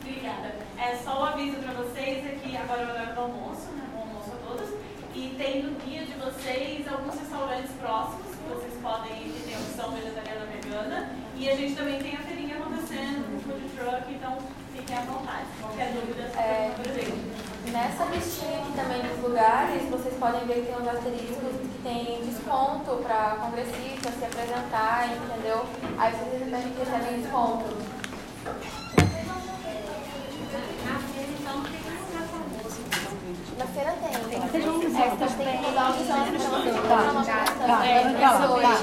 Obrigada. 0.00 0.54
É 0.78 0.96
só 1.02 1.22
um 1.22 1.24
aviso 1.24 1.56
para 1.56 1.72
vocês 1.72 2.24
aqui, 2.24 2.56
agora 2.56 2.82
é 2.82 2.86
o 2.86 2.90
horário 2.90 3.14
do 3.14 3.20
almoço, 3.20 3.66
né? 3.72 3.84
Bom 3.92 4.02
almoço 4.02 4.30
a 4.32 4.46
todos. 4.48 4.68
E 5.12 5.34
tem 5.36 5.64
no 5.64 5.74
guia 5.80 6.04
de 6.06 6.12
vocês 6.12 6.86
alguns 6.86 7.18
restaurantes 7.18 7.72
próximos 7.80 8.26
que 8.36 8.48
vocês 8.54 8.74
podem 8.80 9.10
ir, 9.26 9.32
que 9.32 9.42
tem 9.50 9.56
opção 9.58 9.90
vegetariana 9.90 10.46
vegana. 10.46 11.10
E 11.34 11.50
a 11.50 11.56
gente 11.56 11.74
também 11.74 11.98
tem 12.00 12.14
a 12.14 12.20
feirinha 12.20 12.58
acontecendo 12.58 13.26
com 13.26 13.40
food 13.40 13.68
truck, 13.74 14.14
então 14.14 14.38
fiquem 14.72 14.96
à 14.96 15.00
vontade. 15.00 15.46
Qualquer 15.60 15.90
dúvida, 15.92 16.22
é 16.22 16.30
só 16.30 16.38
É. 16.40 16.70
pergunta 16.76 16.82
pra 16.82 16.92
gente. 16.92 17.45
Nessa 17.72 18.04
listinha 18.06 18.58
aqui 18.58 18.72
também 18.72 19.02
dos 19.02 19.22
lugares, 19.22 19.82
vocês 19.90 20.14
podem 20.18 20.46
ver 20.46 20.54
que 20.54 20.72
tem 20.72 20.76
uns 20.76 20.88
asteriscos 20.88 21.56
que 21.60 21.78
tem 21.82 22.24
desconto 22.24 23.02
para 23.02 23.36
congressistas 23.40 24.14
se 24.14 24.24
apresentar, 24.24 25.08
entendeu? 25.08 25.66
Aí 25.98 26.12
vocês 26.12 26.42
recebem, 26.44 26.72
recebem 26.78 27.20
desconto. 27.22 27.64
Na 33.58 33.66
feira 33.66 33.92
tem. 34.02 34.40
Vocês 34.40 34.64
vão 34.64 34.76
é, 34.76 35.10
vocês 35.10 35.32
têm 35.34 35.58
que 35.58 35.66
mudar 35.66 35.90
o 35.90 35.92
desconto 35.94 36.30
pra 36.30 36.38
você 36.38 36.70
comprar 36.70 36.96
uma 36.96 37.24
promoção. 37.24 37.82
É, 37.82 37.94
tá, 38.14 38.30
tá. 38.30 38.74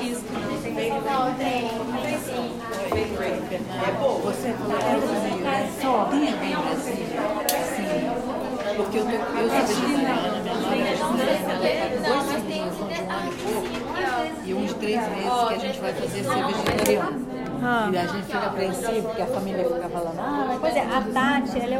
Não, 1.12 1.34
tem. 1.36 1.70
Tem 2.02 2.20
sim. 2.20 2.60
Você 4.24 4.54
falou 4.54 4.78
que 4.78 5.82
só 5.82 6.06
bem 6.06 6.56
Brasília. 6.58 7.22
Sim. 7.76 8.23
Porque 8.76 8.98
eu, 8.98 9.06
tô, 9.06 9.12
eu 9.12 9.50
sou 9.50 9.62
vegetariana, 9.68 10.40
minha 10.42 10.56
nova 10.56 10.74
é 10.74 11.30
vegetariana, 11.30 12.34
e 14.46 14.54
de 14.54 14.76
três 14.76 15.08
meses, 15.10 15.48
que 15.48 15.54
a 15.54 15.58
gente 15.58 15.80
vai 15.80 15.94
fazer 15.94 16.24
ser 16.24 16.46
vegetariano. 16.46 17.34
E 17.94 17.98
a 17.98 18.06
gente 18.08 18.26
fica 18.26 18.40
apreensivo, 18.40 19.08
porque 19.08 19.22
a 19.22 19.28
família 19.28 19.64
fica 19.64 19.90
falando, 19.90 20.20
ah, 20.20 20.46
mas 20.48 20.60
Pois 20.60 20.76
é, 20.76 20.82
a 20.82 21.02
Tati, 21.14 21.60
ela 21.62 21.76
é 21.76 21.80